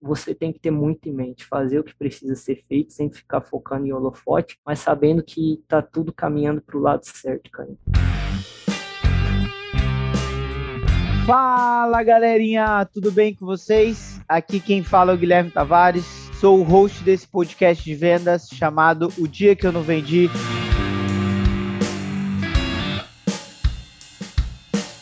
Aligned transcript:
você 0.00 0.34
tem 0.34 0.52
que 0.52 0.58
ter 0.58 0.70
muito 0.70 1.08
em 1.08 1.12
mente, 1.12 1.44
fazer 1.44 1.78
o 1.78 1.84
que 1.84 1.94
precisa 1.94 2.34
ser 2.34 2.64
feito, 2.66 2.92
sem 2.92 3.10
ficar 3.10 3.40
focando 3.42 3.86
em 3.86 3.92
holofote, 3.92 4.58
mas 4.64 4.78
sabendo 4.78 5.22
que 5.22 5.62
tá 5.68 5.82
tudo 5.82 6.12
caminhando 6.12 6.62
para 6.62 6.76
o 6.76 6.80
lado 6.80 7.04
certo, 7.04 7.50
cara. 7.50 7.70
Fala 11.26 12.02
galerinha, 12.02 12.84
tudo 12.86 13.12
bem 13.12 13.34
com 13.34 13.44
vocês? 13.44 14.20
Aqui 14.26 14.58
quem 14.58 14.82
fala 14.82 15.12
é 15.12 15.14
o 15.14 15.18
Guilherme 15.18 15.50
Tavares, 15.50 16.04
sou 16.40 16.58
o 16.58 16.62
host 16.62 17.04
desse 17.04 17.28
podcast 17.28 17.84
de 17.84 17.94
vendas 17.94 18.48
chamado 18.48 19.12
O 19.18 19.28
Dia 19.28 19.54
Que 19.54 19.66
Eu 19.66 19.72
Não 19.72 19.82
Vendi. 19.82 20.28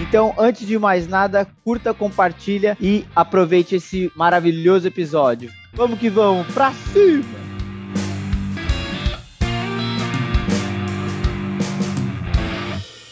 Então, 0.00 0.34
antes 0.38 0.66
de 0.66 0.78
mais 0.78 1.06
nada, 1.06 1.46
curta, 1.62 1.92
compartilha 1.92 2.74
e 2.80 3.04
aproveite 3.14 3.74
esse 3.74 4.10
maravilhoso 4.16 4.88
episódio. 4.88 5.52
Vamos 5.74 5.98
que 5.98 6.08
vamos, 6.08 6.46
pra 6.54 6.72
cima! 6.72 7.38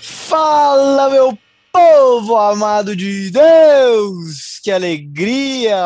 Fala, 0.01 1.11
meu 1.11 1.39
povo 1.71 2.37
amado 2.39 2.97
de 2.97 3.31
Deus! 3.31 4.48
Que 4.69 4.73
alegria! 4.73 5.79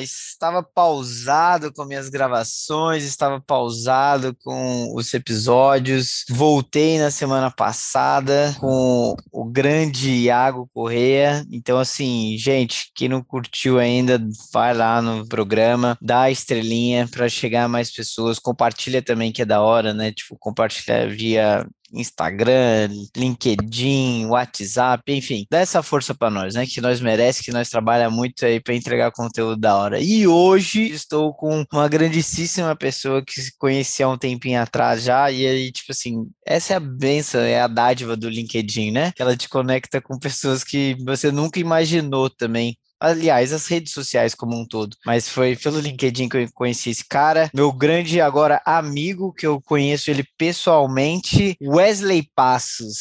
Estava 0.00 0.60
pausado 0.60 1.72
com 1.72 1.84
minhas 1.84 2.08
gravações, 2.08 3.04
estava 3.04 3.40
pausado 3.40 4.36
com 4.42 4.92
os 4.96 5.14
episódios. 5.14 6.24
Voltei 6.28 6.98
na 6.98 7.12
semana 7.12 7.52
passada 7.52 8.52
com 8.58 9.14
o 9.30 9.44
grande 9.44 10.10
Iago 10.10 10.68
Correia. 10.74 11.46
Então, 11.52 11.78
assim, 11.78 12.36
gente, 12.36 12.90
quem 12.96 13.08
não 13.08 13.22
curtiu 13.22 13.78
ainda, 13.78 14.20
vai 14.52 14.74
lá 14.74 15.00
no 15.00 15.24
programa, 15.28 15.96
dá 16.02 16.22
a 16.22 16.30
estrelinha 16.32 17.06
para 17.06 17.28
chegar 17.28 17.62
a 17.62 17.68
mais 17.68 17.92
pessoas. 17.92 18.40
Compartilha 18.40 19.00
também, 19.00 19.30
que 19.30 19.42
é 19.42 19.44
da 19.44 19.62
hora, 19.62 19.94
né? 19.94 20.10
Tipo, 20.10 20.36
compartilha 20.36 21.08
via 21.08 21.64
Instagram, 21.92 22.88
LinkedIn, 23.16 24.26
WhatsApp, 24.26 25.02
enfim, 25.12 25.46
dá 25.50 25.58
essa 25.58 25.82
força 25.82 26.14
para 26.14 26.30
nós, 26.30 26.54
né? 26.54 26.66
Que 26.66 26.80
nós 26.80 27.00
merece, 27.00 27.42
que 27.42 27.52
nós 27.52 27.68
trabalha 27.68 28.10
muito 28.10 28.44
aí 28.44 28.60
para 28.60 28.74
entregar 28.74 29.10
conteúdo 29.12 29.56
da 29.56 29.76
hora. 29.76 30.00
E 30.00 30.26
hoje 30.26 30.82
estou 30.82 31.32
com 31.34 31.64
uma 31.72 31.88
grandíssima 31.88 32.74
pessoa 32.76 33.22
que 33.24 33.34
conheci 33.58 34.02
há 34.02 34.08
um 34.08 34.18
tempinho 34.18 34.60
atrás 34.60 35.02
já, 35.02 35.30
e 35.30 35.46
aí, 35.46 35.72
tipo 35.72 35.92
assim, 35.92 36.26
essa 36.44 36.74
é 36.74 36.76
a 36.76 36.80
benção, 36.80 37.40
é 37.40 37.60
a 37.60 37.66
dádiva 37.68 38.16
do 38.16 38.28
LinkedIn, 38.28 38.90
né? 38.90 39.12
Que 39.12 39.22
ela 39.22 39.36
te 39.36 39.48
conecta 39.48 40.00
com 40.00 40.18
pessoas 40.18 40.64
que 40.64 40.96
você 41.04 41.30
nunca 41.30 41.60
imaginou 41.60 42.28
também 42.30 42.76
aliás, 43.00 43.52
as 43.52 43.66
redes 43.66 43.92
sociais 43.92 44.34
como 44.34 44.56
um 44.56 44.66
todo. 44.66 44.96
Mas 45.04 45.28
foi 45.28 45.56
pelo 45.56 45.78
LinkedIn 45.80 46.28
que 46.28 46.36
eu 46.36 46.48
conheci 46.54 46.90
esse 46.90 47.06
cara. 47.06 47.50
Meu 47.54 47.72
grande 47.72 48.20
agora 48.20 48.60
amigo, 48.64 49.32
que 49.32 49.46
eu 49.46 49.60
conheço 49.60 50.10
ele 50.10 50.24
pessoalmente, 50.38 51.56
Wesley 51.62 52.28
Passos. 52.34 52.96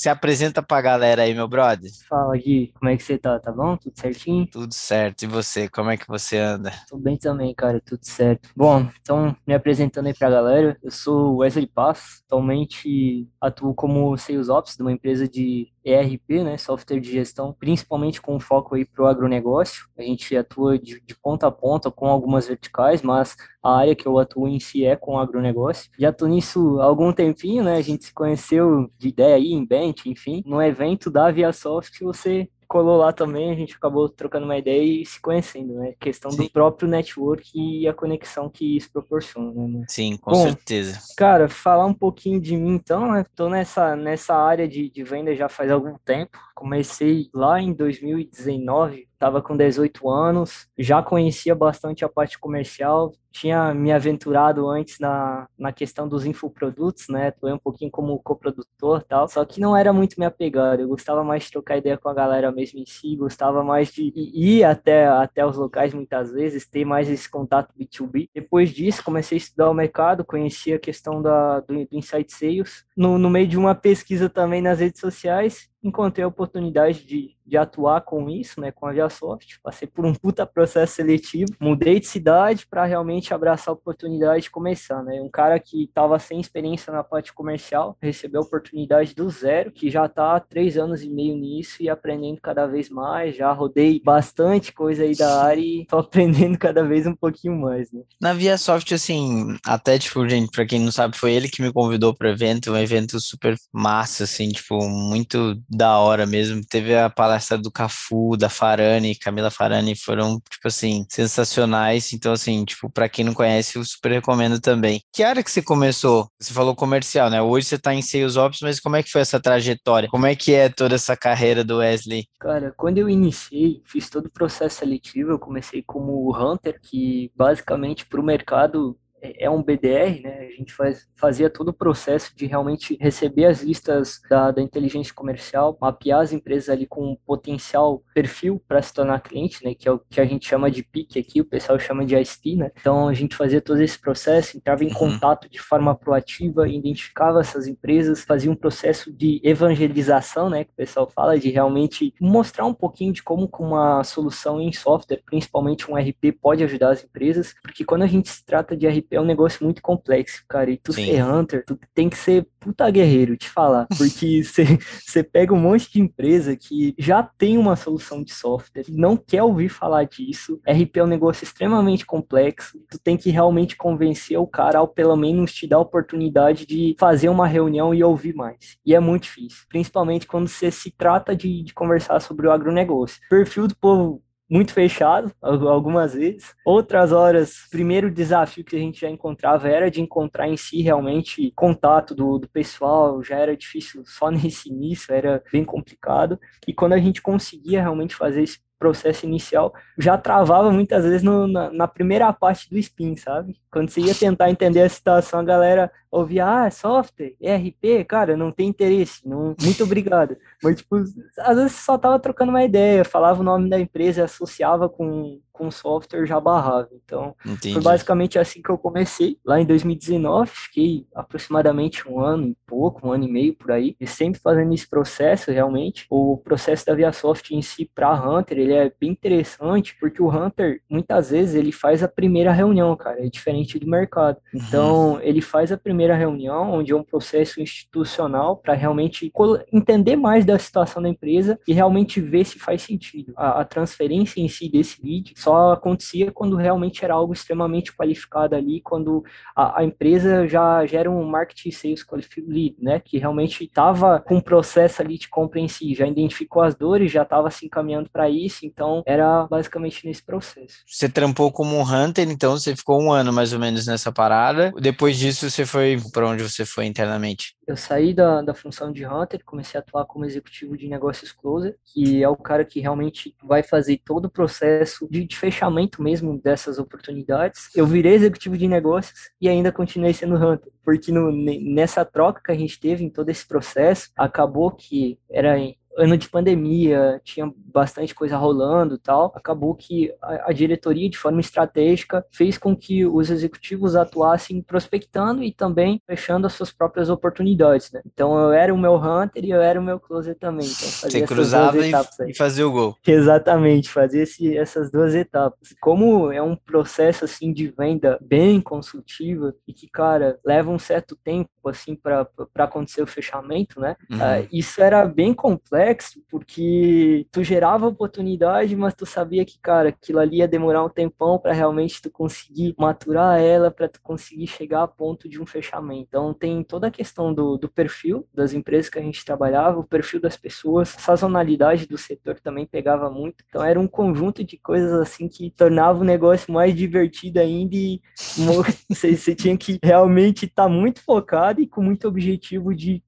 Se 0.00 0.08
apresenta 0.08 0.62
pra 0.62 0.80
galera 0.80 1.22
aí, 1.22 1.34
meu 1.34 1.48
brother. 1.48 1.90
Fala, 2.08 2.36
Gui. 2.36 2.72
Como 2.78 2.90
é 2.90 2.96
que 2.96 3.02
você 3.02 3.18
tá? 3.18 3.38
Tá 3.38 3.52
bom? 3.52 3.76
Tudo 3.76 3.98
certinho? 3.98 4.46
Tudo 4.46 4.72
certo. 4.74 5.22
E 5.22 5.26
você? 5.26 5.68
Como 5.68 5.90
é 5.90 5.96
que 5.96 6.06
você 6.06 6.38
anda? 6.38 6.72
Tudo 6.88 7.02
bem 7.02 7.16
também, 7.16 7.54
cara. 7.54 7.80
Tudo 7.84 8.04
certo. 8.04 8.48
Bom, 8.56 8.88
então, 9.00 9.36
me 9.46 9.54
apresentando 9.54 10.06
aí 10.06 10.14
pra 10.14 10.30
galera, 10.30 10.76
eu 10.82 10.90
sou 10.90 11.36
Wesley 11.36 11.66
Passos. 11.66 12.22
Atualmente 12.26 13.28
atuo 13.40 13.74
como 13.74 14.16
Sales 14.16 14.48
Ops 14.48 14.76
de 14.76 14.82
uma 14.82 14.92
empresa 14.92 15.28
de 15.28 15.68
ERP, 15.84 16.42
né, 16.42 16.56
software 16.56 16.98
de 16.98 17.12
gestão, 17.12 17.54
principalmente 17.58 18.20
com 18.20 18.40
foco 18.40 18.74
aí 18.74 18.84
para 18.84 19.04
o 19.04 19.06
agronegócio. 19.34 19.86
A 19.98 20.02
gente 20.02 20.36
atua 20.36 20.78
de, 20.78 21.00
de, 21.00 21.14
ponta 21.16 21.46
a 21.46 21.50
ponta 21.50 21.90
com 21.90 22.06
algumas 22.06 22.46
verticais, 22.46 23.02
mas 23.02 23.36
a 23.62 23.76
área 23.76 23.94
que 23.94 24.06
eu 24.06 24.18
atuo 24.18 24.48
em 24.48 24.60
si 24.60 24.84
é 24.84 24.96
com 24.96 25.18
agronegócio. 25.18 25.90
Já 25.98 26.10
estou 26.10 26.28
nisso 26.28 26.80
há 26.80 26.84
algum 26.84 27.12
tempinho, 27.12 27.64
né? 27.64 27.76
A 27.76 27.82
gente 27.82 28.04
se 28.04 28.14
conheceu 28.14 28.90
de 28.98 29.08
ideia 29.08 29.36
aí 29.36 29.52
em 29.52 29.66
Bench, 29.66 30.08
enfim, 30.08 30.42
no 30.46 30.62
evento 30.62 31.10
da 31.10 31.30
ViaSoft, 31.30 32.02
você 32.02 32.48
colou 32.74 32.96
lá 32.96 33.12
também, 33.12 33.52
a 33.52 33.54
gente 33.54 33.76
acabou 33.76 34.08
trocando 34.08 34.46
uma 34.46 34.58
ideia 34.58 34.82
e 34.82 35.06
se 35.06 35.20
conhecendo, 35.20 35.74
né? 35.74 35.94
Questão 36.00 36.30
Sim. 36.30 36.38
do 36.42 36.50
próprio 36.50 36.88
network 36.88 37.48
e 37.54 37.86
a 37.86 37.94
conexão 37.94 38.48
que 38.48 38.76
isso 38.76 38.90
proporciona, 38.92 39.68
né? 39.68 39.84
Sim, 39.88 40.16
com 40.16 40.32
Bom, 40.32 40.42
certeza. 40.42 40.98
Cara, 41.16 41.48
falar 41.48 41.86
um 41.86 41.94
pouquinho 41.94 42.40
de 42.40 42.56
mim 42.56 42.74
então, 42.74 43.12
né? 43.12 43.24
Tô 43.36 43.48
nessa, 43.48 43.94
nessa 43.94 44.34
área 44.34 44.66
de, 44.66 44.90
de 44.90 45.04
venda 45.04 45.34
já 45.36 45.48
faz 45.48 45.70
algum 45.70 45.96
tempo. 46.04 46.36
Comecei 46.54 47.28
lá 47.32 47.60
em 47.60 47.72
2019 47.72 49.08
estava 49.24 49.40
com 49.40 49.56
18 49.56 50.10
anos, 50.10 50.68
já 50.78 51.02
conhecia 51.02 51.54
bastante 51.54 52.04
a 52.04 52.08
parte 52.10 52.38
comercial, 52.38 53.10
tinha 53.32 53.72
me 53.74 53.90
aventurado 53.90 54.68
antes 54.68 54.98
na, 55.00 55.48
na 55.58 55.72
questão 55.72 56.06
dos 56.06 56.26
infoprodutos, 56.26 57.06
né? 57.08 57.28
Atuei 57.28 57.52
um 57.52 57.58
pouquinho 57.58 57.90
como 57.90 58.16
coprodutor 58.20 59.02
tal, 59.02 59.26
só 59.26 59.44
que 59.44 59.60
não 59.60 59.76
era 59.76 59.92
muito 59.92 60.16
minha 60.18 60.30
pegada. 60.30 60.82
Eu 60.82 60.88
gostava 60.88 61.24
mais 61.24 61.44
de 61.44 61.50
trocar 61.50 61.78
ideia 61.78 61.96
com 61.96 62.08
a 62.08 62.14
galera 62.14 62.52
mesmo 62.52 62.78
em 62.78 62.86
si, 62.86 63.16
gostava 63.16 63.64
mais 63.64 63.88
de 63.88 64.12
ir 64.14 64.62
até, 64.62 65.06
até 65.08 65.44
os 65.44 65.56
locais 65.56 65.92
muitas 65.94 66.30
vezes, 66.30 66.68
ter 66.68 66.84
mais 66.84 67.08
esse 67.08 67.28
contato 67.28 67.74
B2B. 67.76 68.28
Depois 68.32 68.70
disso, 68.70 69.02
comecei 69.02 69.36
a 69.36 69.40
estudar 69.40 69.70
o 69.70 69.74
mercado, 69.74 70.24
conheci 70.24 70.72
a 70.72 70.78
questão 70.78 71.20
da, 71.20 71.60
do, 71.60 71.74
do 71.74 71.96
Insight 71.96 72.30
Sales, 72.32 72.84
no, 72.96 73.18
no 73.18 73.30
meio 73.30 73.48
de 73.48 73.56
uma 73.56 73.74
pesquisa 73.74 74.28
também 74.28 74.60
nas 74.62 74.78
redes 74.78 75.00
sociais, 75.00 75.68
encontrei 75.84 76.24
a 76.24 76.28
oportunidade 76.28 77.04
de, 77.04 77.36
de 77.46 77.56
atuar 77.56 78.00
com 78.00 78.30
isso, 78.30 78.60
né, 78.60 78.72
com 78.72 78.86
a 78.86 78.92
Viasoft. 78.92 79.60
Passei 79.62 79.86
por 79.86 80.06
um 80.06 80.14
puta 80.14 80.46
processo 80.46 80.94
seletivo, 80.94 81.52
mudei 81.60 82.00
de 82.00 82.06
cidade 82.06 82.66
para 82.66 82.84
realmente 82.84 83.34
abraçar 83.34 83.72
a 83.72 83.76
oportunidade 83.76 84.44
de 84.44 84.50
começar, 84.50 85.02
né? 85.02 85.20
Um 85.20 85.28
cara 85.28 85.58
que 85.60 85.84
estava 85.84 86.18
sem 86.18 86.40
experiência 86.40 86.92
na 86.92 87.04
parte 87.04 87.32
comercial, 87.32 87.96
recebeu 88.00 88.40
a 88.40 88.44
oportunidade 88.44 89.14
do 89.14 89.28
zero, 89.28 89.70
que 89.70 89.90
já 89.90 90.06
está 90.06 90.36
há 90.36 90.40
três 90.40 90.78
anos 90.78 91.02
e 91.02 91.10
meio 91.10 91.36
nisso 91.36 91.82
e 91.82 91.88
aprendendo 91.88 92.40
cada 92.40 92.66
vez 92.66 92.88
mais. 92.88 93.36
Já 93.36 93.52
rodei 93.52 94.00
bastante 94.02 94.72
coisa 94.72 95.02
aí 95.02 95.14
da 95.14 95.42
área 95.42 95.60
e 95.60 95.84
tô 95.86 95.98
aprendendo 96.14 96.58
cada 96.58 96.82
vez 96.82 97.06
um 97.06 97.14
pouquinho 97.14 97.56
mais, 97.56 97.92
né? 97.92 98.02
Na 98.20 98.32
Viasoft, 98.32 98.94
assim, 98.94 99.56
até, 99.66 99.98
tipo, 99.98 100.26
gente, 100.28 100.50
para 100.50 100.64
quem 100.64 100.80
não 100.80 100.90
sabe, 100.90 101.18
foi 101.18 101.32
ele 101.32 101.48
que 101.48 101.62
me 101.62 101.72
convidou 101.72 102.14
para 102.14 102.30
evento, 102.30 102.72
um 102.72 102.76
evento 102.76 103.20
super 103.20 103.54
massa, 103.72 104.24
assim, 104.24 104.48
tipo, 104.48 104.78
muito 104.88 105.60
da 105.74 105.98
hora 105.98 106.26
mesmo. 106.26 106.62
Teve 106.68 106.96
a 106.96 107.10
palestra 107.10 107.58
do 107.58 107.70
Cafu, 107.70 108.36
da 108.36 108.48
Farani, 108.48 109.14
Camila 109.14 109.50
Farani, 109.50 109.96
foram, 109.96 110.40
tipo 110.50 110.68
assim, 110.68 111.06
sensacionais. 111.08 112.12
Então, 112.12 112.32
assim, 112.32 112.64
tipo, 112.64 112.90
para 112.90 113.08
quem 113.08 113.24
não 113.24 113.34
conhece, 113.34 113.76
eu 113.76 113.84
super 113.84 114.12
recomendo 114.12 114.60
também. 114.60 115.00
Que 115.12 115.22
área 115.22 115.42
que 115.42 115.50
você 115.50 115.62
começou? 115.62 116.28
Você 116.40 116.52
falou 116.52 116.74
comercial, 116.74 117.30
né? 117.30 117.40
Hoje 117.42 117.66
você 117.66 117.78
tá 117.78 117.94
em 117.94 118.02
Sales 118.02 118.36
Ops, 118.36 118.60
mas 118.62 118.80
como 118.80 118.96
é 118.96 119.02
que 119.02 119.10
foi 119.10 119.20
essa 119.20 119.40
trajetória? 119.40 120.08
Como 120.08 120.26
é 120.26 120.34
que 120.34 120.54
é 120.54 120.68
toda 120.68 120.94
essa 120.94 121.16
carreira 121.16 121.64
do 121.64 121.78
Wesley? 121.78 122.26
Cara, 122.38 122.72
quando 122.76 122.98
eu 122.98 123.08
iniciei, 123.08 123.82
fiz 123.84 124.08
todo 124.08 124.26
o 124.26 124.30
processo 124.30 124.78
seletivo, 124.78 125.32
eu 125.32 125.38
comecei 125.38 125.82
como 125.82 126.34
Hunter, 126.36 126.80
que 126.80 127.30
basicamente 127.36 128.06
para 128.06 128.20
o 128.20 128.24
mercado 128.24 128.96
é 129.38 129.48
um 129.48 129.62
BDR, 129.62 130.20
né? 130.22 130.48
A 130.52 130.56
gente 130.56 130.72
faz, 130.72 131.08
fazia 131.16 131.48
todo 131.48 131.68
o 131.68 131.72
processo 131.72 132.34
de 132.36 132.46
realmente 132.46 132.96
receber 133.00 133.46
as 133.46 133.62
listas 133.62 134.20
da, 134.28 134.50
da 134.50 134.62
inteligência 134.62 135.14
comercial, 135.14 135.76
mapear 135.80 136.20
as 136.20 136.32
empresas 136.32 136.68
ali 136.68 136.86
com 136.86 137.12
um 137.12 137.16
potencial 137.16 138.02
perfil 138.14 138.62
para 138.66 138.82
se 138.82 138.92
tornar 138.92 139.20
cliente, 139.20 139.64
né? 139.64 139.74
Que 139.74 139.88
é 139.88 139.92
o 139.92 139.98
que 139.98 140.20
a 140.20 140.24
gente 140.24 140.46
chama 140.46 140.70
de 140.70 140.82
PIC 140.82 141.18
aqui, 141.18 141.40
o 141.40 141.44
pessoal 141.44 141.78
chama 141.78 142.04
de 142.04 142.16
ISP, 142.16 142.56
né? 142.56 142.70
Então 142.78 143.08
a 143.08 143.14
gente 143.14 143.34
fazia 143.36 143.60
todo 143.60 143.80
esse 143.80 143.98
processo, 143.98 144.56
entrava 144.56 144.84
em 144.84 144.88
uhum. 144.88 144.94
contato 144.94 145.48
de 145.48 145.60
forma 145.60 145.94
proativa, 145.94 146.68
identificava 146.68 147.40
essas 147.40 147.66
empresas, 147.66 148.24
fazia 148.24 148.50
um 148.50 148.56
processo 148.56 149.12
de 149.12 149.40
evangelização, 149.42 150.50
né? 150.50 150.64
Que 150.64 150.70
o 150.70 150.76
pessoal 150.76 151.08
fala, 151.08 151.38
de 151.38 151.50
realmente 151.50 152.14
mostrar 152.20 152.66
um 152.66 152.74
pouquinho 152.74 153.12
de 153.12 153.22
como 153.22 153.48
uma 153.58 154.04
solução 154.04 154.60
em 154.60 154.72
software, 154.72 155.22
principalmente 155.24 155.90
um 155.90 155.96
RP, 155.96 156.32
pode 156.40 156.62
ajudar 156.64 156.90
as 156.90 157.04
empresas, 157.04 157.54
porque 157.62 157.84
quando 157.84 158.02
a 158.02 158.06
gente 158.06 158.28
se 158.28 158.44
trata 158.44 158.76
de 158.76 158.86
RP 158.86 159.13
é 159.14 159.20
um 159.20 159.24
negócio 159.24 159.64
muito 159.64 159.82
complexo, 159.82 160.44
cara. 160.48 160.70
E 160.70 160.76
tu 160.76 160.92
Sim. 160.92 161.06
ser 161.06 161.24
Hunter, 161.24 161.64
tu 161.66 161.78
tem 161.94 162.08
que 162.08 162.16
ser 162.16 162.46
puta 162.58 162.90
guerreiro, 162.90 163.36
te 163.36 163.48
falar. 163.48 163.86
Porque 163.96 164.42
você 164.42 165.22
pega 165.22 165.52
um 165.52 165.60
monte 165.60 165.92
de 165.92 166.00
empresa 166.00 166.56
que 166.56 166.94
já 166.98 167.22
tem 167.22 167.58
uma 167.58 167.76
solução 167.76 168.22
de 168.22 168.32
software, 168.32 168.84
não 168.88 169.16
quer 169.16 169.42
ouvir 169.42 169.68
falar 169.68 170.04
disso. 170.04 170.60
RP 170.66 170.96
é 170.96 171.04
um 171.04 171.08
negócio 171.08 171.44
extremamente 171.44 172.06
complexo. 172.06 172.78
Tu 172.90 172.98
tem 172.98 173.16
que 173.16 173.30
realmente 173.30 173.76
convencer 173.76 174.38
o 174.38 174.46
cara 174.46 174.78
ao 174.78 174.88
pelo 174.88 175.16
menos 175.16 175.52
te 175.52 175.66
dar 175.66 175.76
a 175.76 175.80
oportunidade 175.80 176.66
de 176.66 176.96
fazer 176.98 177.28
uma 177.28 177.46
reunião 177.46 177.94
e 177.94 178.02
ouvir 178.02 178.34
mais. 178.34 178.76
E 178.84 178.94
é 178.94 179.00
muito 179.00 179.24
difícil, 179.24 179.64
principalmente 179.68 180.26
quando 180.26 180.48
você 180.48 180.70
se 180.70 180.90
trata 180.90 181.34
de, 181.34 181.62
de 181.62 181.74
conversar 181.74 182.20
sobre 182.20 182.46
o 182.46 182.52
agronegócio. 182.52 183.20
O 183.26 183.28
perfil 183.28 183.68
do 183.68 183.76
povo 183.76 184.22
muito 184.54 184.72
fechado 184.72 185.32
algumas 185.42 186.14
vezes. 186.14 186.54
Outras 186.64 187.10
horas, 187.10 187.66
primeiro 187.72 188.08
desafio 188.08 188.64
que 188.64 188.76
a 188.76 188.78
gente 188.78 189.00
já 189.00 189.10
encontrava 189.10 189.68
era 189.68 189.90
de 189.90 190.00
encontrar 190.00 190.46
em 190.48 190.56
si 190.56 190.80
realmente 190.80 191.52
contato 191.56 192.14
do, 192.14 192.38
do 192.38 192.48
pessoal, 192.48 193.20
já 193.20 193.36
era 193.36 193.56
difícil 193.56 194.04
só 194.06 194.30
nesse 194.30 194.70
início, 194.70 195.12
era 195.12 195.42
bem 195.52 195.64
complicado. 195.64 196.38
E 196.68 196.72
quando 196.72 196.92
a 196.92 196.98
gente 196.98 197.20
conseguia 197.20 197.80
realmente 197.80 198.14
fazer 198.14 198.44
esse 198.44 198.60
processo 198.78 199.26
inicial, 199.26 199.72
já 199.98 200.16
travava 200.16 200.70
muitas 200.70 201.04
vezes 201.04 201.22
no, 201.22 201.48
na, 201.48 201.72
na, 201.72 201.88
primeira 201.88 202.32
parte 202.32 202.68
do 202.68 202.78
spin, 202.78 203.16
sabe? 203.16 203.56
Quando 203.74 203.90
você 203.90 204.02
ia 204.02 204.14
tentar 204.14 204.50
entender 204.50 204.82
a 204.82 204.88
situação, 204.88 205.40
a 205.40 205.42
galera 205.42 205.90
ouvia, 206.14 206.46
ah, 206.46 206.70
software, 206.70 207.34
ERP, 207.40 208.04
cara, 208.06 208.36
não 208.36 208.52
tem 208.52 208.68
interesse, 208.68 209.26
não, 209.26 209.56
muito 209.60 209.82
obrigado. 209.82 210.36
Mas, 210.62 210.76
tipo, 210.76 210.96
às 211.38 211.56
vezes 211.56 211.72
só 211.72 211.98
tava 211.98 212.20
trocando 212.20 212.50
uma 212.50 212.62
ideia, 212.62 213.04
falava 213.04 213.40
o 213.40 213.44
nome 213.44 213.68
da 213.68 213.80
empresa, 213.80 214.24
associava 214.24 214.88
com, 214.88 215.40
com 215.52 215.70
software 215.70 216.24
já 216.24 216.38
barrava. 216.38 216.88
Então, 217.04 217.34
Entendi. 217.44 217.74
foi 217.74 217.82
basicamente 217.82 218.38
assim 218.38 218.62
que 218.62 218.70
eu 218.70 218.78
comecei. 218.78 219.38
Lá 219.44 219.60
em 219.60 219.66
2019, 219.66 220.50
fiquei 220.50 221.06
aproximadamente 221.14 222.08
um 222.08 222.20
ano 222.20 222.46
e 222.46 222.56
pouco, 222.66 223.08
um 223.08 223.12
ano 223.12 223.24
e 223.24 223.32
meio 223.32 223.54
por 223.54 223.72
aí, 223.72 223.96
e 223.98 224.06
sempre 224.06 224.40
fazendo 224.40 224.72
esse 224.72 224.88
processo 224.88 225.50
realmente. 225.50 226.06
O 226.08 226.38
processo 226.38 226.86
da 226.86 226.94
ViaSoft 226.94 227.52
em 227.54 227.62
si 227.62 227.90
para 227.92 228.12
Hunter, 228.12 228.58
ele 228.58 228.72
é 228.72 228.92
bem 229.00 229.10
interessante, 229.10 229.96
porque 229.98 230.22
o 230.22 230.30
Hunter, 230.30 230.80
muitas 230.88 231.30
vezes, 231.30 231.56
ele 231.56 231.72
faz 231.72 232.02
a 232.02 232.08
primeira 232.08 232.52
reunião, 232.52 232.94
cara, 232.96 233.24
é 233.24 233.28
diferente 233.28 233.63
do 233.78 233.86
mercado. 233.86 234.38
Uhum. 234.52 234.60
Então, 234.66 235.20
ele 235.22 235.40
faz 235.40 235.72
a 235.72 235.76
primeira 235.76 236.14
reunião, 236.14 236.72
onde 236.72 236.92
é 236.92 236.96
um 236.96 237.02
processo 237.02 237.60
institucional 237.60 238.56
para 238.56 238.74
realmente 238.74 239.32
entender 239.72 240.16
mais 240.16 240.44
da 240.44 240.58
situação 240.58 241.02
da 241.02 241.08
empresa 241.08 241.58
e 241.66 241.72
realmente 241.72 242.20
ver 242.20 242.44
se 242.44 242.58
faz 242.58 242.82
sentido. 242.82 243.32
A, 243.36 243.60
a 243.60 243.64
transferência 243.64 244.40
em 244.40 244.48
si 244.48 244.68
desse 244.68 245.02
lead 245.02 245.34
só 245.36 245.72
acontecia 245.72 246.30
quando 246.30 246.56
realmente 246.56 247.04
era 247.04 247.14
algo 247.14 247.32
extremamente 247.32 247.94
qualificado 247.94 248.54
ali, 248.54 248.80
quando 248.80 249.24
a, 249.56 249.80
a 249.80 249.84
empresa 249.84 250.46
já, 250.46 250.84
já 250.86 251.00
era 251.00 251.10
um 251.10 251.24
marketing 251.24 251.70
sales 251.70 252.04
qualified 252.04 252.46
lead, 252.48 252.76
né, 252.80 253.00
que 253.00 253.18
realmente 253.18 253.64
estava 253.64 254.20
com 254.20 254.36
um 254.36 254.40
processo 254.40 255.02
ali 255.02 255.18
de 255.18 255.28
compra 255.28 255.60
em 255.60 255.68
si, 255.68 255.94
já 255.94 256.06
identificou 256.06 256.62
as 256.62 256.74
dores, 256.74 257.10
já 257.10 257.22
estava 257.22 257.50
se 257.50 257.66
encaminhando 257.66 258.08
para 258.10 258.28
isso, 258.28 258.66
então 258.66 259.02
era 259.06 259.46
basicamente 259.46 260.06
nesse 260.06 260.22
processo. 260.22 260.78
Você 260.86 261.08
trampou 261.08 261.50
como 261.50 261.76
um 261.76 261.82
hunter, 261.82 262.28
então 262.28 262.58
você 262.58 262.74
ficou 262.76 263.00
um 263.00 263.12
ano 263.12 263.32
mais 263.32 263.52
ou 263.54 263.60
menos 263.60 263.86
nessa 263.86 264.12
parada. 264.12 264.72
Depois 264.80 265.16
disso, 265.16 265.48
você 265.48 265.64
foi 265.64 265.98
para 266.12 266.28
onde 266.28 266.42
você 266.42 266.64
foi 266.64 266.86
internamente? 266.86 267.54
Eu 267.66 267.76
saí 267.76 268.12
da, 268.12 268.42
da 268.42 268.54
função 268.54 268.92
de 268.92 269.06
hunter, 269.06 269.40
comecei 269.44 269.78
a 269.78 269.82
atuar 269.82 270.04
como 270.04 270.24
executivo 270.24 270.76
de 270.76 270.86
negócios 270.86 271.32
closer, 271.32 271.76
que 271.84 272.22
é 272.22 272.28
o 272.28 272.36
cara 272.36 272.64
que 272.64 272.78
realmente 272.78 273.34
vai 273.42 273.62
fazer 273.62 274.00
todo 274.04 274.26
o 274.26 274.30
processo 274.30 275.08
de 275.10 275.24
de 275.34 275.36
fechamento 275.36 276.02
mesmo 276.02 276.38
dessas 276.38 276.78
oportunidades, 276.78 277.68
eu 277.74 277.86
virei 277.86 278.14
executivo 278.14 278.56
de 278.56 278.68
negócios 278.68 279.30
e 279.40 279.48
ainda 279.48 279.72
continuei 279.72 280.12
sendo 280.12 280.36
hunter, 280.36 280.72
porque 280.82 281.10
no, 281.10 281.30
nessa 281.32 282.04
troca 282.04 282.40
que 282.44 282.52
a 282.52 282.54
gente 282.54 282.78
teve 282.78 283.04
em 283.04 283.10
todo 283.10 283.28
esse 283.28 283.46
processo, 283.46 284.10
acabou 284.16 284.70
que 284.70 285.18
era 285.30 285.56
ano 285.96 286.16
de 286.16 286.28
pandemia, 286.28 287.20
tinha 287.24 287.52
bastante 287.74 288.14
coisa 288.14 288.36
rolando 288.36 288.96
tal, 288.96 289.32
acabou 289.34 289.74
que 289.74 290.14
a, 290.22 290.50
a, 290.50 290.52
diretoria, 290.52 291.10
de 291.10 291.18
forma 291.18 291.40
estratégica, 291.40 292.24
fez 292.30 292.56
com 292.56 292.76
que 292.76 293.04
os 293.04 293.30
executivos 293.30 293.96
atuassem 293.96 294.62
prospectando 294.62 295.42
e 295.42 295.52
também 295.52 296.00
fechando 296.06 296.46
as 296.46 296.52
suas 296.52 296.72
próprias 296.72 297.10
oportunidades, 297.10 297.90
né? 297.90 298.00
Então 298.06 298.38
eu 298.38 298.52
era 298.52 298.72
o 298.72 298.78
meu 298.78 298.94
hunter 298.94 299.44
e 299.44 299.50
eu 299.50 299.60
era 299.60 299.80
o 299.80 299.82
meu 299.82 299.98
closer 299.98 300.36
também. 300.36 300.66
Então, 300.66 301.10
Você 301.10 301.22
cruzava 301.22 301.84
e, 301.84 301.92
e 302.28 302.34
fazia 302.34 302.66
o 302.66 302.70
gol. 302.70 302.96
Exatamente, 303.04 303.90
esse, 304.12 304.56
essas 304.56 304.90
duas 304.92 305.12
etapas. 305.14 305.74
Como 305.80 306.30
é 306.30 306.40
um 306.40 306.54
processo 306.54 307.24
assim 307.24 307.52
de 307.52 307.66
venda 307.66 308.18
bem 308.22 308.60
consultiva 308.60 309.52
e 309.66 309.72
que, 309.72 309.88
cara, 309.88 310.38
leva 310.46 310.70
um 310.70 310.78
certo 310.78 311.16
tempo 311.24 311.50
assim 311.66 311.96
para 311.96 312.28
acontecer 312.54 313.02
o 313.02 313.06
fechamento, 313.06 313.80
né? 313.80 313.96
Uhum. 314.08 314.18
Uh, 314.18 314.48
isso 314.52 314.80
era 314.80 315.04
bem 315.06 315.34
complexo 315.34 316.22
porque 316.30 317.26
tu 317.32 317.42
gerava 317.42 317.63
oportunidade, 317.72 318.76
mas 318.76 318.94
tu 318.94 319.06
sabia 319.06 319.44
que, 319.44 319.58
cara, 319.58 319.88
aquilo 319.88 320.18
ali 320.18 320.38
ia 320.38 320.48
demorar 320.48 320.84
um 320.84 320.88
tempão 320.88 321.38
para 321.38 321.52
realmente 321.52 322.00
tu 322.02 322.10
conseguir 322.10 322.74
maturar 322.78 323.40
ela, 323.40 323.70
para 323.70 323.88
tu 323.88 324.00
conseguir 324.02 324.46
chegar 324.46 324.82
a 324.82 324.88
ponto 324.88 325.28
de 325.28 325.40
um 325.40 325.46
fechamento. 325.46 326.06
Então 326.08 326.34
tem 326.34 326.62
toda 326.62 326.88
a 326.88 326.90
questão 326.90 327.32
do, 327.32 327.56
do 327.56 327.68
perfil 327.68 328.26
das 328.32 328.52
empresas 328.52 328.88
que 328.88 328.98
a 328.98 329.02
gente 329.02 329.24
trabalhava, 329.24 329.78
o 329.78 329.84
perfil 329.84 330.20
das 330.20 330.36
pessoas, 330.36 330.88
sazonalidade 330.88 331.86
do 331.86 331.96
setor 331.96 332.38
também 332.40 332.66
pegava 332.66 333.10
muito. 333.10 333.44
Então 333.48 333.62
era 333.64 333.78
um 333.78 333.88
conjunto 333.88 334.44
de 334.44 334.58
coisas 334.58 334.92
assim 334.92 335.28
que 335.28 335.50
tornava 335.50 336.00
o 336.00 336.04
negócio 336.04 336.52
mais 336.52 336.74
divertido 336.74 337.40
ainda 337.40 337.74
e 337.74 338.00
você, 338.88 339.16
você 339.16 339.34
tinha 339.34 339.56
que 339.56 339.78
realmente 339.82 340.46
estar 340.46 340.64
tá 340.64 340.68
muito 340.68 341.00
focado 341.02 341.60
e 341.60 341.66
com 341.66 341.82
muito 341.82 342.08
objetivo 342.08 342.74
de 342.74 343.02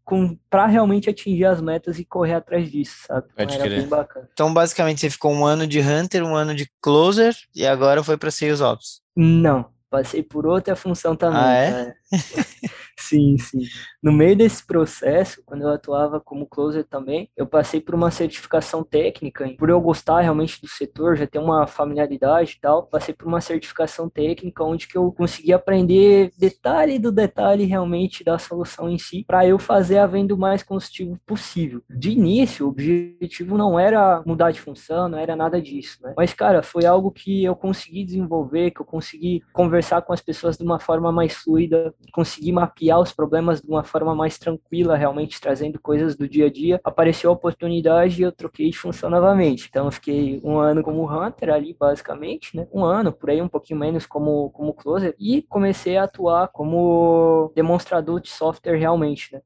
para 0.56 0.64
realmente 0.64 1.10
atingir 1.10 1.44
as 1.44 1.60
metas 1.60 1.98
e 1.98 2.04
correr 2.06 2.32
atrás 2.32 2.72
disso, 2.72 3.04
sabe? 3.06 3.26
Então, 3.34 3.54
era 3.56 3.68
bem 3.68 3.86
bacana. 3.86 4.26
Então, 4.32 4.54
basicamente, 4.54 5.02
você 5.02 5.10
ficou 5.10 5.30
um 5.30 5.44
ano 5.44 5.66
de 5.66 5.80
Hunter, 5.80 6.24
um 6.24 6.34
ano 6.34 6.54
de 6.54 6.66
Closer 6.80 7.36
e 7.54 7.66
agora 7.66 8.02
foi 8.02 8.16
para 8.16 8.30
Sales 8.30 8.62
Ops. 8.62 9.02
Não, 9.14 9.66
passei 9.90 10.22
por 10.22 10.46
outra 10.46 10.74
função 10.74 11.14
também. 11.14 11.38
Ah, 11.38 11.54
é? 11.58 11.94
Sim, 13.08 13.36
sim. 13.38 13.60
No 14.02 14.12
meio 14.12 14.36
desse 14.36 14.66
processo, 14.66 15.42
quando 15.46 15.62
eu 15.62 15.68
atuava 15.70 16.20
como 16.20 16.46
closer 16.46 16.84
também, 16.84 17.28
eu 17.36 17.46
passei 17.46 17.80
por 17.80 17.94
uma 17.94 18.10
certificação 18.10 18.82
técnica. 18.82 19.48
Por 19.58 19.70
eu 19.70 19.80
gostar 19.80 20.20
realmente 20.20 20.60
do 20.60 20.68
setor, 20.68 21.16
já 21.16 21.26
ter 21.26 21.38
uma 21.38 21.66
familiaridade 21.66 22.54
e 22.56 22.60
tal, 22.60 22.86
passei 22.86 23.14
por 23.14 23.28
uma 23.28 23.40
certificação 23.40 24.08
técnica 24.08 24.64
onde 24.64 24.88
que 24.88 24.96
eu 24.98 25.12
consegui 25.12 25.52
aprender 25.52 26.32
detalhe 26.38 26.98
do 26.98 27.12
detalhe 27.12 27.64
realmente 27.64 28.24
da 28.24 28.38
solução 28.38 28.88
em 28.88 28.98
si, 28.98 29.24
para 29.26 29.46
eu 29.46 29.58
fazer 29.58 29.98
a 29.98 30.06
venda 30.06 30.34
o 30.34 30.38
mais 30.38 30.62
consultivo 30.62 31.18
possível. 31.26 31.82
De 31.88 32.10
início, 32.10 32.66
o 32.66 32.70
objetivo 32.70 33.56
não 33.56 33.78
era 33.78 34.22
mudar 34.26 34.50
de 34.50 34.60
função, 34.60 35.08
não 35.08 35.18
era 35.18 35.36
nada 35.36 35.60
disso, 35.60 35.98
né? 36.02 36.12
Mas, 36.16 36.32
cara, 36.32 36.62
foi 36.62 36.84
algo 36.84 37.10
que 37.10 37.44
eu 37.44 37.54
consegui 37.54 38.04
desenvolver, 38.04 38.70
que 38.72 38.80
eu 38.80 38.86
consegui 38.86 39.42
conversar 39.52 40.02
com 40.02 40.12
as 40.12 40.20
pessoas 40.20 40.56
de 40.56 40.64
uma 40.64 40.78
forma 40.80 41.12
mais 41.12 41.34
fluida, 41.34 41.94
consegui 42.12 42.50
mapear 42.52 42.95
os 43.00 43.12
problemas 43.12 43.60
de 43.60 43.68
uma 43.68 43.84
forma 43.84 44.14
mais 44.14 44.38
tranquila, 44.38 44.96
realmente 44.96 45.40
trazendo 45.40 45.80
coisas 45.80 46.16
do 46.16 46.28
dia 46.28 46.46
a 46.46 46.50
dia. 46.50 46.80
Apareceu 46.84 47.30
a 47.30 47.32
oportunidade 47.32 48.20
e 48.20 48.24
eu 48.24 48.32
troquei 48.32 48.70
de 48.70 48.78
função 48.78 49.10
novamente. 49.10 49.66
Então, 49.68 49.86
eu 49.86 49.92
fiquei 49.92 50.40
um 50.44 50.58
ano 50.58 50.82
como 50.82 51.10
Hunter 51.10 51.50
ali, 51.50 51.76
basicamente, 51.78 52.56
né? 52.56 52.66
Um 52.72 52.84
ano, 52.84 53.12
por 53.12 53.30
aí, 53.30 53.40
um 53.40 53.48
pouquinho 53.48 53.78
menos 53.78 54.06
como, 54.06 54.50
como 54.50 54.74
Closer. 54.74 55.14
E 55.18 55.42
comecei 55.42 55.96
a 55.96 56.04
atuar 56.04 56.48
como 56.48 57.52
demonstrador 57.54 58.20
de 58.20 58.30
software 58.30 58.76
realmente, 58.76 59.32
né? 59.32 59.40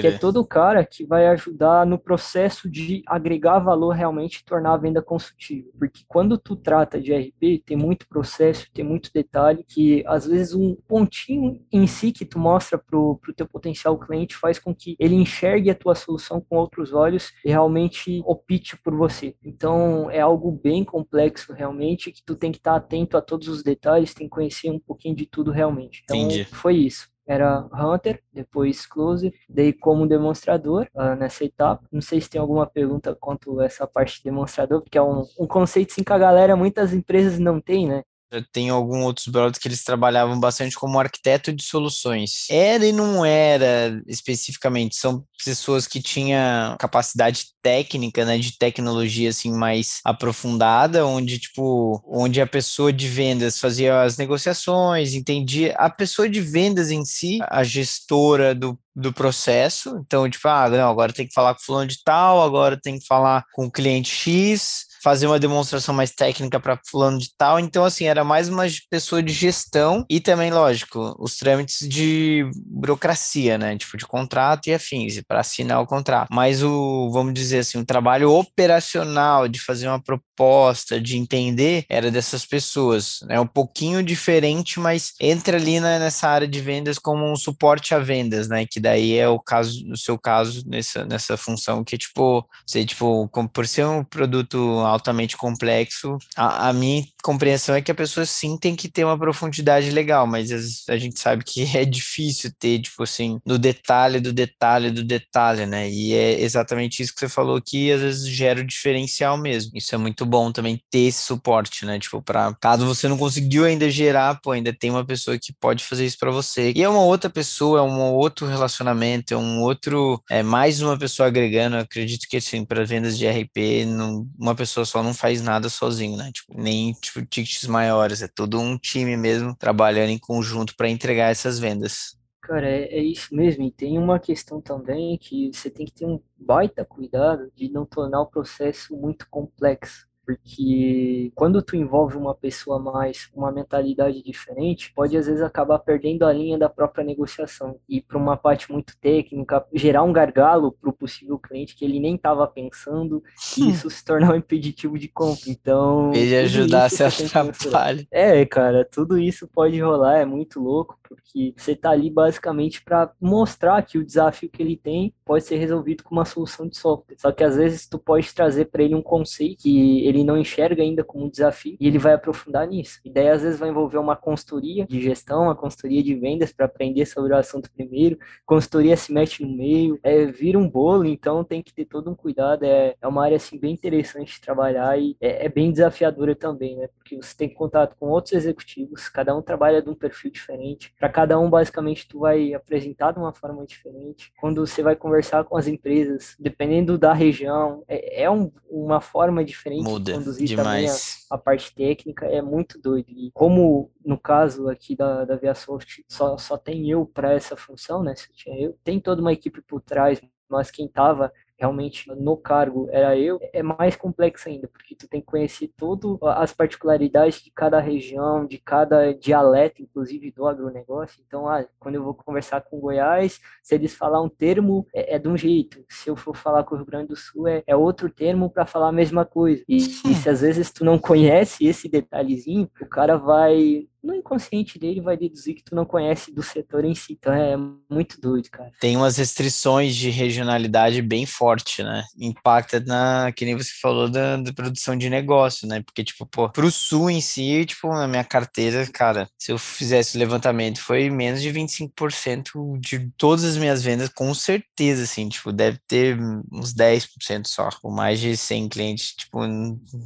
Que 0.00 0.06
é 0.08 0.18
todo 0.18 0.40
o 0.40 0.46
cara 0.46 0.84
que 0.84 1.04
vai 1.04 1.26
ajudar 1.28 1.86
no 1.86 1.98
processo 1.98 2.68
de 2.68 3.02
agregar 3.06 3.58
valor 3.58 3.92
realmente 3.92 4.36
e 4.36 4.44
tornar 4.44 4.74
a 4.74 4.76
venda 4.76 5.02
consultiva. 5.02 5.68
Porque 5.78 6.04
quando 6.06 6.38
tu 6.38 6.56
trata 6.56 7.00
de 7.00 7.12
RP, 7.14 7.62
tem 7.64 7.76
muito 7.76 8.08
processo, 8.08 8.66
tem 8.72 8.84
muito 8.84 9.10
detalhe 9.12 9.64
que 9.64 10.04
às 10.06 10.26
vezes 10.26 10.54
um 10.54 10.74
pontinho 10.88 11.60
em 11.72 11.86
si 11.86 12.12
que 12.12 12.24
tu 12.24 12.38
mostra 12.38 12.78
para 12.86 12.98
o 12.98 13.18
teu 13.34 13.46
potencial 13.46 13.98
cliente 13.98 14.36
faz 14.36 14.58
com 14.58 14.74
que 14.74 14.96
ele 14.98 15.14
enxergue 15.14 15.70
a 15.70 15.74
tua 15.74 15.94
solução 15.94 16.40
com 16.40 16.56
outros 16.56 16.92
olhos 16.92 17.32
e 17.44 17.48
realmente 17.48 18.22
opte 18.24 18.76
por 18.76 18.94
você. 18.94 19.34
Então 19.44 20.10
é 20.10 20.20
algo 20.20 20.50
bem 20.50 20.84
complexo 20.84 21.52
realmente 21.52 22.12
que 22.12 22.22
tu 22.22 22.36
tem 22.36 22.52
que 22.52 22.58
estar 22.58 22.76
atento 22.76 23.16
a 23.16 23.22
todos 23.22 23.48
os 23.48 23.62
detalhes, 23.62 24.14
tem 24.14 24.26
que 24.26 24.34
conhecer 24.34 24.70
um 24.70 24.78
pouquinho 24.78 25.16
de 25.16 25.26
tudo 25.26 25.50
realmente. 25.50 26.02
Então 26.04 26.16
Entendi. 26.16 26.44
foi 26.44 26.76
isso 26.76 27.08
era 27.26 27.68
Hunter, 27.72 28.22
depois 28.32 28.86
Close, 28.86 29.34
daí 29.48 29.72
como 29.72 30.06
demonstrador 30.06 30.86
uh, 30.94 31.16
nessa 31.16 31.44
etapa. 31.44 31.84
Não 31.90 32.00
sei 32.00 32.20
se 32.20 32.30
tem 32.30 32.40
alguma 32.40 32.66
pergunta 32.66 33.16
quanto 33.16 33.60
essa 33.60 33.86
parte 33.86 34.18
de 34.18 34.24
demonstrador, 34.24 34.80
porque 34.80 34.96
é 34.96 35.02
um, 35.02 35.24
um 35.38 35.46
conceito 35.46 35.90
assim, 35.90 36.04
que 36.04 36.12
a 36.12 36.18
galera, 36.18 36.54
muitas 36.54 36.92
empresas 36.92 37.38
não 37.38 37.60
tem, 37.60 37.88
né? 37.88 38.04
Eu 38.30 38.44
tenho 38.52 38.74
alguns 38.74 39.04
outros 39.04 39.28
brothers 39.28 39.58
que 39.58 39.68
eles 39.68 39.84
trabalhavam 39.84 40.38
bastante 40.38 40.76
como 40.76 40.98
arquiteto 40.98 41.52
de 41.52 41.62
soluções. 41.62 42.46
Era 42.50 42.84
e 42.84 42.92
não 42.92 43.24
era 43.24 44.02
especificamente, 44.06 44.96
são 44.96 45.24
pessoas 45.44 45.86
que 45.86 46.02
tinham 46.02 46.76
capacidade 46.78 47.46
técnica, 47.62 48.24
né, 48.24 48.38
de 48.38 48.56
tecnologia 48.58 49.30
assim 49.30 49.52
mais 49.52 50.00
aprofundada, 50.04 51.06
onde 51.06 51.38
tipo, 51.38 52.02
onde 52.06 52.40
a 52.40 52.46
pessoa 52.46 52.92
de 52.92 53.08
vendas 53.08 53.58
fazia 53.58 54.02
as 54.02 54.16
negociações, 54.16 55.14
entendia 55.14 55.74
a 55.76 55.88
pessoa 55.88 56.28
de 56.28 56.40
vendas 56.40 56.90
em 56.90 57.04
si, 57.04 57.38
a 57.48 57.62
gestora 57.62 58.54
do 58.54 58.78
do 58.96 59.12
processo. 59.12 59.98
Então, 60.06 60.28
tipo, 60.28 60.48
ah, 60.48 60.70
não, 60.70 60.88
agora 60.88 61.12
tem 61.12 61.28
que 61.28 61.34
falar 61.34 61.54
com 61.54 61.60
o 61.60 61.64
fulano 61.64 61.86
de 61.86 62.02
tal, 62.02 62.42
agora 62.42 62.80
tem 62.80 62.98
que 62.98 63.06
falar 63.06 63.44
com 63.52 63.66
o 63.66 63.70
cliente 63.70 64.10
X, 64.10 64.85
fazer 65.06 65.28
uma 65.28 65.38
demonstração 65.38 65.94
mais 65.94 66.10
técnica 66.10 66.58
para 66.58 66.80
fulano 66.84 67.16
de 67.16 67.30
tal. 67.38 67.60
Então, 67.60 67.84
assim, 67.84 68.06
era 68.06 68.24
mais 68.24 68.48
uma 68.48 68.64
pessoa 68.90 69.22
de 69.22 69.32
gestão 69.32 70.04
e 70.10 70.18
também, 70.18 70.50
lógico, 70.50 71.14
os 71.20 71.36
trâmites 71.36 71.88
de 71.88 72.44
burocracia, 72.66 73.56
né? 73.56 73.78
Tipo, 73.78 73.96
de 73.96 74.04
contrato 74.04 74.66
e 74.66 74.74
afins, 74.74 75.22
para 75.22 75.38
assinar 75.38 75.80
o 75.80 75.86
contrato. 75.86 76.26
Mas 76.32 76.60
o, 76.60 77.08
vamos 77.12 77.34
dizer 77.34 77.60
assim, 77.60 77.78
o 77.78 77.86
trabalho 77.86 78.32
operacional 78.32 79.46
de 79.46 79.60
fazer 79.60 79.86
uma 79.86 80.02
proposta, 80.02 81.00
de 81.00 81.16
entender, 81.16 81.84
era 81.88 82.10
dessas 82.10 82.44
pessoas. 82.44 83.20
É 83.30 83.34
né? 83.34 83.40
um 83.40 83.46
pouquinho 83.46 84.02
diferente, 84.02 84.80
mas 84.80 85.12
entra 85.20 85.56
ali 85.56 85.78
na, 85.78 86.00
nessa 86.00 86.28
área 86.28 86.48
de 86.48 86.60
vendas 86.60 86.98
como 86.98 87.30
um 87.30 87.36
suporte 87.36 87.94
a 87.94 88.00
vendas, 88.00 88.48
né? 88.48 88.66
Que 88.68 88.80
daí 88.80 89.16
é 89.16 89.28
o 89.28 89.38
caso, 89.38 89.86
no 89.86 89.96
seu 89.96 90.18
caso, 90.18 90.64
nessa, 90.66 91.04
nessa 91.04 91.36
função 91.36 91.84
que, 91.84 91.96
tipo, 91.96 92.44
você, 92.66 92.84
tipo, 92.84 93.30
por 93.54 93.68
ser 93.68 93.86
um 93.86 94.02
produto 94.02 94.80
altamente 94.96 95.36
complexo. 95.36 96.18
A, 96.36 96.68
a, 96.68 96.72
minha 96.72 97.04
compreensão 97.22 97.74
é 97.74 97.82
que 97.82 97.90
a 97.90 97.94
pessoa 97.94 98.26
sim 98.26 98.56
tem 98.56 98.74
que 98.74 98.88
ter 98.88 99.04
uma 99.04 99.18
profundidade 99.18 99.90
legal, 99.90 100.26
mas 100.26 100.50
a 100.88 100.96
gente 100.96 101.18
sabe 101.18 101.44
que 101.44 101.64
é 101.76 101.84
difícil 101.84 102.50
ter, 102.58 102.80
tipo 102.80 103.02
assim, 103.02 103.38
no 103.44 103.58
detalhe 103.58 104.20
do 104.20 104.32
detalhe 104.32 104.90
do 104.90 105.04
detalhe, 105.04 105.66
né? 105.66 105.88
E 105.90 106.14
é 106.14 106.40
exatamente 106.40 107.02
isso 107.02 107.14
que 107.14 107.20
você 107.20 107.28
falou 107.28 107.60
que 107.60 107.92
às 107.92 108.00
vezes 108.00 108.28
gera 108.28 108.60
o 108.60 108.66
diferencial 108.66 109.36
mesmo. 109.36 109.72
Isso 109.74 109.94
é 109.94 109.98
muito 109.98 110.24
bom 110.24 110.50
também 110.50 110.80
ter 110.90 111.00
esse 111.00 111.22
suporte, 111.22 111.84
né? 111.84 111.98
Tipo, 111.98 112.22
para 112.22 112.54
caso 112.60 112.86
você 112.86 113.08
não 113.08 113.18
conseguiu 113.18 113.64
ainda 113.64 113.90
gerar, 113.90 114.40
pô, 114.40 114.52
ainda 114.52 114.72
tem 114.72 114.90
uma 114.90 115.04
pessoa 115.04 115.38
que 115.38 115.52
pode 115.60 115.84
fazer 115.84 116.06
isso 116.06 116.18
para 116.18 116.30
você. 116.30 116.72
E 116.74 116.82
é 116.82 116.88
uma 116.88 117.02
outra 117.02 117.28
pessoa, 117.28 117.80
é 117.80 117.82
um 117.82 118.14
outro 118.14 118.46
relacionamento, 118.46 119.34
é 119.34 119.36
um 119.36 119.60
outro, 119.60 120.22
é 120.30 120.42
mais 120.42 120.80
uma 120.80 120.98
pessoa 120.98 121.28
agregando. 121.28 121.76
Eu 121.76 121.80
acredito 121.80 122.26
que 122.28 122.36
assim, 122.36 122.64
para 122.64 122.84
vendas 122.84 123.18
de 123.18 123.26
RP, 123.26 123.84
não, 123.86 124.26
uma 124.38 124.54
pessoa 124.54 124.85
só 124.86 125.02
não 125.02 125.12
faz 125.12 125.42
nada 125.42 125.68
sozinho, 125.68 126.16
né? 126.16 126.30
Tipo, 126.32 126.58
nem 126.58 126.92
tipo 126.94 127.24
tickets 127.26 127.66
maiores, 127.66 128.22
é 128.22 128.28
todo 128.28 128.60
um 128.60 128.78
time 128.78 129.16
mesmo 129.16 129.54
trabalhando 129.54 130.10
em 130.10 130.18
conjunto 130.18 130.74
para 130.76 130.88
entregar 130.88 131.30
essas 131.30 131.58
vendas. 131.58 132.16
Cara, 132.40 132.68
é, 132.68 132.84
é, 132.84 133.02
isso 133.02 133.34
mesmo. 133.34 133.64
E 133.64 133.70
tem 133.72 133.98
uma 133.98 134.20
questão 134.20 134.60
também 134.60 135.18
que 135.18 135.50
você 135.52 135.68
tem 135.68 135.84
que 135.84 135.92
ter 135.92 136.06
um 136.06 136.20
baita 136.36 136.84
cuidado 136.84 137.50
de 137.56 137.68
não 137.68 137.84
tornar 137.84 138.20
o 138.20 138.26
processo 138.26 138.96
muito 138.96 139.28
complexo 139.28 140.06
porque 140.26 141.30
quando 141.36 141.62
tu 141.62 141.76
envolve 141.76 142.16
uma 142.16 142.34
pessoa 142.34 142.80
mais 142.80 143.30
uma 143.32 143.52
mentalidade 143.52 144.20
diferente, 144.22 144.92
pode 144.92 145.16
às 145.16 145.26
vezes 145.26 145.40
acabar 145.40 145.78
perdendo 145.78 146.24
a 146.24 146.32
linha 146.32 146.58
da 146.58 146.68
própria 146.68 147.04
negociação 147.04 147.78
e 147.88 148.00
para 148.00 148.18
uma 148.18 148.36
parte 148.36 148.70
muito 148.72 148.98
técnica 148.98 149.64
gerar 149.72 150.02
um 150.02 150.12
gargalo 150.12 150.72
para 150.72 150.90
o 150.90 150.92
possível 150.92 151.38
cliente 151.38 151.76
que 151.76 151.84
ele 151.84 152.00
nem 152.00 152.16
estava 152.16 152.44
pensando 152.48 153.22
e 153.56 153.70
isso 153.70 153.88
se 153.88 154.04
tornar 154.04 154.32
um 154.32 154.36
impeditivo 154.36 154.98
de 154.98 155.06
compra. 155.06 155.48
Então, 155.48 156.12
ele 156.12 156.36
ajudar 156.36 156.90
se 156.90 157.04
atrapalha. 157.04 158.04
É, 158.10 158.44
cara, 158.44 158.84
tudo 158.84 159.16
isso 159.18 159.46
pode 159.46 159.80
rolar, 159.80 160.18
é 160.18 160.24
muito 160.24 160.58
louco 160.58 160.98
porque 161.08 161.54
você 161.56 161.72
está 161.72 161.90
ali 161.90 162.10
basicamente 162.10 162.82
para 162.82 163.12
mostrar 163.20 163.82
que 163.82 163.98
o 163.98 164.04
desafio 164.04 164.48
que 164.48 164.62
ele 164.62 164.76
tem 164.76 165.12
pode 165.24 165.44
ser 165.44 165.56
resolvido 165.56 166.02
com 166.04 166.14
uma 166.14 166.24
solução 166.24 166.68
de 166.68 166.76
software. 166.76 167.16
Só 167.18 167.32
que 167.32 167.44
às 167.44 167.56
vezes 167.56 167.86
tu 167.86 167.98
pode 167.98 168.32
trazer 168.34 168.66
para 168.66 168.82
ele 168.82 168.94
um 168.94 169.02
conceito 169.02 169.62
que 169.62 170.06
ele 170.06 170.24
não 170.24 170.36
enxerga 170.36 170.82
ainda 170.82 171.04
como 171.04 171.26
um 171.26 171.30
desafio 171.30 171.76
e 171.80 171.86
ele 171.86 171.98
vai 171.98 172.14
aprofundar 172.14 172.66
nisso. 172.66 173.00
E 173.04 173.10
daí 173.10 173.28
às 173.28 173.42
vezes 173.42 173.58
vai 173.58 173.68
envolver 173.68 173.98
uma 173.98 174.16
consultoria 174.16 174.86
de 174.86 175.00
gestão, 175.00 175.44
uma 175.44 175.54
consultoria 175.54 176.02
de 176.02 176.14
vendas 176.14 176.52
para 176.52 176.66
aprender 176.66 177.06
sobre 177.06 177.32
o 177.32 177.36
assunto 177.36 177.70
primeiro. 177.72 178.18
Consultoria 178.44 178.96
se 178.96 179.12
mete 179.12 179.44
no 179.44 179.56
meio, 179.56 179.98
é, 180.02 180.26
vira 180.26 180.58
um 180.58 180.68
bolo, 180.68 181.06
então 181.06 181.44
tem 181.44 181.62
que 181.62 181.72
ter 181.72 181.84
todo 181.84 182.10
um 182.10 182.14
cuidado. 182.14 182.64
É, 182.64 182.94
é 183.00 183.08
uma 183.08 183.24
área 183.24 183.36
assim 183.36 183.58
bem 183.58 183.72
interessante 183.74 184.34
de 184.34 184.40
trabalhar 184.40 184.98
e 184.98 185.16
é, 185.20 185.46
é 185.46 185.48
bem 185.48 185.70
desafiadora 185.70 186.34
também, 186.34 186.76
né? 186.76 186.88
Porque 186.96 187.16
você 187.16 187.36
tem 187.36 187.48
contato 187.48 187.96
com 187.98 188.08
outros 188.08 188.34
executivos, 188.34 189.08
cada 189.08 189.36
um 189.36 189.42
trabalha 189.42 189.82
de 189.82 189.88
um 189.88 189.94
perfil 189.94 190.30
diferente 190.30 190.94
para 190.98 191.10
cada 191.10 191.38
um, 191.38 191.50
basicamente, 191.50 192.08
tu 192.08 192.20
vai 192.20 192.54
apresentar 192.54 193.12
de 193.12 193.18
uma 193.18 193.32
forma 193.32 193.66
diferente. 193.66 194.32
Quando 194.40 194.66
você 194.66 194.82
vai 194.82 194.96
conversar 194.96 195.44
com 195.44 195.56
as 195.56 195.66
empresas, 195.66 196.34
dependendo 196.38 196.96
da 196.96 197.12
região, 197.12 197.84
é, 197.86 198.22
é 198.22 198.30
um, 198.30 198.50
uma 198.68 199.00
forma 199.00 199.44
diferente 199.44 199.84
Muda 199.84 200.12
de 200.12 200.18
conduzir 200.18 200.48
demais. 200.48 200.64
também 200.64 200.88
a, 201.30 201.34
a, 201.34 201.38
parte 201.38 201.74
técnica. 201.74 202.26
É 202.26 202.40
muito 202.40 202.80
doido. 202.80 203.10
E 203.10 203.30
como 203.34 203.90
no 204.04 204.18
caso 204.18 204.68
aqui 204.68 204.96
da, 204.96 205.24
da 205.26 205.36
ViaSoft, 205.36 206.02
só, 206.08 206.38
só 206.38 206.56
tem 206.56 206.90
eu 206.90 207.04
para 207.04 207.32
essa 207.32 207.56
função, 207.56 208.02
né? 208.02 208.14
Se 208.14 208.32
tinha 208.32 208.58
eu, 208.58 208.78
tem 208.82 208.98
toda 208.98 209.20
uma 209.20 209.32
equipe 209.32 209.60
por 209.60 209.82
trás, 209.82 210.20
mas 210.48 210.70
quem 210.70 210.86
estava 210.86 211.30
realmente 211.58 212.08
no 212.14 212.36
cargo 212.36 212.88
era 212.90 213.16
eu, 213.16 213.38
é 213.52 213.62
mais 213.62 213.96
complexo 213.96 214.48
ainda, 214.48 214.68
porque 214.68 214.94
tu 214.94 215.08
tem 215.08 215.20
que 215.20 215.26
conhecer 215.26 215.72
todas 215.76 216.18
as 216.36 216.52
particularidades 216.52 217.42
de 217.42 217.50
cada 217.50 217.80
região, 217.80 218.46
de 218.46 218.58
cada 218.58 219.12
dialeto, 219.12 219.82
inclusive 219.82 220.30
do 220.30 220.46
agronegócio. 220.46 221.22
Então, 221.26 221.48
ah, 221.48 221.64
quando 221.78 221.94
eu 221.94 222.04
vou 222.04 222.14
conversar 222.14 222.60
com 222.60 222.78
Goiás, 222.78 223.40
se 223.62 223.74
eles 223.74 223.94
falar 223.94 224.20
um 224.20 224.28
termo, 224.28 224.86
é, 224.94 225.16
é 225.16 225.18
de 225.18 225.28
um 225.28 225.36
jeito. 225.36 225.84
Se 225.88 226.10
eu 226.10 226.16
for 226.16 226.36
falar 226.36 226.64
com 226.64 226.74
o 226.74 226.78
Rio 226.78 226.86
Grande 226.86 227.08
do 227.08 227.16
Sul, 227.16 227.48
é, 227.48 227.62
é 227.66 227.74
outro 227.74 228.10
termo 228.10 228.50
para 228.50 228.66
falar 228.66 228.88
a 228.88 228.92
mesma 228.92 229.24
coisa. 229.24 229.64
E, 229.68 229.76
e 229.76 229.80
se 229.80 230.28
às 230.28 230.40
vezes 230.42 230.70
tu 230.70 230.84
não 230.84 230.98
conhece 230.98 231.66
esse 231.66 231.88
detalhezinho, 231.88 232.70
o 232.80 232.86
cara 232.86 233.16
vai 233.16 233.88
no 234.06 234.14
inconsciente 234.14 234.78
dele 234.78 235.00
vai 235.00 235.16
deduzir 235.16 235.54
que 235.54 235.64
tu 235.64 235.74
não 235.74 235.84
conhece 235.84 236.32
do 236.32 236.42
setor 236.42 236.84
em 236.84 236.94
si. 236.94 237.14
Então 237.14 237.32
é 237.32 237.56
muito 237.90 238.20
doido, 238.20 238.48
cara. 238.50 238.70
Tem 238.80 238.96
umas 238.96 239.16
restrições 239.16 239.96
de 239.96 240.10
regionalidade 240.10 241.02
bem 241.02 241.26
forte, 241.26 241.82
né? 241.82 242.04
Impacta 242.18 242.80
na, 242.80 243.32
que 243.32 243.44
nem 243.44 243.56
você 243.56 243.72
falou, 243.80 244.08
da, 244.08 244.36
da 244.36 244.52
produção 244.52 244.96
de 244.96 245.10
negócio, 245.10 245.66
né? 245.66 245.82
Porque, 245.82 246.04
tipo, 246.04 246.24
pô, 246.26 246.48
pro 246.48 246.70
sul 246.70 247.10
em 247.10 247.20
si, 247.20 247.64
tipo, 247.66 247.88
na 247.88 248.06
minha 248.06 248.24
carteira, 248.24 248.86
cara, 248.86 249.28
se 249.38 249.50
eu 249.50 249.58
fizesse 249.58 250.16
o 250.16 250.20
levantamento, 250.20 250.80
foi 250.80 251.10
menos 251.10 251.42
de 251.42 251.50
25% 251.50 252.78
de 252.78 253.10
todas 253.16 253.44
as 253.44 253.56
minhas 253.56 253.82
vendas, 253.82 254.08
com 254.08 254.32
certeza, 254.34 255.02
assim, 255.02 255.28
tipo, 255.28 255.52
deve 255.52 255.78
ter 255.88 256.18
uns 256.52 256.72
10% 256.72 257.46
só. 257.46 257.68
Com 257.82 257.90
mais 257.90 258.20
de 258.20 258.36
100 258.36 258.68
clientes, 258.68 259.14
tipo, 259.16 259.40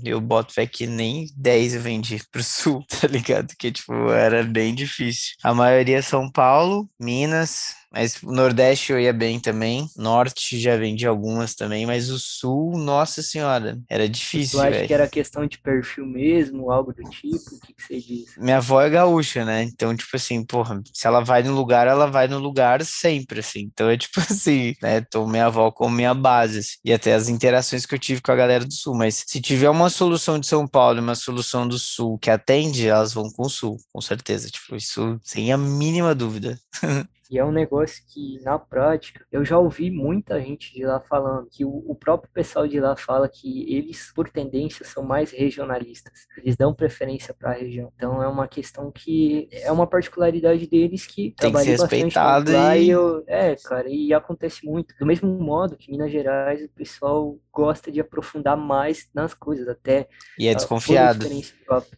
eu 0.04 0.20
boto 0.20 0.54
fé 0.54 0.66
que 0.66 0.86
nem 0.86 1.26
10 1.36 1.74
eu 1.74 1.80
vendi 1.80 2.20
pro 2.30 2.42
sul, 2.42 2.84
tá 3.00 3.06
ligado? 3.06 3.54
Que, 3.58 3.70
tipo, 3.70 3.89
Tipo, 3.90 4.12
era 4.12 4.44
bem 4.44 4.72
difícil. 4.74 5.34
A 5.42 5.52
maioria 5.52 5.98
é 5.98 6.02
São 6.02 6.30
Paulo, 6.30 6.88
Minas, 6.98 7.74
mas 7.92 8.22
o 8.22 8.32
Nordeste 8.32 8.92
eu 8.92 9.00
ia 9.00 9.12
bem 9.12 9.40
também. 9.40 9.88
Norte 9.96 10.58
já 10.60 10.76
vendi 10.76 11.06
algumas 11.06 11.54
também, 11.54 11.84
mas 11.86 12.08
o 12.10 12.18
Sul, 12.18 12.78
nossa 12.78 13.22
senhora, 13.22 13.78
era 13.88 14.08
difícil. 14.08 14.58
Tu 14.58 14.62
acha 14.62 14.86
que 14.86 14.94
era 14.94 15.08
questão 15.08 15.46
de 15.46 15.58
perfil 15.58 16.06
mesmo, 16.06 16.70
algo 16.70 16.92
do 16.92 17.02
tipo? 17.10 17.36
O 17.36 17.60
que, 17.60 17.74
que 17.74 17.82
você 17.82 18.00
diz? 18.00 18.36
Minha 18.36 18.58
avó 18.58 18.80
é 18.80 18.90
gaúcha, 18.90 19.44
né? 19.44 19.64
Então, 19.64 19.94
tipo 19.96 20.16
assim, 20.16 20.44
porra, 20.44 20.80
se 20.92 21.06
ela 21.06 21.20
vai 21.20 21.42
no 21.42 21.52
lugar, 21.52 21.86
ela 21.88 22.06
vai 22.06 22.28
no 22.28 22.38
lugar 22.38 22.84
sempre, 22.84 23.40
assim. 23.40 23.70
Então 23.72 23.90
é 23.90 23.96
tipo 23.96 24.20
assim, 24.20 24.74
né? 24.80 25.00
Tô 25.00 25.26
minha 25.26 25.46
avó 25.46 25.70
como 25.70 25.94
minha 25.94 26.14
base. 26.14 26.60
Assim. 26.60 26.78
E 26.84 26.92
até 26.92 27.14
as 27.14 27.28
interações 27.28 27.84
que 27.84 27.94
eu 27.94 27.98
tive 27.98 28.20
com 28.20 28.30
a 28.30 28.36
galera 28.36 28.64
do 28.64 28.72
Sul. 28.72 28.94
Mas 28.94 29.24
se 29.26 29.40
tiver 29.40 29.68
uma 29.68 29.90
solução 29.90 30.38
de 30.38 30.46
São 30.46 30.66
Paulo 30.66 30.98
e 30.98 31.02
uma 31.02 31.14
solução 31.14 31.66
do 31.66 31.78
Sul 31.78 32.18
que 32.18 32.30
atende, 32.30 32.86
elas 32.86 33.12
vão 33.12 33.30
com 33.30 33.46
o 33.46 33.50
Sul, 33.50 33.76
com 33.92 34.00
certeza. 34.00 34.48
Tipo, 34.48 34.76
isso 34.76 35.18
sem 35.24 35.52
a 35.52 35.58
mínima 35.58 36.14
dúvida. 36.14 36.58
E 37.30 37.38
é 37.38 37.44
um 37.44 37.52
negócio 37.52 38.02
que, 38.08 38.40
na 38.42 38.58
prática, 38.58 39.24
eu 39.30 39.44
já 39.44 39.56
ouvi 39.56 39.88
muita 39.88 40.40
gente 40.40 40.74
de 40.74 40.84
lá 40.84 40.98
falando, 41.00 41.48
que 41.48 41.64
o, 41.64 41.84
o, 41.86 41.94
próprio 41.94 42.28
pessoal 42.32 42.66
de 42.66 42.80
lá 42.80 42.96
fala 42.96 43.28
que 43.28 43.72
eles, 43.72 44.12
por 44.12 44.28
tendência, 44.28 44.84
são 44.84 45.04
mais 45.04 45.30
regionalistas. 45.30 46.26
Eles 46.38 46.56
dão 46.56 46.74
preferência 46.74 47.32
para 47.32 47.50
a 47.50 47.54
região. 47.54 47.92
Então 47.94 48.20
é 48.20 48.26
uma 48.26 48.48
questão 48.48 48.90
que 48.90 49.48
é 49.52 49.70
uma 49.70 49.86
particularidade 49.86 50.66
deles 50.66 51.06
que 51.06 51.32
tem 51.38 51.52
que 51.52 51.58
ser 51.60 51.70
respeitado 51.70 52.52
lá 52.52 52.76
e... 52.76 52.86
e 52.86 52.90
eu, 52.90 53.22
é, 53.28 53.54
cara, 53.54 53.88
e 53.88 54.12
acontece 54.12 54.66
muito. 54.66 54.92
Do 54.98 55.06
mesmo 55.06 55.28
modo 55.38 55.76
que 55.76 55.92
Minas 55.92 56.10
Gerais, 56.10 56.64
o 56.64 56.68
pessoal 56.70 57.38
gosta 57.52 57.90
de 57.90 58.00
aprofundar 58.00 58.56
mais 58.56 59.08
nas 59.14 59.34
coisas, 59.34 59.68
até. 59.68 60.08
E 60.38 60.48
é 60.48 60.54
desconfiado. 60.54 61.26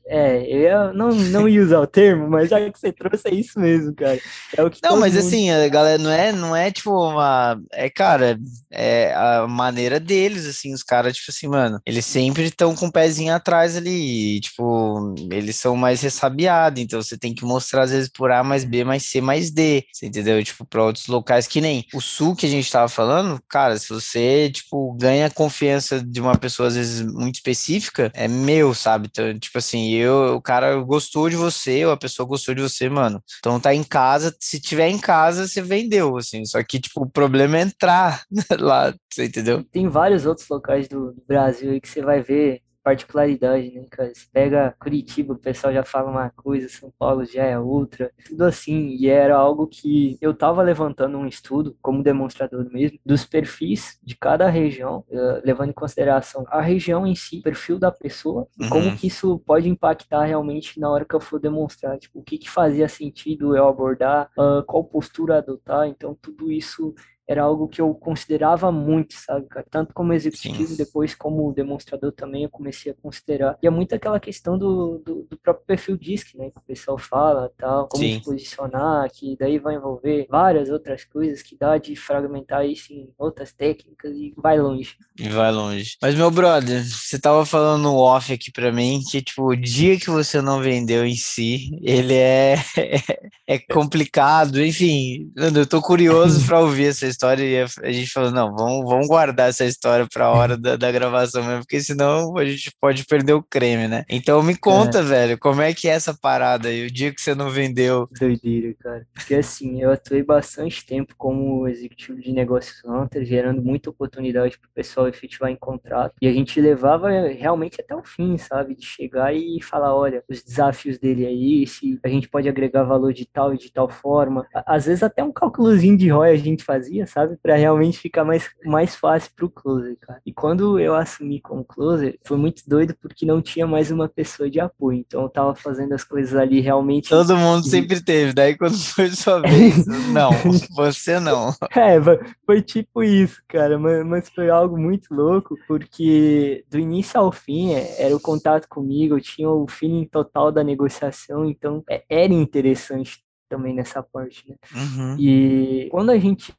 É, 0.07 0.43
eu 0.47 0.93
não, 0.93 1.11
não 1.11 1.49
ia 1.49 1.63
usar 1.63 1.81
o 1.81 1.87
termo, 1.87 2.29
mas 2.29 2.51
já 2.51 2.59
que 2.71 2.79
você 2.79 2.93
trouxe, 2.93 3.29
é 3.29 3.35
isso 3.35 3.59
mesmo, 3.59 3.95
cara. 3.95 4.19
É 4.57 4.63
o 4.63 4.71
que 4.71 4.81
não, 4.83 4.99
mas 4.99 5.15
mundo... 5.15 5.27
assim, 5.27 5.51
a 5.51 5.69
galera, 5.69 5.99
não 5.99 6.11
é, 6.11 6.33
não 6.33 6.57
é 6.57 6.71
tipo 6.71 6.91
uma. 6.91 7.59
É, 7.73 7.89
cara, 7.89 8.39
é 8.71 9.15
a 9.15 9.47
maneira 9.47 9.99
deles, 9.99 10.47
assim, 10.47 10.75
os 10.75 10.83
caras, 10.83 11.17
tipo 11.17 11.31
assim, 11.31 11.49
mano, 11.49 11.81
eles 11.87 12.05
sempre 12.05 12.45
estão 12.45 12.75
com 12.75 12.87
o 12.87 12.93
pezinho 12.93 13.35
atrás 13.35 13.77
ali, 13.77 14.41
tipo, 14.41 15.15
eles 15.31 15.57
são 15.57 15.77
mais 15.77 16.03
ressabiados, 16.03 16.83
então 16.83 17.03
você 17.03 17.17
tem 17.17 17.35
que 17.35 17.45
mostrar, 17.45 17.83
às 17.83 17.91
vezes, 17.91 18.09
por 18.09 18.31
A 18.31 18.43
mais 18.43 18.65
B 18.65 18.85
mais 18.85 19.05
C 19.05 19.21
mais 19.21 19.51
D, 19.51 19.85
você 19.93 20.07
entendeu? 20.07 20.43
Tipo, 20.45 20.67
para 20.67 20.85
outros 20.85 21.07
locais 21.07 21.47
que 21.47 21.61
nem 21.61 21.87
o 21.95 22.01
Sul 22.01 22.37
que 22.37 22.47
a 22.47 22.49
gente 22.49 22.71
tava 22.71 22.89
falando, 22.89 23.41
cara, 23.49 23.79
se 23.79 23.89
você, 23.89 24.51
tipo, 24.51 24.93
ganha 24.95 25.31
confiança 25.43 26.01
de 26.01 26.21
uma 26.21 26.39
pessoa, 26.39 26.69
às 26.69 26.77
vezes, 26.77 27.03
muito 27.03 27.35
específica, 27.35 28.13
é 28.15 28.29
meu, 28.29 28.73
sabe? 28.75 29.09
Então, 29.11 29.37
tipo 29.39 29.59
assim, 29.59 29.93
eu, 29.93 30.37
o 30.37 30.41
cara 30.41 30.77
gostou 30.83 31.29
de 31.29 31.35
você, 31.35 31.85
ou 31.85 31.91
a 31.91 31.97
pessoa 31.97 32.27
gostou 32.27 32.55
de 32.55 32.63
você, 32.63 32.89
mano. 32.89 33.21
Então 33.39 33.59
tá 33.59 33.75
em 33.75 33.83
casa, 33.83 34.35
se 34.39 34.61
tiver 34.61 34.89
em 34.89 34.99
casa, 34.99 35.49
você 35.49 35.61
vendeu, 35.61 36.17
assim. 36.17 36.45
Só 36.45 36.63
que, 36.63 36.79
tipo, 36.79 37.03
o 37.03 37.11
problema 37.11 37.59
é 37.59 37.63
entrar 37.63 38.23
lá, 38.59 38.95
você 39.13 39.25
entendeu? 39.25 39.65
Tem 39.65 39.89
vários 39.89 40.27
outros 40.27 40.49
locais 40.49 40.87
do, 40.89 41.13
Brasil 41.27 41.73
aí 41.73 41.81
que 41.81 41.89
você 41.89 42.03
vai 42.03 42.23
ver 42.23 42.61
particularidade, 42.83 43.71
né, 43.73 43.87
cara? 43.91 44.13
Você 44.15 44.27
pega 44.33 44.75
Curitiba, 44.79 45.35
o 45.35 45.39
pessoal 45.39 45.73
já 45.73 45.85
fala 45.85 46.11
uma 46.11 46.31
coisa, 46.31 46.69
São 46.69 46.93
Paulo 46.99 47.25
já 47.25 47.45
é 47.45 47.59
outra, 47.59 48.11
tudo 48.27 48.45
assim. 48.45 48.97
E 48.99 49.09
era 49.09 49.37
algo 49.37 49.67
que 49.67 50.19
eu 50.21 50.35
tava 50.35 50.63
levantando 50.63 51.17
um 51.17 51.27
estudo, 51.27 51.77
como 51.81 52.03
demonstrador 52.03 52.69
mesmo, 52.71 52.99
dos 53.05 53.25
perfis 53.25 53.99
de 54.03 54.17
cada 54.17 54.49
região, 54.49 55.05
eh, 55.11 55.43
levando 55.45 55.71
em 55.71 55.75
consideração 55.75 56.45
a 56.49 56.61
região 56.61 57.07
em 57.07 57.15
si, 57.15 57.39
o 57.39 57.43
perfil 57.43 57.79
da 57.79 57.91
pessoa, 57.91 58.47
e 58.59 58.69
como 58.69 58.87
uhum. 58.87 58.97
que 58.97 59.07
isso 59.07 59.39
pode 59.47 59.69
impactar 59.69 60.25
realmente 60.25 60.79
na 60.81 60.91
hora 60.91 61.05
que 61.05 61.15
eu 61.15 61.21
for 61.21 61.39
demonstrar, 61.41 61.99
tipo, 61.99 62.21
o 62.21 62.23
que 62.23 62.39
que 62.39 62.51
fazia 62.51 62.89
sentido 62.89 63.57
eu 63.57 63.67
abordar, 63.67 64.31
uh, 64.39 64.63
qual 64.67 64.85
postura 64.85 65.39
adotar. 65.39 65.87
Então, 65.87 66.17
tudo 66.21 66.51
isso 66.51 66.95
era 67.33 67.43
algo 67.43 67.69
que 67.69 67.81
eu 67.81 67.95
considerava 67.95 68.71
muito, 68.71 69.15
sabe, 69.15 69.47
cara? 69.47 69.67
Tanto 69.71 69.93
como 69.95 70.13
executivo, 70.13 70.69
Sim. 70.69 70.77
depois 70.77 71.15
como 71.15 71.53
demonstrador 71.53 72.13
também 72.13 72.45
eu 72.45 72.51
comecei 72.51 72.93
a 72.93 72.95
considerar. 72.95 73.59
E 73.63 73.67
é 73.67 73.71
muito 73.71 73.95
aquela 73.95 74.21
questão 74.21 74.59
do, 74.59 74.99
do, 75.05 75.27
do 75.29 75.37
próprio 75.39 75.67
perfil 75.67 75.97
DISC, 75.97 76.37
né? 76.37 76.51
Que 76.51 76.59
o 76.59 76.63
pessoal 76.63 76.99
fala 76.99 77.51
tal, 77.57 77.89
como 77.89 78.05
Sim. 78.05 78.15
se 78.19 78.25
posicionar, 78.25 79.11
que 79.11 79.37
daí 79.39 79.59
vai 79.59 79.75
envolver 79.75 80.27
várias 80.29 80.69
outras 80.69 81.05
coisas 81.05 81.43
que 81.43 81.57
dá 81.57 81.79
de 81.79 81.97
fragmentar 81.97 82.67
isso 82.67 82.93
em 82.93 83.09
outras 83.19 83.53
técnicas 83.53 84.15
e 84.17 84.35
vai 84.37 84.59
longe. 84.59 84.97
E 85.19 85.29
vai 85.29 85.51
longe. 85.51 85.97
Mas, 86.01 86.15
meu 86.15 86.31
brother, 86.31 86.85
você 86.85 87.19
tava 87.19 87.45
falando 87.47 87.83
no 87.83 87.97
off 87.97 88.33
aqui 88.33 88.51
pra 88.51 88.73
mim 88.73 89.01
que, 89.11 89.23
tipo, 89.23 89.45
o 89.45 89.57
dia 89.57 89.99
que 89.99 90.11
você 90.11 90.41
não 90.41 90.61
vendeu 90.61 91.05
em 91.05 91.15
si, 91.15 91.71
ele 91.83 92.15
é, 92.15 92.57
é 93.47 93.59
complicado. 93.59 94.63
Enfim, 94.63 95.31
eu 95.37 95.67
tô 95.67 95.81
curioso 95.81 96.45
pra 96.47 96.61
ouvir 96.61 96.87
essa 96.87 97.07
história 97.07 97.22
e 97.23 97.59
a 97.59 97.93
gente 97.93 98.11
falou, 98.11 98.31
não, 98.31 98.55
vamos, 98.55 98.85
vamos 98.85 99.07
guardar 99.07 99.49
essa 99.49 99.65
história 99.65 100.07
para 100.13 100.27
a 100.27 100.31
hora 100.31 100.57
da, 100.57 100.77
da, 100.77 100.93
gravação 100.93 101.43
mesmo, 101.45 101.61
porque 101.61 101.81
senão 101.81 102.37
a 102.37 102.45
gente 102.45 102.73
pode 102.81 103.05
perder 103.05 103.33
o 103.35 103.43
creme, 103.43 103.89
né? 103.89 104.05
Então 104.09 104.43
me 104.43 104.57
conta, 104.57 104.99
é. 104.99 105.03
velho, 105.03 105.39
como 105.39 105.63
é 105.63 105.73
que 105.73 105.89
é 105.89 105.93
essa 105.93 106.15
parada 106.15 106.69
aí, 106.69 106.87
o 106.87 106.91
dia 106.91 107.13
que 107.15 107.21
você 107.21 107.35
não 107.35 107.51
vendeu? 107.51 108.09
Doideira, 108.19 108.75
cara. 108.81 109.07
Porque 109.15 109.35
assim, 109.35 109.83
eu 109.83 109.91
atuei 109.91 110.23
bastante 110.23 110.85
tempo 110.85 111.15
como 111.17 111.67
executivo 111.69 112.21
de 112.21 112.33
negócios 112.33 112.83
Hunter, 112.85 113.25
gerando 113.25 113.63
muita 113.63 113.91
oportunidade 113.91 114.59
para 114.59 114.69
o 114.69 114.73
pessoal 114.75 115.09
efetivar 115.09 115.51
em 115.51 115.57
contrato, 115.57 116.15
e 116.21 116.29
a 116.29 116.33
gente 116.33 116.61
levava 116.61 117.11
realmente 117.11 117.81
até 117.81 117.95
o 117.95 118.03
fim, 118.03 118.37
sabe? 118.37 118.75
De 118.75 118.85
chegar 118.85 119.35
e 119.35 119.61
falar, 119.63 119.95
olha, 119.95 120.23
os 120.29 120.43
desafios 120.43 120.99
dele 120.99 121.25
é 121.25 121.63
esse, 121.63 121.99
a 122.03 122.09
gente 122.09 122.29
pode 122.29 122.49
agregar 122.49 122.85
valor 122.85 123.13
de 123.13 123.27
tal 123.27 123.55
e 123.55 123.59
de 123.59 123.73
tal 123.73 123.89
forma. 123.89 124.47
Às 124.67 124.87
vezes 124.87 125.03
até 125.03 125.23
um 125.23 125.33
cálculozinho 125.33 125.97
de 125.97 126.09
ROI 126.09 126.31
a 126.31 126.37
gente 126.37 126.65
fazia, 126.65 127.02
sabe? 127.07 127.37
Para 127.43 127.57
realmente 127.57 127.99
ficar 127.99 128.25
mais, 128.25 128.49
mais 128.65 128.95
fácil 128.95 129.31
pro 129.37 129.51
closer, 129.51 129.97
cara. 130.01 130.21
E 130.25 130.33
quando 130.33 130.79
eu 130.79 130.95
assumi 130.95 131.41
como 131.41 131.65
closer, 131.65 132.19
foi 132.25 132.37
muito 132.37 132.63
doido 132.67 132.95
porque 133.01 133.27
não 133.27 133.41
tinha 133.41 133.67
mais 133.67 133.91
uma 133.91 134.09
pessoa 134.09 134.51
de 134.51 134.61
apoio. 134.61 134.99
Então 134.99 135.23
eu 135.23 135.29
tava 135.29 135.55
fazendo 135.55 135.93
as 135.93 136.05
coisas 136.05 136.35
ali 136.35 136.61
realmente. 136.61 137.09
Todo 137.09 137.37
mundo 137.37 137.67
sempre 137.67 138.03
teve, 138.03 138.33
daí 138.33 138.57
quando 138.57 138.77
foi 138.95 139.11
sua 139.11 139.41
vez, 139.43 139.87
não, 140.13 140.31
você 140.75 141.19
não. 141.19 141.53
É, 141.75 141.99
foi 142.45 142.63
tipo 142.63 143.03
isso, 143.03 143.43
cara, 143.49 143.79
mas, 143.79 144.07
mas 144.07 144.29
foi 144.29 144.51
algo 144.51 144.79
muito 144.79 145.13
louco, 145.13 145.57
porque 145.67 146.65
do 146.71 146.79
início 146.79 147.19
ao 147.19 147.33
fim 147.33 147.73
é, 147.73 148.03
era 148.03 148.15
o 148.15 148.21
contato 148.21 148.69
comigo, 148.69 149.17
eu 149.17 149.21
tinha 149.21 149.49
o 149.49 149.67
feeling 149.67 150.05
total 150.05 150.53
da 150.53 150.63
negociação, 150.63 151.45
então 151.47 151.83
é, 151.89 152.05
era 152.09 152.33
interessante 152.33 153.23
também 153.49 153.75
nessa 153.75 154.03
parte, 154.03 154.49
né? 154.49 154.57
Uhum. 154.75 155.17
E 155.19 155.89
quando 155.91 156.11
a 156.11 156.19
gente 156.19 156.55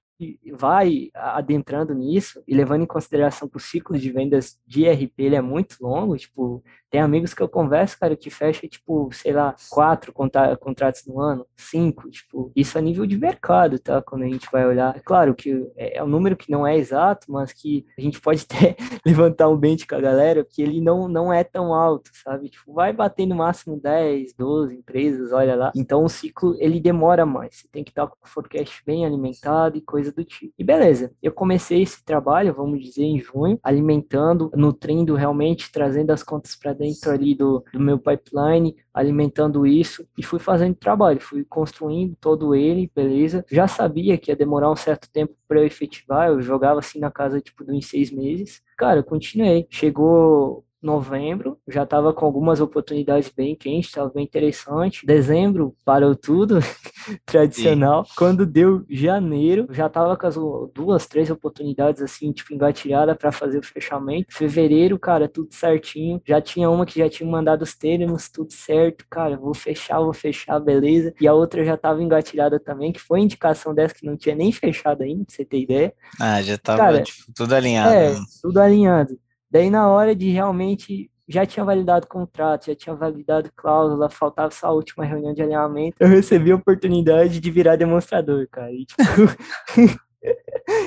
vai 0.54 1.10
adentrando 1.14 1.94
nisso 1.94 2.44
e 2.48 2.56
levando 2.56 2.84
em 2.84 2.88
consideração 2.88 3.48
que 3.48 3.58
o 3.58 3.60
ciclo 3.60 3.98
de 3.98 4.12
vendas 4.12 4.60
de 4.66 4.88
RP 4.90 5.14
ele 5.20 5.36
é 5.36 5.42
muito 5.42 5.78
longo, 5.82 6.18
tipo, 6.18 6.64
tem 6.94 7.02
amigos 7.02 7.34
que 7.34 7.42
eu 7.42 7.50
converso, 7.50 8.00
cara, 8.00 8.16
que 8.16 8.30
fecha, 8.30 8.68
tipo, 8.68 9.10
sei 9.12 9.34
lá, 9.34 9.56
quatro 9.72 10.14
contratos 10.14 11.04
no 11.08 11.20
ano, 11.20 11.44
cinco, 11.58 12.08
tipo, 12.12 12.52
isso 12.56 12.78
a 12.78 12.82
nível 12.82 13.08
de 13.08 13.18
mercado, 13.18 13.80
tá? 13.80 14.00
Quando 14.00 14.22
a 14.22 14.28
gente 14.28 14.48
vai 14.52 14.64
olhar. 14.64 14.96
É 14.96 15.00
claro 15.00 15.34
que 15.34 15.68
é, 15.76 15.98
é 15.98 16.04
um 16.04 16.08
número 16.08 16.38
que 16.38 16.52
não 16.52 16.68
é 16.68 16.78
exato, 16.78 17.32
mas 17.32 17.52
que 17.52 17.84
a 17.98 18.02
gente 18.02 18.22
pode 18.22 18.46
até 18.48 18.76
levantar 19.04 19.50
um 19.50 19.58
bench 19.58 19.88
com 19.88 19.96
a 19.96 20.00
galera, 20.00 20.46
que 20.48 20.62
ele 20.62 20.80
não, 20.80 21.08
não 21.08 21.34
é 21.34 21.44
tão 21.44 21.74
alto, 21.74 22.12
sabe? 22.14 22.50
Tipo, 22.50 22.72
vai 22.74 22.94
bater 22.94 23.26
no 23.26 23.34
máximo 23.34 23.82
10, 23.82 24.36
12 24.38 24.76
empresas, 24.76 25.32
olha 25.32 25.56
lá. 25.56 25.72
Então 25.76 26.04
o 26.04 26.10
ciclo, 26.10 26.56
ele 26.60 26.80
demora 26.80 27.26
mais. 27.26 27.56
Você 27.56 27.68
tem 27.72 27.84
que 27.84 27.90
estar 27.90 28.06
com 28.06 28.18
o 28.24 28.30
forecast 28.30 28.84
bem 28.86 29.04
alimentado 29.04 29.80
e 29.80 29.82
coisa 29.82 30.12
do 30.12 30.24
tipo. 30.24 30.54
E 30.60 30.64
beleza, 30.64 31.12
eu 31.24 31.32
comecei 31.32 31.82
esse 31.82 32.06
trabalho, 32.06 32.54
vamos 32.54 32.80
dizer, 32.84 33.04
em 33.04 33.20
junho, 33.20 33.60
alimentando, 33.64 34.52
nutrindo 34.54 35.16
realmente, 35.16 35.72
trazendo 35.72 36.12
as 36.12 36.22
contas 36.22 36.56
para 36.56 36.83
dentro 36.84 37.12
ali 37.12 37.34
do, 37.34 37.64
do 37.72 37.80
meu 37.80 37.98
pipeline, 37.98 38.76
alimentando 38.94 39.66
isso 39.66 40.06
e 40.18 40.24
fui 40.24 40.40
fazendo 40.40 40.76
trabalho, 40.76 41.22
fui 41.22 41.46
construindo 41.46 42.16
todo 42.20 42.54
ele, 42.54 42.92
beleza. 42.94 43.46
Já 43.50 43.68
sabia 43.68 44.18
que 44.18 44.30
ia 44.30 44.36
demorar 44.36 44.70
um 44.70 44.76
certo 44.76 45.10
tempo 45.10 45.34
para 45.48 45.60
eu 45.62 45.66
efetivar, 45.66 46.28
eu 46.28 46.42
jogava 46.42 46.80
assim 46.80 47.00
na 47.00 47.10
casa 47.10 47.40
tipo 47.40 47.64
de 47.64 47.82
seis 47.82 48.12
meses. 48.12 48.62
Cara, 48.78 49.00
eu 49.00 49.04
continuei. 49.04 49.66
Chegou 49.70 50.66
novembro, 50.86 51.58
já 51.68 51.84
estava 51.84 52.14
com 52.14 52.26
algumas 52.26 52.60
oportunidades 52.60 53.32
bem 53.36 53.56
quentes, 53.56 53.90
estava 53.90 54.10
bem 54.10 54.24
interessante. 54.24 55.06
Dezembro 55.06 55.76
parou 55.84 56.16
tudo, 56.16 56.60
tradicional. 57.26 58.06
Sim. 58.06 58.12
Quando 58.18 58.46
deu 58.46 58.86
janeiro, 58.90 59.68
já 59.72 59.88
estava 59.88 60.16
com 60.18 60.28
as 60.28 60.36
duas, 60.74 61.08
três 61.08 61.30
oportunidades 61.30 62.02
assim, 62.02 62.32
tipo, 62.32 62.54
engatilhada 62.54 63.16
para 63.16 63.32
fazer 63.32 63.60
o 63.60 63.66
fechamento. 63.66 64.34
Fevereiro, 64.34 64.98
cara, 65.00 65.28
tudo 65.28 65.54
certinho. 65.54 66.22
Já 66.26 66.42
tinha 66.42 66.70
uma 66.70 66.86
que 66.86 67.00
já 67.00 67.10
tinha 67.10 67.30
mandado 67.30 67.62
os 67.64 67.76
termos, 67.76 68.30
tudo 68.30 68.52
certo, 68.52 69.06
cara, 69.10 69.38
vou 69.38 69.54
fechar, 69.54 70.00
vou 70.00 70.14
fechar, 70.14 70.60
beleza. 70.60 71.14
E 71.20 71.28
a 71.28 71.34
outra 71.34 71.64
já 71.64 71.76
estava 71.76 72.02
engatilhada 72.02 72.60
também, 72.60 72.92
que 72.92 73.00
foi 73.00 73.22
indicação 73.22 73.74
dessa 73.74 73.94
que 73.94 74.06
não 74.06 74.18
tinha 74.18 74.36
nem 74.36 74.52
fechado 74.52 75.04
ainda, 75.04 75.26
pra 75.26 75.36
você 75.36 75.46
ter 75.46 75.62
ideia. 75.62 75.94
Ah, 76.20 76.42
já 76.42 76.56
estava 76.56 77.02
tipo, 77.02 77.32
tudo 77.36 77.54
alinhado. 77.54 77.94
É, 77.94 78.12
né? 78.12 78.20
tudo 78.42 78.60
alinhado. 78.60 79.18
Daí, 79.54 79.70
na 79.70 79.88
hora 79.88 80.16
de 80.16 80.32
realmente 80.32 81.12
já 81.28 81.46
tinha 81.46 81.64
validado 81.64 82.08
contrato, 82.08 82.66
já 82.66 82.76
tinha 82.76 82.96
validado 82.96 83.52
cláusula, 83.56 84.10
faltava 84.10 84.50
só 84.50 84.66
a 84.66 84.72
última 84.72 85.06
reunião 85.06 85.32
de 85.32 85.44
alinhamento. 85.44 85.96
Eu 86.00 86.08
recebi 86.08 86.52
a 86.52 86.56
oportunidade 86.56 87.40
de 87.40 87.52
virar 87.52 87.76
demonstrador, 87.76 88.48
cara. 88.50 88.72
E, 88.72 88.84
tipo, 88.84 89.04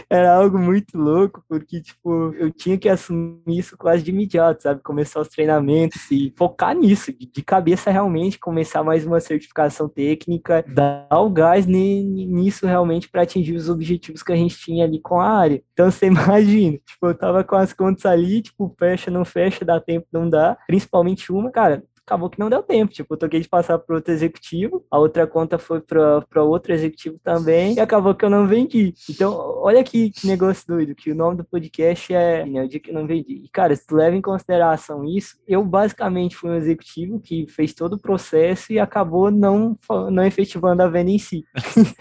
era 0.08 0.34
algo 0.34 0.58
muito 0.58 0.96
louco, 0.96 1.42
porque, 1.48 1.80
tipo, 1.80 2.34
eu 2.34 2.50
tinha 2.50 2.78
que 2.78 2.88
assumir 2.88 3.58
isso 3.58 3.76
quase 3.76 4.02
de 4.02 4.10
imediato, 4.10 4.62
sabe? 4.62 4.82
Começar 4.82 5.20
os 5.20 5.28
treinamentos 5.28 6.10
e 6.10 6.32
focar 6.36 6.74
nisso, 6.74 7.12
de, 7.12 7.42
cabeça 7.42 7.90
realmente, 7.90 8.38
começar 8.38 8.82
mais 8.82 9.06
uma 9.06 9.20
certificação 9.20 9.88
técnica, 9.88 10.64
dar 10.68 11.06
o 11.10 11.30
gás 11.30 11.66
nisso 11.66 12.66
realmente 12.66 13.08
para 13.08 13.22
atingir 13.22 13.54
os 13.54 13.68
objetivos 13.68 14.22
que 14.22 14.32
a 14.32 14.36
gente 14.36 14.56
tinha 14.56 14.84
ali 14.84 15.00
com 15.00 15.20
a 15.20 15.28
área. 15.28 15.62
Então, 15.72 15.90
você 15.90 16.06
imagina, 16.06 16.78
tipo, 16.86 17.06
eu 17.06 17.14
tava 17.14 17.44
com 17.44 17.56
as 17.56 17.72
contas 17.72 18.06
ali, 18.06 18.42
tipo, 18.42 18.74
fecha, 18.78 19.10
não 19.10 19.24
fecha, 19.24 19.64
dá 19.64 19.80
tempo, 19.80 20.06
não 20.12 20.28
dá, 20.28 20.56
principalmente 20.66 21.32
uma, 21.32 21.50
cara, 21.50 21.82
acabou 22.06 22.30
que 22.30 22.38
não 22.38 22.48
deu 22.48 22.62
tempo. 22.62 22.92
Tipo, 22.92 23.14
eu 23.14 23.18
toquei 23.18 23.40
de 23.40 23.48
passar 23.48 23.78
para 23.78 23.96
outro 23.96 24.12
executivo, 24.12 24.84
a 24.90 24.98
outra 24.98 25.26
conta 25.26 25.58
foi 25.58 25.80
para 25.80 26.42
outro 26.42 26.72
executivo 26.72 27.18
também, 27.22 27.74
e 27.74 27.80
acabou 27.80 28.14
que 28.14 28.24
eu 28.24 28.30
não 28.30 28.46
vendi. 28.46 28.94
Então, 29.10 29.34
olha 29.60 29.82
que, 29.82 30.10
que 30.10 30.26
negócio 30.26 30.64
doido, 30.68 30.94
que 30.94 31.10
o 31.10 31.14
nome 31.14 31.38
do 31.38 31.44
podcast 31.44 32.14
é 32.14 32.46
né, 32.46 32.62
O 32.62 32.68
Dia 32.68 32.78
que 32.78 32.90
eu 32.90 32.94
não 32.94 33.06
vendi. 33.06 33.42
E, 33.44 33.48
cara, 33.48 33.74
se 33.74 33.84
tu 33.84 33.96
leva 33.96 34.16
em 34.16 34.22
consideração 34.22 35.04
isso, 35.04 35.36
eu 35.48 35.64
basicamente 35.64 36.36
fui 36.36 36.50
um 36.50 36.54
executivo 36.54 37.20
que 37.20 37.46
fez 37.48 37.74
todo 37.74 37.94
o 37.94 38.00
processo 38.00 38.72
e 38.72 38.78
acabou 38.78 39.30
não, 39.30 39.76
não 40.10 40.24
efetivando 40.24 40.82
a 40.82 40.88
venda 40.88 41.10
em 41.10 41.18
si. 41.18 41.44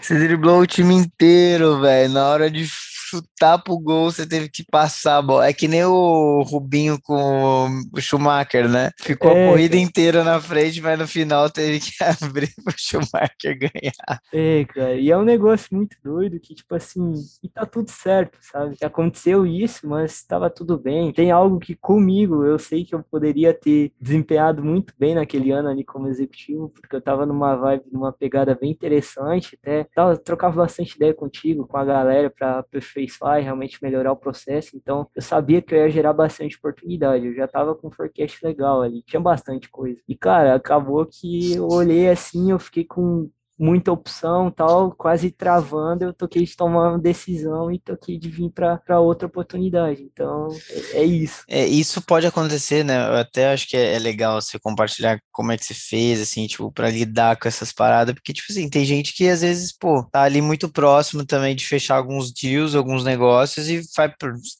Você 0.00 0.18
driblou 0.18 0.60
o 0.60 0.66
time 0.66 0.94
inteiro, 0.94 1.80
velho, 1.80 2.12
na 2.12 2.28
hora 2.28 2.50
de 2.50 2.64
chutar 3.08 3.62
pro 3.62 3.78
gol, 3.78 4.10
você 4.10 4.26
teve 4.26 4.48
que 4.48 4.64
passar 4.64 5.18
a 5.18 5.22
bola. 5.22 5.46
É 5.46 5.52
que 5.52 5.68
nem 5.68 5.84
o 5.84 6.42
Rubinho 6.42 6.98
com 7.02 7.68
o 7.92 8.00
Schumacher, 8.00 8.68
né? 8.68 8.90
Ficou 9.00 9.30
é, 9.30 9.46
a 9.46 9.50
corrida 9.50 9.76
inteira 9.76 10.24
na 10.24 10.40
frente, 10.40 10.80
mas 10.80 10.98
no 10.98 11.06
final 11.06 11.48
teve 11.48 11.80
que 11.80 11.92
abrir 12.22 12.52
pro 12.62 12.74
Schumacher 12.76 13.58
ganhar. 13.58 14.20
É, 14.32 14.64
cara, 14.64 14.94
e 14.94 15.10
é 15.10 15.16
um 15.16 15.24
negócio 15.24 15.68
muito 15.74 15.96
doido 16.02 16.40
que, 16.40 16.54
tipo 16.54 16.74
assim, 16.74 17.12
e 17.42 17.48
tá 17.48 17.64
tudo 17.64 17.90
certo, 17.90 18.38
sabe? 18.40 18.76
Aconteceu 18.82 19.46
isso, 19.46 19.86
mas 19.88 20.22
tava 20.22 20.50
tudo 20.50 20.78
bem. 20.78 21.12
Tem 21.12 21.30
algo 21.30 21.58
que 21.58 21.74
comigo, 21.74 22.44
eu 22.44 22.58
sei 22.58 22.84
que 22.84 22.94
eu 22.94 23.02
poderia 23.02 23.54
ter 23.54 23.92
desempenhado 24.00 24.64
muito 24.64 24.92
bem 24.98 25.14
naquele 25.14 25.50
ano 25.50 25.68
ali 25.68 25.84
como 25.84 26.08
executivo, 26.08 26.68
porque 26.70 26.96
eu 26.96 27.00
tava 27.00 27.24
numa 27.24 27.54
vibe, 27.56 27.84
numa 27.92 28.12
pegada 28.12 28.54
bem 28.54 28.70
interessante, 28.70 29.58
até 29.60 29.84
tava, 29.94 30.16
trocava 30.16 30.56
bastante 30.56 30.96
ideia 30.96 31.14
contigo, 31.14 31.66
com 31.66 31.76
a 31.76 31.84
galera 31.84 32.30
para 32.30 32.64
aperfeiçoar 32.96 33.40
e 33.40 33.44
realmente 33.44 33.78
melhorar 33.82 34.12
o 34.12 34.16
processo, 34.16 34.76
então 34.76 35.08
eu 35.14 35.22
sabia 35.22 35.60
que 35.60 35.74
eu 35.74 35.78
ia 35.78 35.90
gerar 35.90 36.12
bastante 36.12 36.56
oportunidade, 36.56 37.26
eu 37.26 37.34
já 37.34 37.46
tava 37.46 37.74
com 37.74 37.88
um 37.88 37.92
forecast 37.92 38.44
legal 38.44 38.82
ali, 38.82 39.02
tinha 39.02 39.20
bastante 39.20 39.68
coisa. 39.68 40.00
E 40.08 40.16
cara, 40.16 40.54
acabou 40.54 41.04
que 41.06 41.54
eu 41.54 41.68
olhei 41.68 42.08
assim, 42.08 42.50
eu 42.50 42.58
fiquei 42.58 42.84
com 42.84 43.30
muita 43.58 43.92
opção 43.92 44.50
tal, 44.50 44.92
quase 44.92 45.30
travando, 45.30 46.04
eu 46.04 46.12
toquei 46.12 46.44
de 46.44 46.56
tomar 46.56 46.90
uma 46.90 46.98
decisão 46.98 47.70
e 47.70 47.78
toquei 47.78 48.18
de 48.18 48.28
vir 48.28 48.50
para 48.50 49.00
outra 49.00 49.26
oportunidade. 49.26 50.02
Então, 50.02 50.48
é, 50.92 51.00
é, 51.00 51.04
isso. 51.04 51.44
É, 51.48 51.66
isso 51.66 52.02
pode 52.02 52.26
acontecer, 52.26 52.84
né? 52.84 53.08
Eu 53.08 53.16
até 53.16 53.52
acho 53.52 53.68
que 53.68 53.76
é, 53.76 53.94
é 53.94 53.98
legal 53.98 54.40
você 54.40 54.58
compartilhar 54.58 55.18
como 55.32 55.52
é 55.52 55.56
que 55.56 55.64
você 55.64 55.74
fez, 55.74 56.20
assim, 56.20 56.46
tipo, 56.46 56.70
para 56.70 56.90
lidar 56.90 57.36
com 57.36 57.48
essas 57.48 57.72
paradas, 57.72 58.14
porque, 58.14 58.32
tipo 58.32 58.50
assim, 58.50 58.68
tem 58.68 58.84
gente 58.84 59.14
que 59.14 59.28
às 59.28 59.40
vezes, 59.40 59.72
pô, 59.76 60.02
tá 60.10 60.22
ali 60.22 60.40
muito 60.42 60.68
próximo 60.68 61.24
também 61.24 61.54
de 61.54 61.66
fechar 61.66 61.96
alguns 61.96 62.32
deals, 62.32 62.74
alguns 62.74 63.04
negócios 63.04 63.68
e 63.68 63.80
vai 63.96 64.12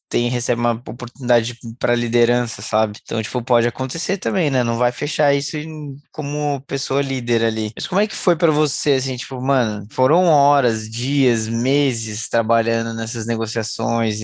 tem, 0.08 0.28
recebe 0.28 0.60
uma 0.60 0.72
oportunidade 0.72 1.56
para 1.78 1.94
liderança, 1.94 2.62
sabe? 2.62 2.98
Então, 3.02 3.20
tipo, 3.22 3.42
pode 3.42 3.66
acontecer 3.66 4.18
também, 4.18 4.50
né? 4.50 4.62
Não 4.62 4.76
vai 4.76 4.92
fechar 4.92 5.34
isso 5.34 5.56
como 6.12 6.60
pessoa 6.66 7.02
líder 7.02 7.44
ali. 7.44 7.72
Mas 7.74 7.86
como 7.86 8.00
é 8.00 8.06
que 8.06 8.14
foi 8.14 8.36
para 8.36 8.52
você? 8.52 8.85
Você, 8.86 8.92
assim, 8.92 9.16
tipo, 9.16 9.40
mano, 9.40 9.86
foram 9.90 10.26
horas, 10.26 10.88
dias, 10.88 11.48
meses 11.48 12.28
trabalhando 12.28 12.94
nessas 12.94 13.26
negociações, 13.26 14.20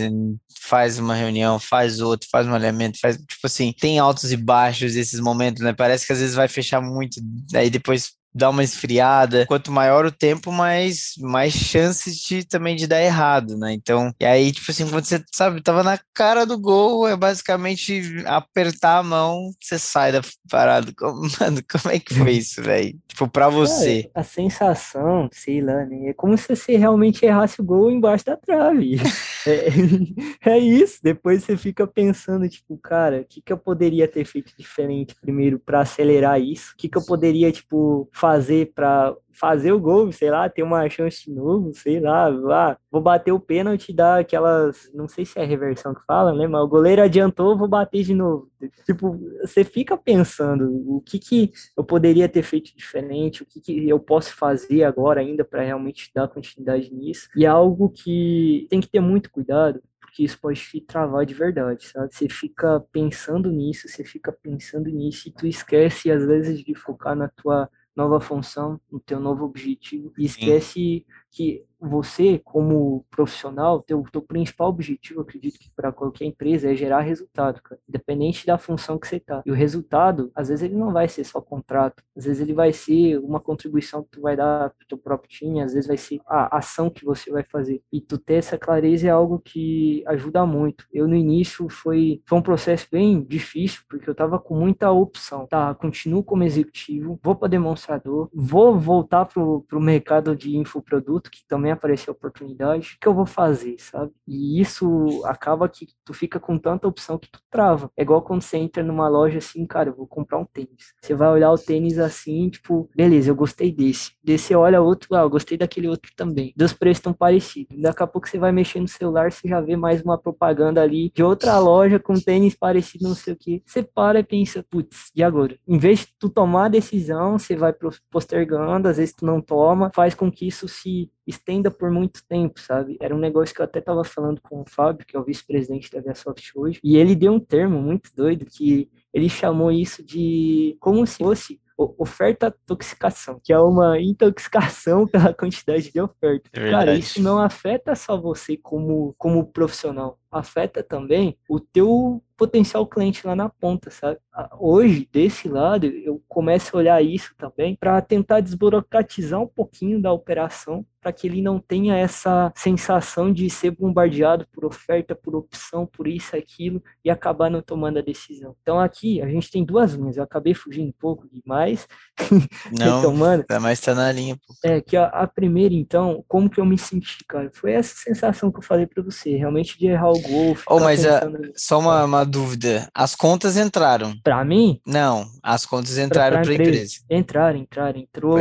faz 0.60 0.98
uma 0.98 1.14
reunião, 1.14 1.58
faz 1.58 2.00
outro, 2.00 2.28
faz 2.30 2.46
um 2.46 2.54
alinhamento, 2.54 2.98
faz, 3.00 3.16
tipo 3.16 3.44
assim, 3.44 3.72
tem 3.72 3.98
altos 3.98 4.30
e 4.30 4.36
baixos 4.36 4.94
esses 4.94 5.18
momentos, 5.18 5.62
né? 5.62 5.72
Parece 5.72 6.06
que 6.06 6.12
às 6.12 6.20
vezes 6.20 6.34
vai 6.34 6.46
fechar 6.46 6.80
muito, 6.80 7.20
aí 7.54 7.68
depois 7.68 8.12
dá 8.34 8.50
uma 8.50 8.64
esfriada. 8.64 9.46
Quanto 9.46 9.72
maior 9.72 10.06
o 10.06 10.12
tempo, 10.12 10.50
mais, 10.52 11.14
mais 11.18 11.52
chances 11.52 12.16
de 12.16 12.44
também 12.44 12.76
de 12.76 12.86
dar 12.86 13.02
errado, 13.02 13.56
né? 13.56 13.72
Então, 13.72 14.12
e 14.20 14.24
aí, 14.24 14.52
tipo 14.52 14.70
assim, 14.70 14.88
quando 14.88 15.04
você, 15.04 15.22
sabe, 15.32 15.62
tava 15.62 15.82
na 15.82 15.98
cara 16.14 16.44
do 16.44 16.58
gol, 16.58 17.06
é 17.08 17.16
basicamente 17.16 18.02
apertar 18.26 18.98
a 18.98 19.02
mão, 19.02 19.50
você 19.60 19.78
sai 19.78 20.12
da 20.12 20.20
parada. 20.50 20.92
Mano, 21.40 21.60
como 21.70 21.94
é 21.94 21.98
que 21.98 22.14
foi 22.14 22.32
isso, 22.32 22.62
velho? 22.62 22.98
Tipo, 23.08 23.28
pra 23.28 23.48
você. 23.48 24.10
a 24.14 24.22
sensação, 24.22 25.28
sei 25.32 25.60
lá, 25.60 25.84
né? 25.84 26.08
É 26.08 26.12
como 26.12 26.36
se 26.36 26.54
você 26.54 26.76
realmente 26.76 27.24
errasse 27.24 27.60
o 27.60 27.64
gol 27.64 27.90
embaixo 27.90 28.24
da 28.24 28.36
trave. 28.36 28.96
é, 29.46 30.50
é 30.50 30.58
isso. 30.58 31.00
Depois 31.02 31.44
você 31.44 31.56
fica 31.56 31.86
pensando, 31.86 32.48
tipo, 32.48 32.76
cara, 32.78 33.20
o 33.20 33.24
que, 33.24 33.40
que 33.40 33.52
eu 33.52 33.58
poderia 33.58 34.08
ter 34.08 34.24
feito 34.24 34.52
diferente 34.56 35.14
primeiro 35.20 35.58
para 35.58 35.80
acelerar 35.80 36.40
isso? 36.40 36.72
O 36.72 36.76
que, 36.76 36.88
que 36.88 36.98
eu 36.98 37.04
poderia, 37.04 37.50
tipo, 37.52 38.08
fazer 38.22 38.72
para 38.72 39.16
fazer 39.32 39.72
o 39.72 39.80
gol, 39.80 40.12
sei 40.12 40.30
lá, 40.30 40.48
ter 40.48 40.62
uma 40.62 40.88
chance 40.88 41.24
de 41.24 41.32
novo, 41.32 41.72
sei 41.74 41.98
lá, 41.98 42.78
vou 42.88 43.00
bater 43.00 43.32
o 43.32 43.40
pênalti 43.40 43.92
dar 43.92 44.20
aquelas, 44.20 44.88
não 44.94 45.08
sei 45.08 45.24
se 45.24 45.40
é 45.40 45.44
reversão 45.44 45.92
que 45.92 46.04
fala, 46.06 46.32
né, 46.32 46.46
mas 46.46 46.62
o 46.62 46.68
goleiro 46.68 47.02
adiantou, 47.02 47.58
vou 47.58 47.66
bater 47.66 48.04
de 48.04 48.14
novo. 48.14 48.48
Tipo, 48.86 49.18
você 49.40 49.64
fica 49.64 49.96
pensando 49.96 50.70
o 50.86 51.00
que 51.00 51.18
que 51.18 51.52
eu 51.76 51.82
poderia 51.82 52.28
ter 52.28 52.44
feito 52.44 52.76
diferente, 52.76 53.42
o 53.42 53.46
que 53.46 53.60
que 53.60 53.88
eu 53.88 53.98
posso 53.98 54.36
fazer 54.36 54.84
agora 54.84 55.20
ainda 55.20 55.44
para 55.44 55.64
realmente 55.64 56.08
dar 56.14 56.28
continuidade 56.28 56.94
nisso. 56.94 57.28
E 57.34 57.44
é 57.44 57.48
algo 57.48 57.88
que 57.90 58.68
tem 58.70 58.80
que 58.80 58.88
ter 58.88 59.00
muito 59.00 59.32
cuidado, 59.32 59.82
porque 60.00 60.22
isso 60.22 60.38
pode 60.40 60.60
te 60.60 60.80
travar 60.80 61.26
de 61.26 61.34
verdade, 61.34 61.88
sabe? 61.88 62.14
Você 62.14 62.28
fica 62.28 62.84
pensando 62.92 63.50
nisso, 63.50 63.88
você 63.88 64.04
fica 64.04 64.30
pensando 64.30 64.88
nisso 64.90 65.28
e 65.28 65.32
tu 65.32 65.44
esquece 65.44 66.12
às 66.12 66.24
vezes 66.24 66.62
de 66.62 66.74
focar 66.74 67.16
na 67.16 67.28
tua 67.28 67.68
nova 67.94 68.20
função, 68.20 68.80
no 68.90 68.98
teu 68.98 69.20
novo 69.20 69.44
objetivo 69.44 70.12
e 70.16 70.24
esquece 70.24 70.72
Sim. 70.72 71.04
que 71.30 71.64
você, 71.82 72.38
como 72.38 73.04
profissional, 73.10 73.82
teu, 73.82 74.04
teu 74.10 74.22
principal 74.22 74.68
objetivo, 74.68 75.20
acredito 75.20 75.58
que 75.58 75.70
para 75.74 75.92
qualquer 75.92 76.24
empresa, 76.24 76.70
é 76.70 76.74
gerar 76.74 77.00
resultado, 77.00 77.60
cara, 77.60 77.80
independente 77.88 78.46
da 78.46 78.56
função 78.56 78.98
que 78.98 79.08
você 79.08 79.18
tá. 79.18 79.42
E 79.44 79.50
o 79.50 79.54
resultado, 79.54 80.30
às 80.34 80.48
vezes 80.48 80.62
ele 80.62 80.76
não 80.76 80.92
vai 80.92 81.08
ser 81.08 81.24
só 81.24 81.40
contrato, 81.40 82.02
às 82.16 82.24
vezes 82.24 82.40
ele 82.40 82.54
vai 82.54 82.72
ser 82.72 83.18
uma 83.18 83.40
contribuição 83.40 84.02
que 84.04 84.10
tu 84.10 84.20
vai 84.20 84.36
dar 84.36 84.70
pro 84.70 84.86
teu 84.86 84.96
próprio 84.96 85.28
time, 85.28 85.60
às 85.60 85.72
vezes 85.74 85.88
vai 85.88 85.96
ser 85.96 86.20
a 86.26 86.56
ação 86.56 86.88
que 86.88 87.04
você 87.04 87.30
vai 87.30 87.42
fazer. 87.42 87.82
E 87.92 88.00
tu 88.00 88.16
ter 88.16 88.34
essa 88.34 88.56
clareza 88.56 89.08
é 89.08 89.10
algo 89.10 89.40
que 89.40 90.04
ajuda 90.06 90.46
muito. 90.46 90.86
Eu 90.92 91.08
no 91.08 91.16
início 91.16 91.68
foi, 91.68 92.22
foi 92.26 92.38
um 92.38 92.42
processo 92.42 92.86
bem 92.90 93.22
difícil, 93.22 93.82
porque 93.88 94.08
eu 94.08 94.14
tava 94.14 94.38
com 94.38 94.54
muita 94.54 94.90
opção. 94.90 95.46
Tá, 95.46 95.74
continuo 95.74 96.22
como 96.22 96.44
executivo, 96.44 97.18
vou 97.22 97.34
para 97.34 97.48
demonstrador, 97.48 98.28
vou 98.32 98.78
voltar 98.78 99.24
pro, 99.24 99.62
pro 99.68 99.80
mercado 99.80 100.36
de 100.36 100.56
infoproduto, 100.56 101.30
que 101.30 101.44
também 101.46 101.71
aparecer 101.72 102.10
a 102.10 102.12
oportunidade, 102.12 102.94
o 102.96 103.00
que 103.00 103.08
eu 103.08 103.14
vou 103.14 103.26
fazer, 103.26 103.76
sabe? 103.78 104.12
E 104.26 104.60
isso 104.60 105.22
acaba 105.24 105.68
que 105.68 105.86
tu 106.04 106.12
fica 106.12 106.38
com 106.38 106.58
tanta 106.58 106.88
opção 106.88 107.18
que 107.18 107.30
tu 107.30 107.40
trava. 107.50 107.90
É 107.96 108.02
igual 108.02 108.22
quando 108.22 108.42
você 108.42 108.56
entra 108.56 108.82
numa 108.82 109.08
loja 109.08 109.38
assim, 109.38 109.66
cara, 109.66 109.90
eu 109.90 109.96
vou 109.96 110.06
comprar 110.06 110.38
um 110.38 110.44
tênis. 110.44 110.94
Você 111.02 111.14
vai 111.14 111.28
olhar 111.28 111.50
o 111.50 111.58
tênis 111.58 111.98
assim, 111.98 112.48
tipo, 112.48 112.88
beleza, 112.94 113.30
eu 113.30 113.34
gostei 113.34 113.72
desse. 113.72 114.12
Desse 114.22 114.54
olha 114.54 114.80
outro, 114.80 115.14
ah, 115.14 115.22
eu 115.22 115.30
gostei 115.30 115.56
daquele 115.58 115.88
outro 115.88 116.12
também. 116.16 116.52
Dos 116.56 116.72
preços 116.72 116.98
estão 116.98 117.12
parecidos. 117.12 117.80
Daqui 117.80 118.02
a 118.02 118.06
pouco 118.06 118.28
você 118.28 118.38
vai 118.38 118.52
mexer 118.52 118.80
no 118.80 118.88
celular, 118.88 119.30
você 119.30 119.48
já 119.48 119.60
vê 119.60 119.76
mais 119.76 120.02
uma 120.02 120.18
propaganda 120.18 120.82
ali 120.82 121.10
de 121.14 121.22
outra 121.22 121.58
loja 121.58 121.98
com 121.98 122.14
tênis 122.14 122.54
parecido, 122.54 123.04
não 123.04 123.14
sei 123.14 123.34
o 123.34 123.36
que. 123.36 123.62
Você 123.66 123.82
para 123.82 124.20
e 124.20 124.22
pensa, 124.22 124.64
putz, 124.68 125.10
e 125.14 125.22
agora? 125.22 125.58
Em 125.66 125.78
vez 125.78 126.00
de 126.00 126.08
tu 126.18 126.28
tomar 126.28 126.66
a 126.66 126.68
decisão, 126.68 127.38
você 127.38 127.56
vai 127.56 127.74
postergando, 128.10 128.88
às 128.88 128.96
vezes 128.96 129.14
tu 129.14 129.24
não 129.24 129.40
toma, 129.40 129.90
faz 129.94 130.14
com 130.14 130.30
que 130.30 130.46
isso 130.46 130.68
se 130.68 131.10
estenda 131.26 131.70
por 131.70 131.90
muito 131.90 132.24
tempo, 132.26 132.60
sabe? 132.60 132.96
Era 133.00 133.14
um 133.14 133.18
negócio 133.18 133.54
que 133.54 133.60
eu 133.60 133.64
até 133.64 133.78
estava 133.78 134.04
falando 134.04 134.40
com 134.40 134.60
o 134.60 134.64
Fábio, 134.68 135.06
que 135.06 135.16
é 135.16 135.20
o 135.20 135.24
vice-presidente 135.24 135.90
da 135.90 136.00
Viasoft 136.00 136.52
hoje, 136.54 136.80
e 136.82 136.96
ele 136.96 137.14
deu 137.14 137.32
um 137.32 137.40
termo 137.40 137.80
muito 137.80 138.10
doido 138.14 138.46
que 138.46 138.90
ele 139.12 139.28
chamou 139.28 139.70
isso 139.70 140.04
de 140.04 140.76
como 140.80 141.06
se 141.06 141.18
fosse 141.18 141.60
oferta 141.98 142.54
toxicação, 142.66 143.40
que 143.42 143.52
é 143.52 143.58
uma 143.58 144.00
intoxicação 144.00 145.06
pela 145.08 145.32
quantidade 145.32 145.92
de 145.92 146.00
oferta. 146.00 146.48
É 146.52 146.70
Cara, 146.70 146.94
isso 146.94 147.20
não 147.20 147.38
afeta 147.38 147.94
só 147.94 148.16
você 148.16 148.56
como, 148.56 149.14
como 149.18 149.46
profissional, 149.46 150.18
afeta 150.30 150.82
também 150.82 151.36
o 151.48 151.58
teu 151.58 152.22
potencial 152.36 152.86
cliente 152.86 153.26
lá 153.26 153.36
na 153.36 153.48
ponta, 153.48 153.90
sabe? 153.90 154.18
Hoje, 154.58 155.08
desse 155.12 155.48
lado, 155.48 155.86
eu 155.86 156.22
começo 156.28 156.76
a 156.76 156.78
olhar 156.80 157.02
isso 157.02 157.34
também 157.36 157.76
para 157.76 158.00
tentar 158.00 158.40
desburocratizar 158.40 159.40
um 159.40 159.46
pouquinho 159.46 160.00
da 160.00 160.12
operação, 160.12 160.84
para 161.02 161.12
que 161.12 161.26
ele 161.26 161.42
não 161.42 161.58
tenha 161.58 161.96
essa 161.96 162.52
sensação 162.56 163.32
de 163.32 163.50
ser 163.50 163.72
bombardeado 163.72 164.46
por 164.52 164.64
oferta, 164.64 165.14
por 165.16 165.34
opção, 165.34 165.84
por 165.84 166.06
isso, 166.06 166.36
aquilo, 166.36 166.82
e 167.04 167.10
acabar 167.10 167.50
não 167.50 167.60
tomando 167.60 167.98
a 167.98 168.02
decisão. 168.02 168.54
Então 168.62 168.78
aqui 168.78 169.20
a 169.20 169.28
gente 169.28 169.50
tem 169.50 169.64
duas 169.64 169.94
linhas, 169.94 170.16
eu 170.16 170.22
acabei 170.22 170.54
fugindo 170.54 170.88
um 170.88 170.94
pouco 170.98 171.28
demais. 171.32 171.88
Não, 172.70 173.00
então, 173.00 173.14
mano, 173.14 173.44
mas 173.60 173.80
tá 173.80 173.94
na 173.94 174.10
linha. 174.12 174.36
Pô. 174.36 174.54
É, 174.64 174.80
que 174.80 174.96
a, 174.96 175.06
a, 175.06 175.26
primeira, 175.26 175.74
então, 175.74 176.24
como 176.28 176.48
que 176.48 176.60
eu 176.60 176.64
me 176.64 176.78
senti, 176.78 177.18
cara? 177.28 177.50
Foi 177.52 177.72
essa 177.72 177.94
sensação 177.96 178.50
que 178.50 178.58
eu 178.58 178.62
falei 178.62 178.86
para 178.86 179.02
você, 179.02 179.36
realmente 179.36 179.78
de 179.78 179.86
errar 179.86 180.10
o 180.10 180.20
gol. 180.20 180.56
Oh, 180.68 180.78
mas 180.78 181.04
a, 181.04 181.22
só 181.56 181.78
uma, 181.78 182.04
uma 182.04 182.24
dúvida, 182.24 182.88
as 182.94 183.14
contas 183.14 183.56
entraram? 183.56 184.14
Para 184.22 184.44
mim? 184.44 184.80
Não, 184.86 185.26
as 185.42 185.66
contas 185.66 185.98
entraram 185.98 186.42
para 186.42 186.50
a 186.50 186.54
empresa. 186.54 186.70
empresa. 186.70 186.94
Entraram, 187.10 187.58
entraram, 187.58 188.00
entrou 188.00 188.38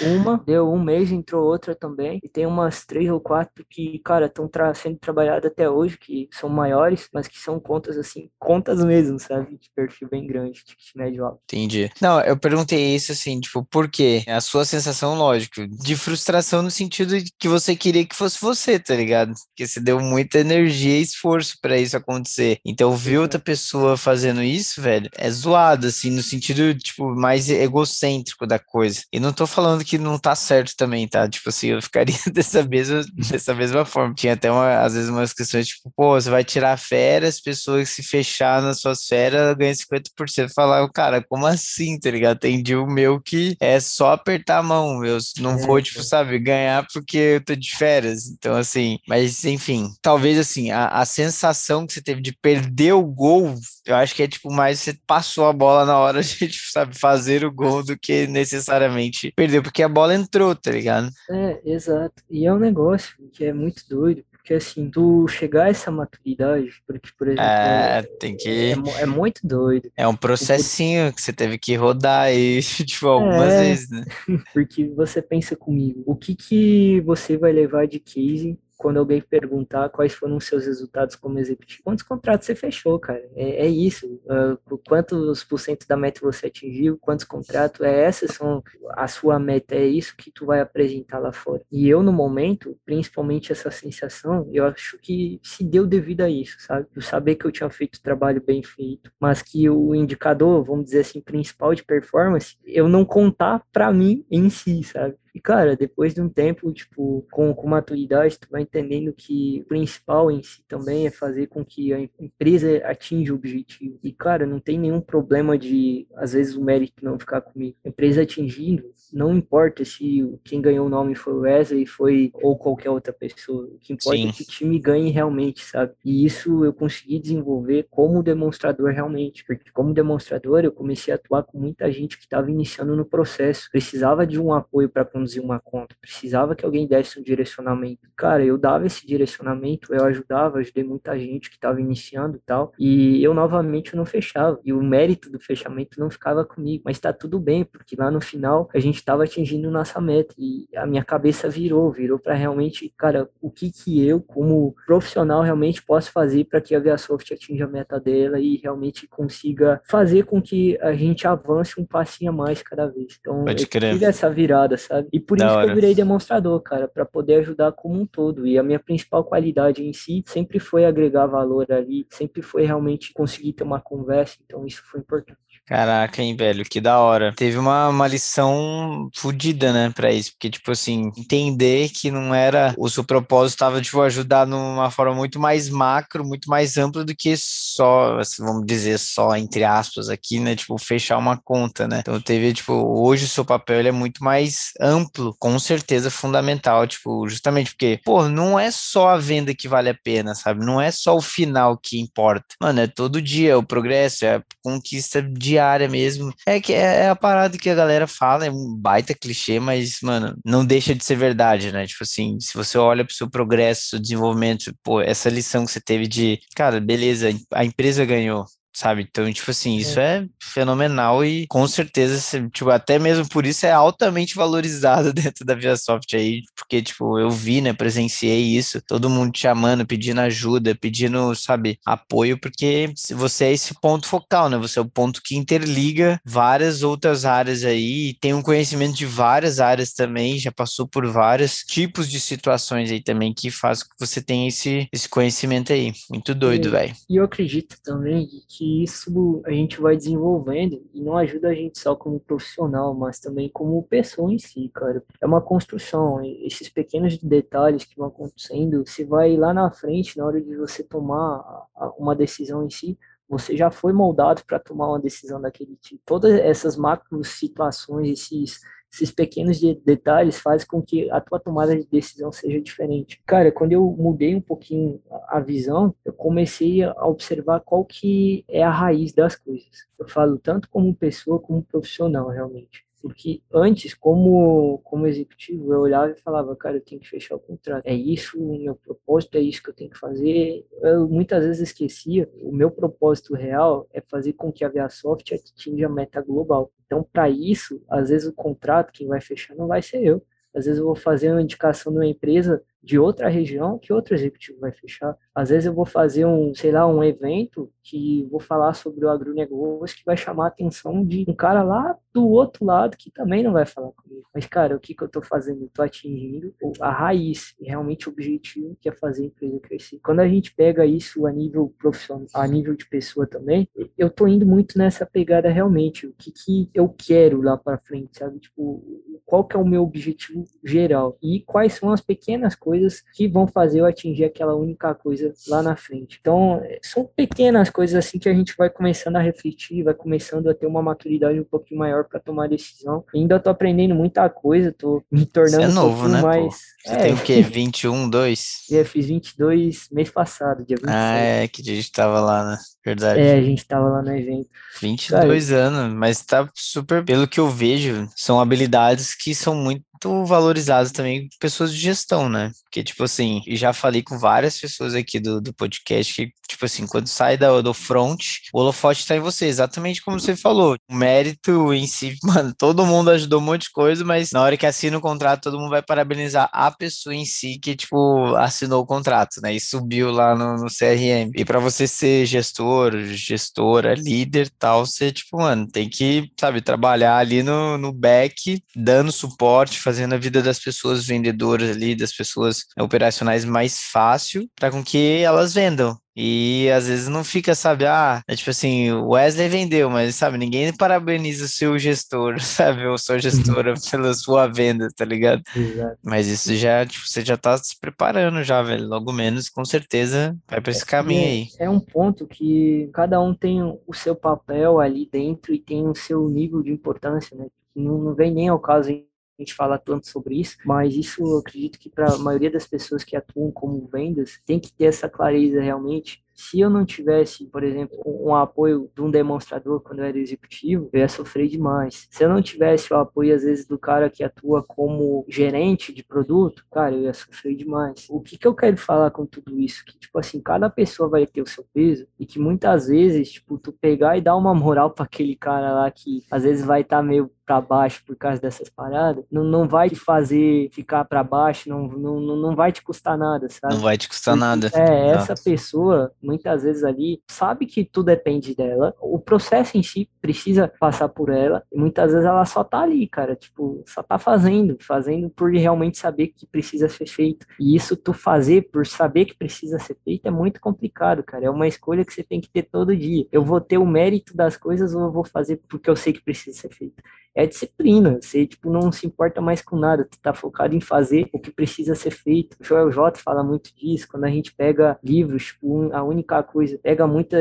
uma, 0.00 0.42
deu 0.46 0.70
um 0.70 0.82
mês, 0.82 1.10
entrou 1.10 1.44
outra 1.44 1.74
também, 1.74 1.95
e 2.02 2.28
tem 2.28 2.46
umas 2.46 2.84
três 2.84 3.08
ou 3.10 3.20
quatro 3.20 3.64
que, 3.68 3.98
cara, 4.00 4.26
estão 4.26 4.48
tra 4.48 4.74
sendo 4.74 4.98
trabalhadas 4.98 5.50
até 5.50 5.68
hoje, 5.68 5.98
que 5.98 6.28
são 6.32 6.48
maiores, 6.48 7.08
mas 7.12 7.28
que 7.28 7.38
são 7.38 7.58
contas, 7.58 7.96
assim, 7.96 8.30
contas 8.38 8.84
mesmo, 8.84 9.18
sabe? 9.18 9.58
De 9.58 9.70
perfil 9.74 10.08
bem 10.08 10.26
grande, 10.26 10.62
de 10.66 10.74
médio 10.96 11.24
alto. 11.24 11.40
Entendi. 11.44 11.90
Não, 12.00 12.20
eu 12.20 12.36
perguntei 12.36 12.94
isso, 12.94 13.12
assim, 13.12 13.40
tipo, 13.40 13.64
por 13.64 13.88
quê? 13.88 14.24
A 14.26 14.40
sua 14.40 14.64
sensação, 14.64 15.16
lógico, 15.16 15.66
de 15.66 15.96
frustração 15.96 16.62
no 16.62 16.70
sentido 16.70 17.20
de 17.20 17.30
que 17.38 17.48
você 17.48 17.74
queria 17.74 18.06
que 18.06 18.14
fosse 18.14 18.40
você, 18.40 18.78
tá 18.78 18.94
ligado? 18.94 19.32
Porque 19.48 19.66
você 19.66 19.80
deu 19.80 20.00
muita 20.00 20.38
energia 20.38 20.98
e 20.98 21.02
esforço 21.02 21.56
para 21.60 21.78
isso 21.78 21.96
acontecer. 21.96 22.58
Então, 22.64 22.96
ver 22.96 23.18
outra 23.18 23.38
pessoa 23.38 23.96
fazendo 23.96 24.42
isso, 24.42 24.80
velho, 24.80 25.08
é 25.16 25.30
zoado, 25.30 25.86
assim, 25.86 26.10
no 26.10 26.22
sentido, 26.22 26.74
tipo, 26.74 27.14
mais 27.14 27.48
egocêntrico 27.48 28.46
da 28.46 28.58
coisa. 28.58 29.02
E 29.12 29.20
não 29.20 29.32
tô 29.32 29.46
falando 29.46 29.84
que 29.84 29.98
não 29.98 30.18
tá 30.18 30.34
certo 30.34 30.74
também, 30.76 31.06
tá? 31.08 31.28
Tipo 31.28 31.48
assim, 31.48 31.68
eu 31.68 31.80
ficaria 31.86 32.16
dessa 32.32 32.62
mesma, 32.62 33.04
dessa 33.12 33.54
mesma 33.54 33.84
forma. 33.84 34.14
Tinha 34.14 34.34
até 34.34 34.50
uma, 34.50 34.80
às 34.80 34.94
vezes 34.94 35.08
umas 35.08 35.32
questões 35.32 35.68
tipo, 35.68 35.90
pô, 35.96 36.20
você 36.20 36.30
vai 36.30 36.44
tirar 36.44 36.76
férias, 36.76 37.40
pessoas 37.40 37.88
que 37.88 37.96
se 37.96 38.02
fechar 38.02 38.62
nas 38.62 38.80
suas 38.80 39.04
férias 39.06 39.56
ganham 39.56 39.74
50%. 39.74 40.52
Falar, 40.54 40.88
cara, 40.90 41.24
como 41.28 41.46
assim, 41.46 41.98
tá 41.98 42.10
ligado? 42.10 42.36
Entendi 42.36 42.76
o 42.76 42.86
meu 42.86 43.20
que 43.20 43.56
é 43.60 43.80
só 43.80 44.12
apertar 44.12 44.58
a 44.58 44.62
mão, 44.62 45.04
eu 45.04 45.18
não 45.38 45.52
é, 45.52 45.66
vou, 45.66 45.80
tipo, 45.80 46.02
sabe, 46.02 46.38
ganhar 46.38 46.86
porque 46.92 47.16
eu 47.16 47.44
tô 47.44 47.54
de 47.54 47.76
férias. 47.76 48.26
Então, 48.28 48.54
assim, 48.54 48.98
mas 49.08 49.44
enfim, 49.44 49.88
talvez 50.02 50.38
assim, 50.38 50.70
a, 50.70 50.88
a 50.88 51.04
sensação 51.04 51.86
que 51.86 51.92
você 51.92 52.02
teve 52.02 52.20
de 52.20 52.32
perder 52.32 52.92
o 52.92 53.02
gol, 53.02 53.54
eu 53.84 53.96
acho 53.96 54.14
que 54.14 54.22
é 54.22 54.28
tipo 54.28 54.52
mais 54.52 54.80
você 54.80 54.96
passou 55.06 55.46
a 55.46 55.52
bola 55.52 55.84
na 55.84 55.98
hora 55.98 56.22
de, 56.22 56.36
tipo, 56.48 56.70
sabe, 56.70 56.98
fazer 56.98 57.44
o 57.44 57.52
gol 57.52 57.82
do 57.82 57.98
que 57.98 58.26
necessariamente 58.26 59.32
perdeu, 59.36 59.62
porque 59.62 59.82
a 59.82 59.88
bola 59.88 60.14
entrou, 60.14 60.54
tá 60.54 60.70
ligado? 60.70 61.10
É, 61.30 61.60
exato. 61.76 62.22
E 62.30 62.46
é 62.46 62.52
um 62.52 62.58
negócio 62.58 63.16
que 63.32 63.44
é 63.44 63.52
muito 63.52 63.88
doido, 63.88 64.24
porque 64.30 64.54
assim, 64.54 64.90
tu 64.90 65.26
chegar 65.28 65.64
a 65.64 65.68
essa 65.68 65.90
maturidade, 65.90 66.70
porque, 66.86 67.10
por 67.18 67.26
exemplo, 67.26 67.44
é, 67.44 68.02
tem 68.18 68.36
que... 68.36 68.48
é, 68.48 69.02
é 69.02 69.06
muito 69.06 69.46
doido. 69.46 69.90
É 69.96 70.06
um 70.06 70.16
processinho 70.16 71.12
que 71.12 71.20
você 71.20 71.32
teve 71.32 71.58
que 71.58 71.74
rodar 71.74 72.22
aí, 72.26 72.60
tipo, 72.86 73.06
algumas 73.06 73.52
é, 73.52 73.60
vezes, 73.60 73.90
né? 73.90 74.04
Porque 74.52 74.88
você 74.88 75.20
pensa 75.20 75.56
comigo, 75.56 76.02
o 76.06 76.14
que 76.14 76.34
que 76.34 77.00
você 77.02 77.36
vai 77.36 77.52
levar 77.52 77.86
de 77.86 77.98
case 77.98 78.58
quando 78.76 78.98
alguém 78.98 79.20
perguntar 79.20 79.88
quais 79.88 80.12
foram 80.12 80.36
os 80.36 80.44
seus 80.44 80.66
resultados 80.66 81.16
como 81.16 81.38
executivo, 81.38 81.82
quantos 81.84 82.04
contratos 82.04 82.46
você 82.46 82.54
fechou, 82.54 82.98
cara? 82.98 83.24
É, 83.34 83.66
é 83.66 83.68
isso. 83.68 84.06
Uh, 84.24 84.78
quantos 84.86 85.44
por 85.44 85.58
cento 85.58 85.86
da 85.86 85.96
meta 85.96 86.20
você 86.20 86.46
atingiu? 86.46 86.98
Quantos 87.00 87.24
contratos? 87.24 87.80
É 87.80 88.04
essas 88.04 88.32
são 88.34 88.62
a 88.90 89.08
sua 89.08 89.38
meta. 89.38 89.74
É 89.74 89.86
isso 89.86 90.16
que 90.16 90.30
tu 90.30 90.46
vai 90.46 90.60
apresentar 90.60 91.18
lá 91.18 91.32
fora. 91.32 91.62
E 91.70 91.88
eu 91.88 92.02
no 92.02 92.12
momento, 92.12 92.76
principalmente 92.84 93.52
essa 93.52 93.70
sensação, 93.70 94.48
eu 94.52 94.64
acho 94.66 94.98
que 94.98 95.40
se 95.42 95.64
deu 95.64 95.86
devido 95.86 96.20
a 96.22 96.30
isso, 96.30 96.56
sabe? 96.60 96.86
Eu 96.94 97.02
saber 97.02 97.36
que 97.36 97.46
eu 97.46 97.52
tinha 97.52 97.70
feito 97.70 98.02
trabalho 98.02 98.42
bem 98.44 98.62
feito, 98.62 99.10
mas 99.20 99.42
que 99.42 99.68
o 99.68 99.94
indicador, 99.94 100.64
vamos 100.64 100.86
dizer 100.86 101.00
assim, 101.00 101.20
principal 101.20 101.74
de 101.74 101.84
performance, 101.84 102.56
eu 102.64 102.88
não 102.88 103.04
contar 103.04 103.62
para 103.72 103.92
mim 103.92 104.24
em 104.30 104.50
si, 104.50 104.82
sabe? 104.82 105.16
E, 105.36 105.40
cara, 105.40 105.76
depois 105.76 106.14
de 106.14 106.22
um 106.22 106.30
tempo, 106.30 106.72
tipo, 106.72 107.26
com, 107.30 107.54
com 107.54 107.68
maturidade, 107.68 108.38
tu 108.38 108.48
vai 108.50 108.62
entendendo 108.62 109.12
que 109.12 109.60
o 109.60 109.68
principal 109.68 110.30
em 110.30 110.42
si 110.42 110.64
também 110.66 111.06
é 111.06 111.10
fazer 111.10 111.48
com 111.48 111.62
que 111.62 111.92
a 111.92 112.00
empresa 112.00 112.78
atinja 112.86 113.34
o 113.34 113.36
objetivo. 113.36 113.98
E, 114.02 114.12
cara, 114.12 114.46
não 114.46 114.58
tem 114.58 114.78
nenhum 114.78 114.98
problema 114.98 115.58
de, 115.58 116.06
às 116.16 116.32
vezes, 116.32 116.56
o 116.56 116.64
mérito 116.64 117.04
não 117.04 117.18
ficar 117.18 117.42
comigo. 117.42 117.76
A 117.84 117.90
empresa 117.90 118.22
atingindo, 118.22 118.90
não 119.12 119.36
importa 119.36 119.84
se 119.84 120.26
quem 120.42 120.62
ganhou 120.62 120.86
o 120.86 120.88
nome 120.88 121.14
foi 121.14 121.34
o 121.34 121.40
Wesley, 121.40 121.84
foi 121.84 122.30
ou 122.36 122.56
qualquer 122.56 122.88
outra 122.88 123.12
pessoa. 123.12 123.66
O 123.66 123.78
que 123.78 123.92
importa 123.92 124.18
Sim. 124.18 124.28
é 124.30 124.32
que 124.32 124.42
o 124.42 124.46
time 124.46 124.78
ganhe 124.78 125.10
realmente, 125.10 125.62
sabe? 125.62 125.92
E 126.02 126.24
isso 126.24 126.64
eu 126.64 126.72
consegui 126.72 127.18
desenvolver 127.18 127.86
como 127.90 128.22
demonstrador 128.22 128.90
realmente. 128.90 129.44
Porque 129.44 129.70
como 129.70 129.92
demonstrador, 129.92 130.64
eu 130.64 130.72
comecei 130.72 131.12
a 131.12 131.16
atuar 131.16 131.42
com 131.42 131.58
muita 131.58 131.92
gente 131.92 132.16
que 132.16 132.24
estava 132.24 132.50
iniciando 132.50 132.96
no 132.96 133.04
processo. 133.04 133.68
Precisava 133.70 134.26
de 134.26 134.40
um 134.40 134.54
apoio 134.54 134.88
para 134.88 135.04
conduzir 135.26 135.42
uma 135.42 135.58
conta, 135.58 135.96
precisava 136.00 136.54
que 136.54 136.64
alguém 136.64 136.86
desse 136.86 137.18
um 137.18 137.22
direcionamento. 137.22 138.08
Cara, 138.16 138.44
eu 138.44 138.56
dava 138.56 138.86
esse 138.86 139.06
direcionamento, 139.06 139.92
eu 139.92 140.04
ajudava, 140.04 140.58
ajudei 140.58 140.84
muita 140.84 141.18
gente 141.18 141.50
que 141.50 141.56
estava 141.56 141.80
iniciando 141.80 142.36
e 142.36 142.40
tal, 142.40 142.72
e 142.78 143.22
eu 143.22 143.34
novamente 143.34 143.96
não 143.96 144.06
fechava. 144.06 144.58
E 144.64 144.72
o 144.72 144.82
mérito 144.82 145.30
do 145.30 145.40
fechamento 145.40 145.98
não 145.98 146.08
ficava 146.08 146.44
comigo, 146.44 146.84
mas 146.86 146.98
tá 146.98 147.12
tudo 147.12 147.40
bem, 147.40 147.64
porque 147.64 147.96
lá 147.96 148.10
no 148.10 148.20
final 148.20 148.68
a 148.72 148.78
gente 148.78 148.96
estava 148.96 149.24
atingindo 149.24 149.70
nossa 149.70 150.00
meta 150.00 150.34
e 150.38 150.66
a 150.76 150.86
minha 150.86 151.04
cabeça 151.04 151.48
virou, 151.48 151.90
virou 151.90 152.18
para 152.18 152.34
realmente, 152.34 152.92
cara, 152.96 153.28
o 153.40 153.50
que 153.50 153.70
que 153.70 154.06
eu 154.06 154.20
como 154.20 154.74
profissional 154.86 155.42
realmente 155.42 155.82
posso 155.82 156.12
fazer 156.12 156.44
para 156.44 156.60
que 156.60 156.74
a 156.74 156.80
ViaSoft 156.80 157.34
atinja 157.34 157.64
a 157.64 157.68
meta 157.68 157.98
dela 157.98 158.38
e 158.38 158.56
realmente 158.56 159.06
consiga 159.08 159.80
fazer 159.84 160.24
com 160.24 160.40
que 160.40 160.78
a 160.80 160.94
gente 160.94 161.26
avance 161.26 161.80
um 161.80 161.84
passinho 161.84 162.30
a 162.30 162.34
mais 162.34 162.62
cada 162.62 162.86
vez. 162.86 163.18
Então, 163.20 163.44
Pode 163.44 163.64
eu 163.64 163.68
tive 163.68 164.04
essa 164.04 164.30
virada, 164.30 164.76
sabe? 164.76 165.08
E 165.16 165.20
por 165.20 165.38
da 165.38 165.46
isso 165.46 165.54
hora. 165.54 165.64
que 165.64 165.70
eu 165.70 165.74
virei 165.76 165.94
demonstrador, 165.94 166.60
cara, 166.60 166.86
para 166.86 167.06
poder 167.06 167.36
ajudar 167.36 167.72
como 167.72 167.98
um 167.98 168.04
todo. 168.04 168.46
E 168.46 168.58
a 168.58 168.62
minha 168.62 168.78
principal 168.78 169.24
qualidade 169.24 169.82
em 169.82 169.90
si 169.90 170.22
sempre 170.26 170.58
foi 170.58 170.84
agregar 170.84 171.24
valor 171.24 171.72
ali, 171.72 172.06
sempre 172.10 172.42
foi 172.42 172.66
realmente 172.66 173.14
conseguir 173.14 173.54
ter 173.54 173.64
uma 173.64 173.80
conversa. 173.80 174.36
Então 174.44 174.66
isso 174.66 174.82
foi 174.84 175.00
importante. 175.00 175.40
Caraca, 175.66 176.22
hein, 176.22 176.36
velho, 176.36 176.64
que 176.64 176.80
da 176.80 177.00
hora. 177.00 177.32
Teve 177.36 177.58
uma, 177.58 177.88
uma 177.88 178.06
lição 178.06 179.08
fodida, 179.16 179.72
né, 179.72 179.90
pra 179.90 180.12
isso, 180.12 180.30
porque, 180.32 180.48
tipo 180.48 180.70
assim, 180.70 181.10
entender 181.16 181.88
que 181.88 182.08
não 182.08 182.32
era, 182.32 182.72
o 182.78 182.88
seu 182.88 183.02
propósito 183.02 183.56
estava, 183.56 183.82
tipo, 183.82 184.00
ajudar 184.00 184.46
numa 184.46 184.92
forma 184.92 185.12
muito 185.12 185.40
mais 185.40 185.68
macro, 185.68 186.24
muito 186.24 186.48
mais 186.48 186.76
ampla 186.76 187.04
do 187.04 187.16
que 187.16 187.34
só, 187.36 188.16
assim, 188.20 188.44
vamos 188.44 188.64
dizer, 188.64 188.96
só, 188.98 189.34
entre 189.34 189.64
aspas, 189.64 190.08
aqui, 190.08 190.38
né, 190.38 190.54
tipo, 190.54 190.78
fechar 190.78 191.18
uma 191.18 191.36
conta, 191.36 191.88
né. 191.88 191.98
Então, 191.98 192.20
teve, 192.20 192.52
tipo, 192.52 192.72
hoje 192.72 193.24
o 193.24 193.28
seu 193.28 193.44
papel, 193.44 193.80
ele 193.80 193.88
é 193.88 193.92
muito 193.92 194.22
mais 194.22 194.70
amplo, 194.80 195.34
com 195.36 195.58
certeza 195.58 196.10
fundamental, 196.12 196.86
tipo, 196.86 197.28
justamente 197.28 197.70
porque, 197.72 198.00
pô, 198.04 198.28
não 198.28 198.56
é 198.56 198.70
só 198.70 199.08
a 199.08 199.18
venda 199.18 199.52
que 199.52 199.66
vale 199.66 199.88
a 199.88 199.98
pena, 200.04 200.32
sabe, 200.36 200.64
não 200.64 200.80
é 200.80 200.92
só 200.92 201.16
o 201.16 201.20
final 201.20 201.76
que 201.76 201.98
importa. 201.98 202.54
Mano, 202.60 202.80
é 202.82 202.86
todo 202.86 203.20
dia, 203.20 203.58
o 203.58 203.66
progresso, 203.66 204.24
é 204.24 204.36
a 204.36 204.42
conquista 204.62 205.20
de 205.20 205.55
diária 205.56 205.88
mesmo. 205.88 206.32
É 206.46 206.60
que 206.60 206.72
é, 206.72 207.04
é 207.04 207.08
a 207.08 207.16
parada 207.16 207.56
que 207.56 207.70
a 207.70 207.74
galera 207.74 208.06
fala, 208.06 208.46
é 208.46 208.50
um 208.50 208.76
baita 208.76 209.14
clichê, 209.14 209.58
mas, 209.58 209.98
mano, 210.02 210.36
não 210.44 210.64
deixa 210.64 210.94
de 210.94 211.04
ser 211.04 211.16
verdade, 211.16 211.72
né? 211.72 211.86
Tipo 211.86 212.04
assim, 212.04 212.38
se 212.40 212.54
você 212.54 212.76
olha 212.78 213.04
pro 213.04 213.14
seu 213.14 213.28
progresso, 213.28 213.90
seu 213.90 213.98
desenvolvimento, 213.98 214.72
pô, 214.82 215.00
essa 215.00 215.30
lição 215.30 215.64
que 215.64 215.72
você 215.72 215.80
teve 215.80 216.06
de, 216.06 216.38
cara, 216.54 216.80
beleza, 216.80 217.28
a 217.52 217.64
empresa 217.64 218.04
ganhou, 218.04 218.44
sabe? 218.76 219.06
Então, 219.08 219.32
tipo 219.32 219.50
assim, 219.50 219.76
isso 219.76 219.98
é, 219.98 220.18
é 220.18 220.26
fenomenal 220.38 221.24
e 221.24 221.46
com 221.46 221.66
certeza, 221.66 222.46
tipo, 222.52 222.68
até 222.68 222.98
mesmo 222.98 223.26
por 223.26 223.46
isso 223.46 223.64
é 223.64 223.72
altamente 223.72 224.34
valorizado 224.36 225.14
dentro 225.14 225.46
da 225.46 225.54
ViaSoft 225.54 226.14
aí, 226.14 226.42
porque, 226.54 226.82
tipo, 226.82 227.18
eu 227.18 227.30
vi, 227.30 227.62
né, 227.62 227.72
presenciei 227.72 228.42
isso, 228.42 228.82
todo 228.86 229.08
mundo 229.08 229.32
te 229.32 229.40
chamando, 229.40 229.86
pedindo 229.86 230.20
ajuda, 230.20 230.74
pedindo, 230.74 231.34
sabe, 231.34 231.78
apoio, 231.86 232.38
porque 232.38 232.92
você 233.12 233.46
é 233.46 233.52
esse 233.52 233.74
ponto 233.80 234.06
focal, 234.06 234.50
né? 234.50 234.58
Você 234.58 234.78
é 234.78 234.82
o 234.82 234.90
ponto 234.90 235.22
que 235.24 235.36
interliga 235.36 236.20
várias 236.24 236.82
outras 236.82 237.24
áreas 237.24 237.64
aí, 237.64 238.14
tem 238.20 238.34
um 238.34 238.42
conhecimento 238.42 238.94
de 238.94 239.06
várias 239.06 239.58
áreas 239.58 239.94
também, 239.94 240.38
já 240.38 240.52
passou 240.52 240.86
por 240.86 241.06
vários 241.06 241.60
tipos 241.60 242.10
de 242.10 242.20
situações 242.20 242.90
aí 242.90 243.02
também 243.02 243.32
que 243.32 243.50
faz 243.50 243.82
com 243.82 243.88
que 243.88 244.06
você 244.06 244.20
tenha 244.20 244.48
esse, 244.48 244.86
esse 244.92 245.08
conhecimento 245.08 245.72
aí. 245.72 245.94
Muito 246.10 246.34
doido, 246.34 246.70
velho. 246.70 246.94
E 247.08 247.16
eu 247.16 247.24
acredito 247.24 247.76
também 247.82 248.26
que 248.48 248.65
isso 248.66 249.42
a 249.44 249.50
gente 249.50 249.80
vai 249.80 249.96
desenvolvendo 249.96 250.82
e 250.92 251.00
não 251.00 251.16
ajuda 251.16 251.48
a 251.48 251.54
gente 251.54 251.78
só 251.78 251.94
como 251.94 252.20
profissional, 252.20 252.94
mas 252.94 253.18
também 253.18 253.48
como 253.48 253.82
pessoa 253.82 254.32
em 254.32 254.38
si, 254.38 254.70
cara. 254.74 255.02
É 255.20 255.26
uma 255.26 255.40
construção, 255.40 256.22
esses 256.24 256.68
pequenos 256.68 257.18
detalhes 257.18 257.84
que 257.84 257.96
vão 257.96 258.08
acontecendo, 258.08 258.86
você 258.86 259.04
vai 259.04 259.36
lá 259.36 259.52
na 259.52 259.70
frente, 259.70 260.16
na 260.18 260.26
hora 260.26 260.40
de 260.40 260.56
você 260.56 260.82
tomar 260.82 261.66
uma 261.98 262.14
decisão 262.14 262.64
em 262.64 262.70
si, 262.70 262.98
você 263.28 263.56
já 263.56 263.70
foi 263.70 263.92
moldado 263.92 264.42
para 264.46 264.58
tomar 264.58 264.88
uma 264.88 265.00
decisão 265.00 265.40
daquele 265.40 265.76
tipo. 265.76 266.00
Todas 266.06 266.32
essas 266.32 266.76
macro 266.76 267.22
situações, 267.24 268.08
esses 268.08 268.60
esses 268.96 269.10
pequenos 269.10 269.58
de 269.58 269.74
detalhes 269.84 270.38
fazem 270.38 270.66
com 270.66 270.80
que 270.80 271.10
a 271.10 271.20
tua 271.20 271.38
tomada 271.38 271.76
de 271.76 271.86
decisão 271.86 272.32
seja 272.32 272.60
diferente. 272.60 273.22
Cara, 273.26 273.52
quando 273.52 273.72
eu 273.72 273.84
mudei 273.98 274.34
um 274.34 274.40
pouquinho 274.40 275.00
a 275.28 275.38
visão, 275.38 275.94
eu 276.04 276.12
comecei 276.12 276.82
a 276.82 277.06
observar 277.06 277.60
qual 277.60 277.84
que 277.84 278.44
é 278.48 278.62
a 278.62 278.70
raiz 278.70 279.12
das 279.12 279.36
coisas. 279.36 279.86
Eu 279.98 280.08
falo 280.08 280.38
tanto 280.38 280.68
como 280.70 280.94
pessoa 280.94 281.38
como 281.38 281.62
profissional, 281.62 282.28
realmente. 282.28 282.86
Porque 283.00 283.42
antes, 283.52 283.94
como, 283.94 284.78
como 284.84 285.06
executivo, 285.06 285.72
eu 285.72 285.80
olhava 285.80 286.10
e 286.10 286.20
falava, 286.20 286.56
cara, 286.56 286.76
eu 286.76 286.80
tenho 286.80 287.00
que 287.00 287.08
fechar 287.08 287.36
o 287.36 287.40
contrato. 287.40 287.84
É 287.84 287.94
isso 287.94 288.38
o 288.38 288.58
meu 288.58 288.74
propósito, 288.74 289.36
é 289.36 289.40
isso 289.40 289.62
que 289.62 289.70
eu 289.70 289.74
tenho 289.74 289.90
que 289.90 289.98
fazer. 289.98 290.66
Eu 290.82 291.08
muitas 291.08 291.44
vezes 291.44 291.68
esquecia, 291.68 292.28
o 292.40 292.52
meu 292.52 292.70
propósito 292.70 293.34
real 293.34 293.86
é 293.92 294.00
fazer 294.00 294.32
com 294.32 294.50
que 294.50 294.64
a 294.64 294.68
ViaSoft 294.68 295.34
atinja 295.34 295.86
a 295.86 295.90
meta 295.90 296.20
global. 296.20 296.72
Então, 296.86 297.02
para 297.02 297.28
isso, 297.28 297.82
às 297.88 298.08
vezes 298.08 298.26
o 298.26 298.32
contrato, 298.32 298.92
quem 298.92 299.06
vai 299.06 299.20
fechar 299.20 299.54
não 299.54 299.66
vai 299.66 299.82
ser 299.82 300.02
eu. 300.02 300.22
Às 300.54 300.64
vezes 300.64 300.78
eu 300.80 300.86
vou 300.86 300.96
fazer 300.96 301.30
uma 301.30 301.42
indicação 301.42 301.92
de 301.92 301.98
uma 301.98 302.06
empresa 302.06 302.62
de 302.82 302.98
outra 302.98 303.28
região 303.28 303.78
que 303.78 303.92
outro 303.92 304.14
executivo 304.14 304.58
vai 304.60 304.72
fechar. 304.72 305.14
Às 305.36 305.50
vezes 305.50 305.66
eu 305.66 305.74
vou 305.74 305.84
fazer 305.84 306.24
um, 306.24 306.54
sei 306.54 306.72
lá, 306.72 306.86
um 306.86 307.04
evento 307.04 307.70
que 307.82 308.26
vou 308.30 308.40
falar 308.40 308.72
sobre 308.72 309.04
o 309.04 309.10
agronegócio 309.10 309.94
que 309.98 310.04
vai 310.04 310.16
chamar 310.16 310.46
a 310.46 310.48
atenção 310.48 311.04
de 311.04 311.26
um 311.28 311.34
cara 311.34 311.62
lá 311.62 311.94
do 312.10 312.26
outro 312.26 312.64
lado 312.64 312.96
que 312.96 313.10
também 313.10 313.42
não 313.44 313.52
vai 313.52 313.66
falar 313.66 313.90
comigo. 313.92 314.26
Mas, 314.34 314.46
cara, 314.46 314.74
o 314.74 314.80
que, 314.80 314.94
que 314.94 315.02
eu 315.02 315.06
estou 315.06 315.22
fazendo? 315.22 315.64
Eu 315.64 315.70
tô 315.72 315.82
atingindo 315.82 316.54
a 316.80 316.90
raiz, 316.90 317.54
realmente 317.60 318.08
o 318.08 318.12
objetivo 318.12 318.76
que 318.80 318.88
é 318.88 318.92
fazer 318.92 319.24
a 319.24 319.26
empresa 319.26 319.60
crescer. 319.60 320.00
Quando 320.02 320.20
a 320.20 320.28
gente 320.28 320.54
pega 320.54 320.86
isso 320.86 321.26
a 321.26 321.32
nível 321.32 321.72
profissional, 321.78 322.26
a 322.32 322.46
nível 322.46 322.74
de 322.74 322.86
pessoa 322.86 323.26
também, 323.26 323.68
eu 323.98 324.08
tô 324.08 324.26
indo 324.26 324.46
muito 324.46 324.78
nessa 324.78 325.04
pegada 325.04 325.50
realmente. 325.50 326.06
O 326.06 326.14
que, 326.16 326.30
que 326.30 326.70
eu 326.72 326.88
quero 326.88 327.42
lá 327.42 327.58
para 327.58 327.76
frente, 327.78 328.18
sabe? 328.18 328.38
Tipo, 328.38 328.82
qual 329.26 329.44
que 329.44 329.56
é 329.56 329.58
o 329.58 329.66
meu 329.66 329.82
objetivo 329.82 330.44
geral 330.64 331.18
e 331.22 331.40
quais 331.40 331.74
são 331.74 331.90
as 331.90 332.00
pequenas 332.00 332.54
coisas 332.54 333.02
que 333.12 333.28
vão 333.28 333.46
fazer 333.46 333.80
eu 333.80 333.86
atingir 333.86 334.24
aquela 334.24 334.54
única 334.54 334.94
coisa 334.94 335.25
lá 335.48 335.62
na 335.62 335.76
frente. 335.76 336.18
Então, 336.20 336.62
são 336.82 337.04
pequenas 337.04 337.70
coisas 337.70 337.96
assim 337.96 338.18
que 338.18 338.28
a 338.28 338.34
gente 338.34 338.54
vai 338.56 338.70
começando 338.70 339.16
a 339.16 339.20
refletir, 339.20 339.82
vai 339.82 339.94
começando 339.94 340.48
a 340.48 340.54
ter 340.54 340.66
uma 340.66 340.82
maturidade 340.82 341.38
um 341.40 341.44
pouquinho 341.44 341.80
maior 341.80 342.04
para 342.04 342.20
tomar 342.20 342.48
decisão. 342.48 343.04
ainda 343.14 343.40
tô 343.40 343.50
aprendendo 343.50 343.94
muita 343.94 344.28
coisa, 344.28 344.72
tô 344.72 345.02
me 345.10 345.26
tornando 345.26 345.64
Você 345.64 345.70
é 345.70 345.74
novo, 345.74 346.06
um 346.06 346.08
né, 346.08 346.22
mais... 346.22 346.54
Você 346.84 346.92
é, 346.92 346.96
tem 346.96 347.14
o 347.14 347.22
quê? 347.22 347.42
21, 347.42 348.08
2? 348.08 348.66
Eu 348.70 348.84
fiz 348.84 349.06
22 349.06 349.88
mês 349.90 350.10
passado, 350.10 350.64
dia 350.64 350.76
26. 350.76 350.94
Ah, 350.94 351.16
é, 351.16 351.48
que 351.48 351.62
a 351.62 351.74
gente 351.74 351.90
tava 351.90 352.20
lá, 352.20 352.50
né? 352.50 352.58
Verdade. 352.84 353.20
É, 353.20 353.34
a 353.34 353.42
gente 353.42 353.66
tava 353.66 353.88
lá 353.88 354.02
no 354.02 354.16
evento. 354.16 354.48
22 354.80 355.50
Cara, 355.50 355.62
anos, 355.62 355.94
mas 355.94 356.22
tá 356.22 356.48
super, 356.54 357.04
pelo 357.04 357.26
que 357.26 357.40
eu 357.40 357.48
vejo, 357.48 358.08
são 358.14 358.40
habilidades 358.40 359.14
que 359.14 359.34
são 359.34 359.54
muito 359.54 359.82
valorizadas 360.26 360.92
também 360.92 361.28
pessoas 361.38 361.72
de 361.72 361.78
gestão, 361.78 362.28
né? 362.28 362.50
Porque, 362.64 362.82
tipo 362.82 363.04
assim, 363.04 363.42
já 363.48 363.72
falei 363.72 364.02
com 364.02 364.18
várias 364.18 364.58
pessoas 364.60 364.94
aqui 364.94 365.18
do, 365.18 365.40
do 365.40 365.52
podcast 365.52 366.14
que, 366.14 366.30
tipo 366.48 366.64
assim, 366.64 366.86
quando 366.86 367.06
sai 367.06 367.36
da, 367.36 367.60
do 367.60 367.72
front, 367.72 368.20
o 368.52 368.60
holofote 368.60 369.06
tá 369.06 369.16
em 369.16 369.20
você, 369.20 369.46
exatamente 369.46 370.02
como 370.02 370.20
você 370.20 370.36
falou. 370.36 370.76
O 370.88 370.94
mérito 370.94 371.72
em 371.72 371.86
si, 371.86 372.16
mano, 372.22 372.54
todo 372.56 372.84
mundo 372.84 373.10
ajudou 373.10 373.40
um 373.40 373.44
monte 373.44 373.62
de 373.62 373.72
coisa, 373.72 374.04
mas 374.04 374.30
na 374.30 374.42
hora 374.42 374.56
que 374.56 374.66
assina 374.66 374.98
o 374.98 375.00
contrato, 375.00 375.44
todo 375.44 375.58
mundo 375.58 375.70
vai 375.70 375.82
parabenizar 375.82 376.50
a 376.52 376.70
pessoa 376.70 377.14
em 377.14 377.24
si 377.24 377.58
que, 377.58 377.74
tipo, 377.74 378.34
assinou 378.36 378.82
o 378.82 378.86
contrato, 378.86 379.40
né? 379.42 379.54
E 379.54 379.60
subiu 379.60 380.10
lá 380.10 380.34
no, 380.34 380.56
no 380.56 380.66
CRM. 380.66 381.30
E 381.34 381.44
para 381.44 381.58
você 381.58 381.86
ser 381.86 382.26
gestor, 382.26 382.92
gestora, 383.08 383.94
líder 383.94 384.50
tal, 384.58 384.84
você, 384.86 385.10
tipo, 385.12 385.38
mano, 385.38 385.66
tem 385.66 385.88
que, 385.88 386.30
sabe, 386.38 386.60
trabalhar 386.60 387.16
ali 387.16 387.42
no, 387.42 387.78
no 387.78 387.92
back, 387.92 388.62
dando 388.74 389.10
suporte, 389.10 389.80
fazendo 389.86 390.14
a 390.14 390.18
vida 390.18 390.42
das 390.42 390.58
pessoas 390.58 391.06
vendedoras 391.06 391.70
ali, 391.70 391.94
das 391.94 392.12
pessoas 392.12 392.64
operacionais 392.76 393.44
mais 393.44 393.78
fácil, 393.92 394.50
para 394.56 394.72
com 394.72 394.82
que 394.82 395.22
elas 395.22 395.54
vendam. 395.54 395.96
E 396.16 396.68
às 396.70 396.88
vezes 396.88 397.06
não 397.06 397.22
fica, 397.22 397.54
sabe, 397.54 397.86
ah, 397.86 398.22
é 398.26 398.34
tipo 398.34 398.50
assim, 398.50 398.90
o 398.90 399.10
Wesley 399.10 399.48
vendeu, 399.48 399.88
mas 399.88 400.16
sabe, 400.16 400.38
ninguém 400.38 400.74
parabeniza 400.74 401.44
o 401.44 401.48
seu 401.48 401.78
gestor, 401.78 402.40
sabe, 402.42 402.84
ou 402.86 402.98
sua 402.98 403.18
gestora 403.20 403.74
pela 403.90 404.12
sua 404.14 404.48
venda, 404.48 404.88
tá 404.96 405.04
ligado? 405.04 405.42
Exato. 405.54 405.98
Mas 406.02 406.26
isso 406.26 406.52
já, 406.56 406.84
tipo, 406.84 407.06
você 407.06 407.24
já 407.24 407.36
tá 407.36 407.56
se 407.58 407.78
preparando 407.78 408.42
já, 408.42 408.60
velho. 408.62 408.88
Logo 408.88 409.12
menos, 409.12 409.48
com 409.48 409.64
certeza, 409.64 410.36
vai 410.48 410.60
esse 410.66 410.82
é, 410.82 410.86
caminho 410.86 411.26
aí. 411.26 411.46
É 411.60 411.70
um 411.70 411.78
ponto 411.78 412.26
que 412.26 412.90
cada 412.92 413.20
um 413.20 413.32
tem 413.32 413.62
o 413.62 413.94
seu 413.94 414.16
papel 414.16 414.80
ali 414.80 415.08
dentro 415.12 415.54
e 415.54 415.60
tem 415.60 415.86
o 415.86 415.94
seu 415.94 416.28
nível 416.28 416.60
de 416.60 416.72
importância, 416.72 417.36
né? 417.36 417.46
Não, 417.74 417.98
não 417.98 418.14
vem 418.14 418.32
nem 418.32 418.48
ao 418.48 418.58
caso 418.58 418.90
a 419.38 419.42
gente 419.42 419.54
fala 419.54 419.78
tanto 419.78 420.08
sobre 420.08 420.40
isso, 420.40 420.56
mas 420.64 420.94
isso 420.94 421.22
eu 421.22 421.38
acredito 421.38 421.78
que 421.78 421.90
para 421.90 422.14
a 422.14 422.18
maioria 422.18 422.50
das 422.50 422.66
pessoas 422.66 423.04
que 423.04 423.16
atuam 423.16 423.50
como 423.50 423.86
vendas 423.92 424.40
tem 424.44 424.58
que 424.58 424.72
ter 424.72 424.86
essa 424.86 425.08
clareza 425.08 425.60
realmente 425.60 426.24
se 426.36 426.60
eu 426.60 426.68
não 426.68 426.84
tivesse, 426.84 427.46
por 427.46 427.64
exemplo, 427.64 427.98
um 428.04 428.34
apoio 428.34 428.90
de 428.94 429.00
um 429.00 429.10
demonstrador 429.10 429.80
quando 429.80 430.00
eu 430.00 430.04
era 430.04 430.18
executivo, 430.18 430.90
eu 430.92 431.00
ia 431.00 431.08
sofrer 431.08 431.48
demais. 431.48 432.06
Se 432.10 432.24
eu 432.24 432.28
não 432.28 432.42
tivesse 432.42 432.92
o 432.92 432.96
apoio, 432.96 433.34
às 433.34 433.42
vezes, 433.42 433.66
do 433.66 433.78
cara 433.78 434.10
que 434.10 434.22
atua 434.22 434.62
como 434.62 435.24
gerente 435.28 435.94
de 435.94 436.04
produto, 436.04 436.64
cara, 436.70 436.94
eu 436.94 437.02
ia 437.02 437.14
sofrer 437.14 437.56
demais. 437.56 438.06
O 438.10 438.20
que, 438.20 438.36
que 438.36 438.46
eu 438.46 438.54
quero 438.54 438.76
falar 438.76 439.10
com 439.10 439.24
tudo 439.24 439.58
isso? 439.58 439.82
Que, 439.86 439.98
tipo 439.98 440.18
assim, 440.18 440.40
cada 440.40 440.68
pessoa 440.68 441.08
vai 441.08 441.26
ter 441.26 441.40
o 441.40 441.48
seu 441.48 441.64
peso 441.72 442.06
e 442.20 442.26
que 442.26 442.38
muitas 442.38 442.88
vezes, 442.88 443.32
tipo, 443.32 443.58
tu 443.58 443.72
pegar 443.72 444.18
e 444.18 444.20
dar 444.20 444.36
uma 444.36 444.54
moral 444.54 444.90
para 444.90 445.06
aquele 445.06 445.34
cara 445.34 445.72
lá 445.72 445.90
que 445.90 446.22
às 446.30 446.42
vezes 446.42 446.66
vai 446.66 446.82
estar 446.82 446.98
tá 446.98 447.02
meio 447.02 447.30
para 447.46 447.60
baixo 447.60 448.02
por 448.04 448.16
causa 448.16 448.40
dessas 448.40 448.68
paradas, 448.68 449.24
não, 449.30 449.44
não 449.44 449.68
vai 449.68 449.88
te 449.88 449.96
fazer 449.96 450.68
ficar 450.72 451.04
para 451.04 451.22
baixo, 451.22 451.68
não, 451.68 451.86
não, 451.86 452.20
não 452.20 452.56
vai 452.56 452.72
te 452.72 452.82
custar 452.82 453.16
nada, 453.16 453.48
sabe? 453.48 453.74
Não 453.74 453.80
vai 453.80 453.96
te 453.96 454.08
custar 454.08 454.34
Porque, 454.34 454.46
nada. 454.46 454.66
É, 454.74 455.10
Exato. 455.10 455.32
essa 455.32 455.44
pessoa, 455.44 456.12
muitas 456.20 456.64
vezes 456.64 456.82
ali, 456.82 457.22
sabe 457.28 457.66
que 457.66 457.84
tudo 457.84 458.06
depende 458.06 458.54
dela, 458.54 458.94
o 459.00 459.18
processo 459.18 459.78
em 459.78 459.82
si 459.82 460.08
precisa 460.20 460.72
passar 460.80 461.08
por 461.08 461.30
ela, 461.30 461.62
e 461.72 461.78
muitas 461.78 462.10
vezes 462.10 462.26
ela 462.26 462.44
só 462.44 462.64
tá 462.64 462.80
ali, 462.80 463.06
cara, 463.06 463.36
tipo, 463.36 463.82
só 463.86 464.02
tá 464.02 464.18
fazendo, 464.18 464.76
fazendo 464.80 465.30
por 465.30 465.52
realmente 465.52 465.98
saber 465.98 466.28
que 466.28 466.46
precisa 466.46 466.88
ser 466.88 467.06
feito. 467.06 467.46
E 467.60 467.76
isso 467.76 467.96
tu 467.96 468.12
fazer 468.12 468.68
por 468.72 468.86
saber 468.86 469.26
que 469.26 469.36
precisa 469.36 469.78
ser 469.78 469.96
feito 470.04 470.26
é 470.26 470.30
muito 470.30 470.60
complicado, 470.60 471.22
cara. 471.22 471.46
É 471.46 471.50
uma 471.50 471.68
escolha 471.68 472.04
que 472.04 472.12
você 472.12 472.24
tem 472.24 472.40
que 472.40 472.48
ter 472.48 472.62
todo 472.62 472.96
dia. 472.96 473.26
Eu 473.30 473.44
vou 473.44 473.60
ter 473.60 473.78
o 473.78 473.86
mérito 473.86 474.36
das 474.36 474.56
coisas 474.56 474.94
ou 474.94 475.02
eu 475.02 475.12
vou 475.12 475.24
fazer 475.24 475.60
porque 475.68 475.88
eu 475.88 475.96
sei 475.96 476.12
que 476.12 476.22
precisa 476.22 476.58
ser 476.58 476.70
feito 476.70 477.02
é 477.36 477.46
disciplina. 477.46 478.18
Você, 478.20 478.46
tipo, 478.46 478.70
não 478.70 478.90
se 478.90 479.06
importa 479.06 479.40
mais 479.42 479.60
com 479.60 479.76
nada. 479.76 480.08
Tu 480.10 480.18
tá 480.18 480.32
focado 480.32 480.74
em 480.74 480.80
fazer 480.80 481.28
o 481.32 481.38
que 481.38 481.50
precisa 481.50 481.94
ser 481.94 482.10
feito. 482.10 482.56
O 482.58 482.64
Joel 482.64 482.90
J 482.90 483.20
fala 483.20 483.44
muito 483.44 483.72
disso. 483.76 484.08
Quando 484.10 484.24
a 484.24 484.30
gente 484.30 484.54
pega 484.54 484.98
livros, 485.04 485.48
tipo, 485.48 485.92
a 485.92 486.02
única 486.02 486.42
coisa, 486.42 486.78
pega 486.82 487.06
muito 487.06 487.36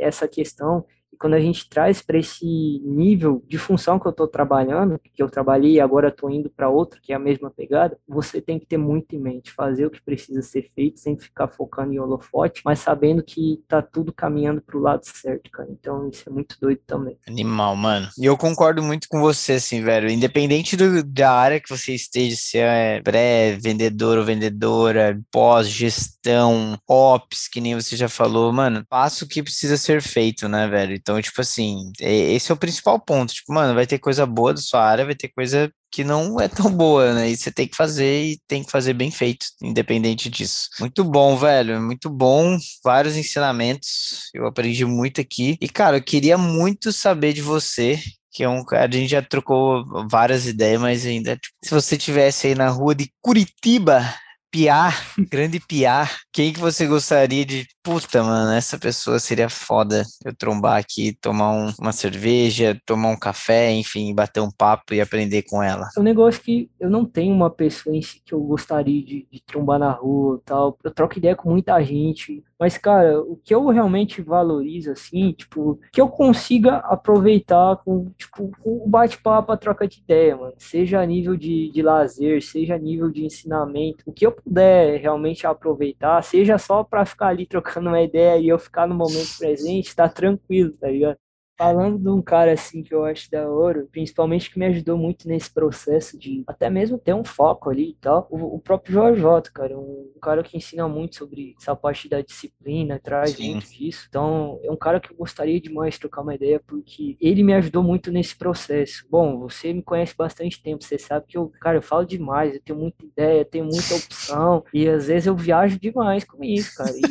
essa 0.00 0.28
questão 0.28 0.86
quando 1.20 1.34
a 1.34 1.40
gente 1.40 1.68
traz 1.68 2.00
para 2.00 2.18
esse 2.18 2.80
nível 2.82 3.44
de 3.46 3.58
função 3.58 3.98
que 3.98 4.06
eu 4.06 4.10
estou 4.10 4.26
trabalhando, 4.26 4.98
que 4.98 5.22
eu 5.22 5.28
trabalhei 5.28 5.72
e 5.72 5.80
agora 5.80 6.08
estou 6.08 6.30
indo 6.30 6.48
para 6.48 6.70
outro, 6.70 6.98
que 7.02 7.12
é 7.12 7.16
a 7.16 7.18
mesma 7.18 7.50
pegada, 7.50 7.98
você 8.08 8.40
tem 8.40 8.58
que 8.58 8.64
ter 8.64 8.78
muito 8.78 9.14
em 9.14 9.18
mente, 9.18 9.52
fazer 9.52 9.84
o 9.84 9.90
que 9.90 10.02
precisa 10.02 10.40
ser 10.40 10.70
feito, 10.74 10.98
sem 10.98 11.18
ficar 11.18 11.48
focando 11.48 11.92
em 11.92 11.98
holofote, 11.98 12.62
mas 12.64 12.78
sabendo 12.78 13.22
que 13.22 13.62
tá 13.68 13.82
tudo 13.82 14.12
caminhando 14.14 14.62
para 14.62 14.78
o 14.78 14.80
lado 14.80 15.02
certo, 15.04 15.50
cara. 15.50 15.68
Então 15.70 16.08
isso 16.08 16.26
é 16.26 16.32
muito 16.32 16.56
doido 16.58 16.80
também. 16.86 17.18
Animal, 17.28 17.76
mano. 17.76 18.08
E 18.18 18.24
eu 18.24 18.36
concordo 18.36 18.82
muito 18.82 19.06
com 19.06 19.20
você, 19.20 19.54
assim, 19.54 19.82
velho. 19.82 20.08
Independente 20.08 20.74
do, 20.74 21.04
da 21.04 21.32
área 21.32 21.60
que 21.60 21.68
você 21.68 21.94
esteja, 21.94 22.34
se 22.36 22.56
é 22.56 23.02
pré, 23.02 23.58
vendedor 23.60 24.16
ou 24.16 24.24
vendedora, 24.24 25.20
pós, 25.30 25.68
gestão, 25.68 26.78
ops, 26.88 27.46
que 27.46 27.60
nem 27.60 27.74
você 27.74 27.94
já 27.94 28.08
falou, 28.08 28.50
mano, 28.52 28.84
faça 28.88 29.24
o 29.24 29.28
que 29.28 29.42
precisa 29.42 29.76
ser 29.76 30.00
feito, 30.00 30.48
né, 30.48 30.66
velho? 30.66 30.94
Então, 30.94 31.09
então, 31.10 31.20
tipo 31.20 31.40
assim, 31.40 31.90
esse 31.98 32.52
é 32.52 32.54
o 32.54 32.58
principal 32.58 33.00
ponto. 33.00 33.34
Tipo, 33.34 33.52
mano, 33.52 33.74
vai 33.74 33.84
ter 33.84 33.98
coisa 33.98 34.24
boa 34.24 34.54
da 34.54 34.60
sua 34.60 34.84
área, 34.84 35.04
vai 35.04 35.14
ter 35.14 35.28
coisa 35.28 35.72
que 35.90 36.04
não 36.04 36.40
é 36.40 36.46
tão 36.46 36.70
boa, 36.70 37.12
né? 37.12 37.30
E 37.30 37.36
você 37.36 37.50
tem 37.50 37.66
que 37.66 37.76
fazer 37.76 38.24
e 38.24 38.40
tem 38.46 38.62
que 38.62 38.70
fazer 38.70 38.92
bem 38.94 39.10
feito, 39.10 39.46
independente 39.60 40.30
disso. 40.30 40.68
Muito 40.78 41.02
bom, 41.02 41.36
velho, 41.36 41.80
muito 41.82 42.08
bom. 42.08 42.56
Vários 42.84 43.16
ensinamentos, 43.16 44.30
eu 44.32 44.46
aprendi 44.46 44.84
muito 44.84 45.20
aqui. 45.20 45.58
E, 45.60 45.68
cara, 45.68 45.96
eu 45.96 46.02
queria 46.02 46.38
muito 46.38 46.92
saber 46.92 47.32
de 47.32 47.42
você, 47.42 48.00
que 48.32 48.44
é 48.44 48.48
um 48.48 48.64
a 48.70 48.88
gente 48.88 49.10
já 49.10 49.20
trocou 49.20 49.84
várias 50.08 50.46
ideias, 50.46 50.80
mas 50.80 51.04
ainda, 51.04 51.36
tipo, 51.36 51.56
se 51.64 51.74
você 51.74 51.98
tivesse 51.98 52.46
aí 52.46 52.54
na 52.54 52.68
rua 52.68 52.94
de 52.94 53.12
Curitiba, 53.20 54.04
Piar, 54.50 54.92
grande 55.30 55.60
Piar, 55.60 56.20
quem 56.32 56.52
que 56.52 56.60
você 56.60 56.86
gostaria 56.86 57.44
de. 57.44 57.66
Puta, 57.82 58.22
mano, 58.22 58.52
essa 58.52 58.78
pessoa 58.78 59.18
seria 59.18 59.48
foda 59.48 60.04
eu 60.22 60.36
trombar 60.36 60.78
aqui, 60.78 61.16
tomar 61.18 61.50
um, 61.52 61.72
uma 61.80 61.92
cerveja, 61.92 62.78
tomar 62.84 63.08
um 63.08 63.18
café, 63.18 63.72
enfim, 63.72 64.14
bater 64.14 64.40
um 64.40 64.50
papo 64.50 64.92
e 64.92 65.00
aprender 65.00 65.44
com 65.44 65.62
ela. 65.62 65.88
É 65.96 66.00
um 66.00 66.02
negócio 66.02 66.42
que 66.42 66.70
eu 66.78 66.90
não 66.90 67.06
tenho 67.06 67.34
uma 67.34 67.48
pessoa 67.48 67.96
em 67.96 68.02
si 68.02 68.20
que 68.22 68.34
eu 68.34 68.40
gostaria 68.40 69.02
de, 69.02 69.26
de 69.32 69.42
trombar 69.42 69.78
na 69.78 69.92
rua 69.92 70.42
tal. 70.44 70.76
Eu 70.84 70.90
troco 70.90 71.16
ideia 71.16 71.34
com 71.34 71.48
muita 71.48 71.82
gente, 71.82 72.44
mas, 72.58 72.76
cara, 72.76 73.18
o 73.18 73.36
que 73.42 73.54
eu 73.54 73.66
realmente 73.68 74.20
valorizo, 74.20 74.90
assim, 74.90 75.32
tipo, 75.32 75.80
que 75.90 76.02
eu 76.02 76.08
consiga 76.08 76.76
aproveitar 76.76 77.76
com, 77.82 78.10
tipo, 78.18 78.52
o 78.62 78.86
bate-papo, 78.86 79.52
a 79.52 79.56
troca 79.56 79.88
de 79.88 80.00
ideia, 80.00 80.36
mano. 80.36 80.52
Seja 80.58 81.00
a 81.00 81.06
nível 81.06 81.34
de, 81.34 81.70
de 81.72 81.80
lazer, 81.80 82.42
seja 82.42 82.74
a 82.74 82.78
nível 82.78 83.10
de 83.10 83.24
ensinamento. 83.24 84.04
O 84.04 84.12
que 84.12 84.26
eu 84.26 84.32
puder 84.32 85.00
realmente 85.00 85.46
aproveitar, 85.46 86.22
seja 86.22 86.58
só 86.58 86.84
para 86.84 87.06
ficar 87.06 87.28
ali 87.28 87.46
trocando 87.46 87.69
uma 87.78 88.02
ideia 88.02 88.38
e 88.38 88.48
eu 88.48 88.58
ficar 88.58 88.86
no 88.86 88.94
momento 88.94 89.38
presente, 89.38 89.94
tá 89.94 90.08
tranquilo, 90.08 90.72
tá 90.72 90.88
ligado? 90.88 91.18
Falando 91.60 91.98
de 91.98 92.08
um 92.08 92.22
cara 92.22 92.54
assim 92.54 92.82
que 92.82 92.94
eu 92.94 93.04
acho 93.04 93.30
da 93.30 93.46
hora, 93.46 93.86
principalmente 93.92 94.50
que 94.50 94.58
me 94.58 94.64
ajudou 94.64 94.96
muito 94.96 95.28
nesse 95.28 95.52
processo 95.52 96.18
de 96.18 96.42
até 96.46 96.70
mesmo 96.70 96.96
ter 96.96 97.12
um 97.12 97.22
foco 97.22 97.68
ali 97.68 97.90
e 97.90 97.96
tal, 98.00 98.26
o, 98.30 98.56
o 98.56 98.58
próprio 98.58 98.94
Jorge 98.94 99.22
Otto, 99.22 99.52
cara, 99.52 99.78
um, 99.78 100.10
um, 100.16 100.20
cara 100.22 100.42
que 100.42 100.56
ensina 100.56 100.88
muito 100.88 101.16
sobre 101.16 101.54
essa 101.60 101.76
parte 101.76 102.08
da 102.08 102.22
disciplina, 102.22 102.98
traz 102.98 103.32
Sim. 103.32 103.50
muito 103.50 103.68
disso. 103.68 104.06
Então, 104.08 104.58
é 104.64 104.70
um 104.70 104.76
cara 104.76 104.98
que 104.98 105.12
eu 105.12 105.16
gostaria 105.18 105.60
demais 105.60 105.92
de 105.92 106.00
trocar 106.00 106.22
uma 106.22 106.34
ideia, 106.34 106.62
porque 106.66 107.18
ele 107.20 107.42
me 107.42 107.52
ajudou 107.52 107.82
muito 107.82 108.10
nesse 108.10 108.34
processo. 108.34 109.04
Bom, 109.10 109.38
você 109.40 109.70
me 109.74 109.82
conhece 109.82 110.14
bastante 110.16 110.62
tempo, 110.62 110.82
você 110.82 110.98
sabe 110.98 111.26
que 111.28 111.36
eu, 111.36 111.52
cara, 111.60 111.76
eu 111.76 111.82
falo 111.82 112.06
demais, 112.06 112.54
eu 112.54 112.62
tenho 112.62 112.78
muita 112.78 113.04
ideia, 113.04 113.44
tenho 113.44 113.66
muita 113.66 113.96
opção, 113.96 114.64
e 114.72 114.88
às 114.88 115.08
vezes 115.08 115.26
eu 115.26 115.36
viajo 115.36 115.78
demais 115.78 116.24
com 116.24 116.42
isso, 116.42 116.74
cara. 116.74 116.94
E, 116.96 117.02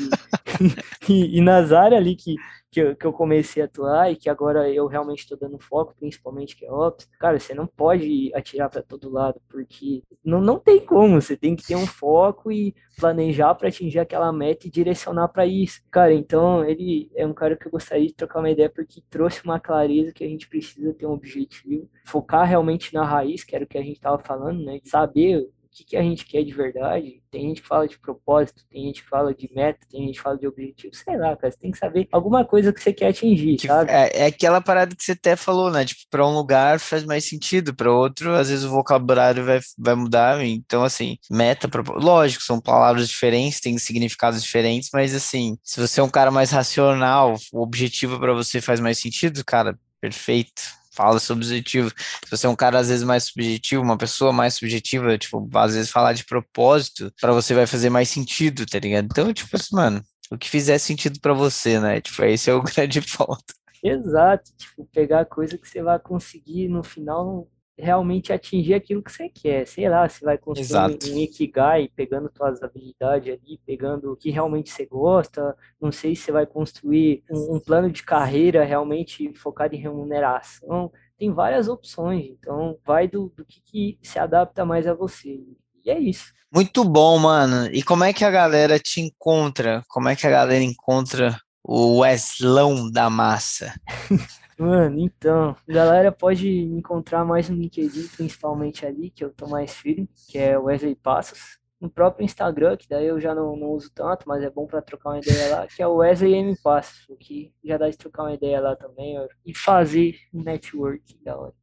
e, 1.08 1.38
e 1.38 1.42
nas 1.42 1.72
áreas 1.72 2.02
ali 2.02 2.16
que 2.16 2.36
que 2.72 2.80
eu, 2.80 2.96
que 2.96 3.06
eu 3.06 3.14
comecei 3.14 3.62
a 3.62 3.66
atuar 3.66 4.12
e 4.12 4.16
que 4.16 4.30
agora 4.30 4.70
eu 4.70 4.88
realmente 4.88 5.20
estou 5.20 5.38
dando 5.38 5.60
foco, 5.60 5.96
principalmente 6.00 6.56
que 6.56 6.66
é 6.66 6.72
Ops, 6.72 7.10
cara, 7.20 7.40
você 7.40 7.54
não 7.54 7.66
pode 7.66 8.32
atirar 8.34 8.70
para 8.70 8.84
todo 8.84 9.10
lado, 9.10 9.42
porque 9.50 10.04
não, 10.24 10.40
não 10.40 10.60
tem 10.60 10.80
como, 10.80 11.22
você 11.22 11.36
tem 11.36 11.56
que 11.56 11.66
ter 11.66 11.76
um 11.76 11.88
foco 11.88 12.52
e 12.52 12.76
planejar 12.98 13.56
para 13.56 13.70
atingir 13.70 14.00
aquela 14.00 14.32
meta 14.32 14.68
e 14.68 14.72
direcionar 14.72 15.30
para 15.30 15.46
isso. 15.46 15.82
Cara, 15.90 16.14
então 16.14 16.64
ele 16.64 17.10
é 17.16 17.26
um 17.26 17.34
cara 17.34 17.56
que 17.56 17.68
eu 17.68 17.72
gostaria 17.72 18.08
de 18.08 18.14
trocar 18.14 18.40
uma 18.40 18.50
ideia 18.52 18.70
porque 18.70 19.02
trouxe 19.10 19.44
uma 19.44 19.60
clareza 19.60 20.14
que 20.14 20.24
a 20.24 20.28
gente 20.28 20.48
precisa 20.48 20.94
ter 20.94 21.06
um 21.06 21.14
objetivo, 21.14 21.90
focar 22.06 22.46
realmente 22.48 22.94
na 22.94 23.04
raiz, 23.04 23.44
que 23.44 23.56
era 23.56 23.66
o 23.66 23.68
que 23.68 23.78
a 23.78 23.82
gente 23.84 23.96
estava 23.96 24.20
falando, 24.20 24.64
né? 24.64 24.80
Saber 24.84 25.48
que, 25.80 25.84
que 25.84 25.98
a 25.98 26.02
gente 26.02 26.26
quer 26.26 26.44
de 26.44 26.54
verdade. 26.54 27.22
Tem 27.32 27.48
gente 27.48 27.62
que 27.62 27.68
fala 27.68 27.88
de 27.88 27.98
propósito, 27.98 28.64
tem 28.70 28.86
gente 28.86 29.04
que 29.04 29.10
fala 29.10 29.34
de 29.34 29.50
meta, 29.54 29.80
tem 29.90 30.08
gente 30.08 30.16
que 30.16 30.22
fala 30.22 30.38
de 30.38 30.48
objetivo, 30.48 30.94
sei 30.96 31.18
lá, 31.18 31.36
cara. 31.36 31.52
Você 31.52 31.60
tem 31.60 31.72
que 31.72 31.78
saber 31.78 32.08
alguma 32.12 32.44
coisa 32.44 32.74
que 32.74 32.82
você 32.82 32.92
quer 32.92 33.10
atingir, 33.10 33.58
que, 33.58 33.68
sabe? 33.68 33.92
É, 33.92 34.24
é, 34.24 34.26
aquela 34.26 34.62
parada 34.62 34.96
que 34.96 35.04
você 35.04 35.14
até 35.14 35.36
falou, 35.36 35.72
né? 35.72 35.86
Tipo, 35.86 36.02
para 36.10 36.28
um 36.28 36.34
lugar 36.34 36.80
faz 36.80 37.04
mais 37.04 37.28
sentido, 37.28 37.74
para 37.74 37.92
outro, 37.92 38.34
às 38.34 38.50
vezes 38.50 38.66
o 38.66 38.70
vocabulário 38.70 39.46
vai, 39.46 39.60
vai 39.78 39.96
mudar. 39.96 40.44
Então, 40.44 40.84
assim, 40.84 41.18
meta, 41.30 41.68
propósito. 41.68 42.04
Lógico, 42.04 42.44
são 42.44 42.60
palavras 42.60 43.08
diferentes, 43.08 43.60
têm 43.60 43.78
significados 43.78 44.44
diferentes, 44.44 44.90
mas 44.94 45.16
assim, 45.16 45.58
se 45.64 45.80
você 45.80 46.00
é 46.00 46.04
um 46.04 46.10
cara 46.10 46.32
mais 46.32 46.52
racional, 46.52 47.36
o 47.54 47.62
objetivo 47.62 48.20
para 48.20 48.34
você 48.34 48.60
faz 48.60 48.80
mais 48.80 49.00
sentido, 49.00 49.44
cara, 49.46 49.78
perfeito 50.02 50.79
fala 51.00 51.18
sobre 51.18 51.46
objetivo. 51.46 51.90
Se 52.26 52.30
você 52.30 52.46
é 52.46 52.50
um 52.50 52.56
cara 52.56 52.78
às 52.78 52.90
vezes 52.90 53.06
mais 53.06 53.24
subjetivo, 53.24 53.82
uma 53.82 53.98
pessoa 53.98 54.34
mais 54.34 54.56
subjetiva, 54.56 55.18
tipo, 55.18 55.50
às 55.56 55.74
vezes 55.74 55.90
falar 55.90 56.12
de 56.12 56.26
propósito, 56.26 57.10
para 57.22 57.32
você 57.32 57.54
vai 57.54 57.66
fazer 57.66 57.90
mais 57.90 58.10
sentido, 58.10 58.66
tá 58.66 58.78
ligado? 58.78 59.06
Então, 59.06 59.34
tipo 59.34 59.56
assim, 59.56 59.74
mano, 59.74 60.04
o 60.30 60.38
que 60.38 60.50
fizer 60.50 60.78
sentido 60.78 61.18
para 61.22 61.34
você, 61.34 61.80
né? 61.80 62.02
Tipo, 62.02 62.24
esse 62.26 62.50
é 62.50 62.54
o 62.54 62.62
grande 62.62 63.00
ponto. 63.02 63.54
Exato, 63.82 64.52
tipo, 64.58 64.86
pegar 64.92 65.24
coisa 65.24 65.58
que 65.58 65.70
você 65.70 65.82
vai 65.82 65.98
conseguir 65.98 66.68
no 66.68 66.84
final 66.84 67.48
realmente 67.80 68.34
atingir 68.34 68.74
aquilo 68.74 69.02
que 69.02 69.12
você 69.12 69.30
quer. 69.30 69.66
Sei 69.66 69.88
lá, 69.90 70.08
você 70.08 70.24
vai 70.24 70.38
construir 70.38 70.66
Exato. 70.66 71.12
um 71.12 71.18
Ikigai 71.18 71.90
pegando 71.96 72.32
suas 72.36 72.62
habilidades 72.62 73.34
ali, 73.34 73.60
pegando 73.66 74.12
o 74.12 74.16
que 74.16 74.30
realmente 74.30 74.70
você 74.70 74.86
gosta. 74.86 75.56
Não 75.82 75.92
sei 75.92 76.16
se 76.16 76.24
você 76.24 76.32
vai 76.32 76.46
construir 76.46 77.24
um, 77.32 77.56
um 77.56 77.60
plano 77.60 77.90
de 77.90 78.04
carreira 78.04 78.64
realmente 78.64 79.34
focado 79.34 79.76
em 79.76 79.80
remuneração. 79.80 80.92
Tem 81.18 81.32
várias 81.32 81.68
opções, 81.68 82.26
então 82.26 82.78
vai 82.86 83.08
do, 83.08 83.32
do 83.36 83.44
que, 83.46 83.62
que 83.62 84.00
se 84.02 84.20
adapta 84.20 84.66
mais 84.66 84.88
a 84.88 84.94
você. 84.94 85.40
E 85.86 85.90
é 85.90 86.00
isso. 86.00 86.34
Muito 86.54 86.84
bom, 86.84 87.18
mano. 87.20 87.68
E 87.72 87.84
como 87.84 88.04
é 88.04 88.12
que 88.12 88.26
a 88.26 88.32
galera 88.32 88.80
te 88.80 89.00
encontra? 89.02 89.84
Como 89.88 90.10
é 90.10 90.16
que 90.16 90.26
a 90.26 90.32
galera 90.32 90.64
encontra 90.64 91.40
o 91.64 92.00
Weslão 92.00 92.90
da 92.90 93.10
massa? 93.10 93.74
Mano, 94.60 95.00
então, 95.00 95.56
galera 95.66 96.12
pode 96.12 96.46
me 96.46 96.80
encontrar 96.80 97.24
mais 97.24 97.50
no 97.50 97.56
LinkedIn, 97.56 98.10
principalmente 98.10 98.86
ali, 98.86 99.10
que 99.10 99.24
eu 99.24 99.30
tô 99.30 99.48
mais 99.48 99.74
firme, 99.74 100.10
que 100.28 100.38
é 100.38 100.58
Wesley 100.58 100.96
Passos. 100.96 101.58
No 101.80 101.90
próprio 101.90 102.26
Instagram, 102.26 102.76
que 102.76 102.90
daí 102.90 103.06
eu 103.06 103.22
já 103.22 103.34
não, 103.34 103.56
não 103.56 103.70
uso 103.70 103.90
tanto, 103.96 104.28
mas 104.28 104.44
é 104.44 104.50
bom 104.50 104.68
para 104.68 104.82
trocar 104.82 105.12
uma 105.12 105.20
ideia 105.20 105.56
lá, 105.56 105.66
que 105.66 105.82
é 105.82 105.88
o 105.88 105.96
Wesley 105.96 106.34
M 106.34 106.58
Passos, 106.62 107.08
que 107.22 107.54
já 107.64 107.78
dá 107.78 107.90
de 107.90 107.98
trocar 107.98 108.24
uma 108.24 108.34
ideia 108.34 108.60
lá 108.60 108.76
também 108.76 109.18
ó, 109.18 109.26
e 109.46 109.56
fazer 109.56 110.18
um 110.34 110.44
network 110.44 111.18
da 111.24 111.38
hora. 111.38 111.54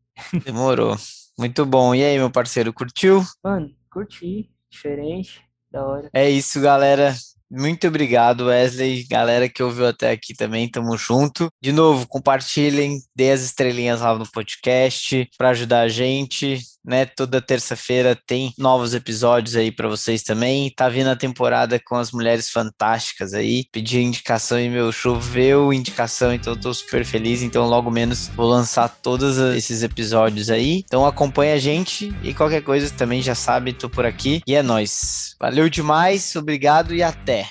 Demorou. 0.42 0.96
Muito 1.38 1.66
bom. 1.66 1.94
E 1.94 2.02
aí, 2.02 2.16
meu 2.16 2.30
parceiro, 2.30 2.72
curtiu? 2.72 3.22
Mano, 3.44 3.70
curti. 3.90 4.50
Diferente, 4.70 5.42
da 5.70 5.86
hora. 5.86 6.10
É 6.14 6.28
isso, 6.30 6.60
galera. 6.62 7.14
Muito 7.50 7.86
obrigado, 7.86 8.46
Wesley. 8.46 9.06
Galera 9.08 9.48
que 9.48 9.62
ouviu 9.62 9.86
até 9.86 10.10
aqui 10.10 10.34
também, 10.34 10.68
tamo 10.68 10.96
junto. 10.96 11.48
De 11.62 11.70
novo, 11.72 12.06
compartilhem, 12.08 12.98
dê 13.14 13.30
as 13.30 13.42
estrelinhas 13.42 14.00
lá 14.00 14.18
no 14.18 14.30
podcast 14.30 15.28
para 15.38 15.50
ajudar 15.50 15.82
a 15.82 15.88
gente 15.88 16.58
né? 16.86 17.04
Toda 17.04 17.40
terça-feira 17.40 18.16
tem 18.26 18.52
novos 18.56 18.94
episódios 18.94 19.56
aí 19.56 19.72
para 19.72 19.88
vocês 19.88 20.22
também. 20.22 20.72
Tá 20.74 20.88
vindo 20.88 21.08
a 21.08 21.16
temporada 21.16 21.80
com 21.84 21.96
as 21.96 22.12
mulheres 22.12 22.50
fantásticas 22.50 23.34
aí. 23.34 23.64
Pedi 23.72 24.00
indicação 24.00 24.60
e 24.60 24.68
meu 24.68 24.92
choveu 24.92 25.72
indicação, 25.72 26.32
então 26.32 26.52
eu 26.52 26.60
tô 26.60 26.72
super 26.72 27.04
feliz. 27.04 27.42
Então 27.42 27.66
logo 27.66 27.90
menos 27.90 28.28
vou 28.28 28.48
lançar 28.48 28.88
todos 28.88 29.38
esses 29.38 29.82
episódios 29.82 30.50
aí. 30.50 30.84
Então 30.86 31.04
acompanha 31.04 31.54
a 31.54 31.58
gente 31.58 32.14
e 32.22 32.32
qualquer 32.32 32.62
coisa 32.62 32.90
também 32.90 33.20
já 33.20 33.34
sabe, 33.34 33.72
tô 33.72 33.88
por 33.88 34.06
aqui 34.06 34.40
e 34.46 34.54
é 34.54 34.62
nós. 34.62 35.34
Valeu 35.40 35.68
demais, 35.68 36.34
obrigado 36.36 36.94
e 36.94 37.02
até. 37.02 37.48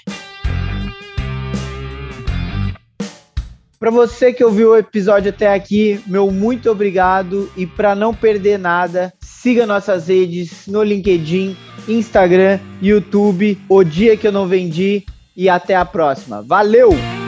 Para 3.80 3.92
você 3.92 4.34
que 4.34 4.44
ouviu 4.44 4.72
o 4.72 4.78
episódio 4.78 5.30
até 5.30 5.54
aqui, 5.54 6.02
meu 6.08 6.32
muito 6.32 6.72
obrigado 6.72 7.52
e 7.58 7.68
para 7.68 7.94
não 7.94 8.14
perder 8.14 8.58
nada, 8.58 9.14
siga 9.46 9.68
nossas 9.68 10.08
redes 10.08 10.66
no 10.66 10.82
LinkedIn, 10.82 11.56
Instagram, 11.88 12.60
YouTube, 12.82 13.56
O 13.70 13.84
Dia 13.84 14.18
que 14.18 14.26
eu 14.26 14.32
não 14.32 14.48
vendi 14.48 15.06
e 15.38 15.48
até 15.48 15.76
a 15.76 15.86
próxima. 15.86 16.42
Valeu! 16.42 17.25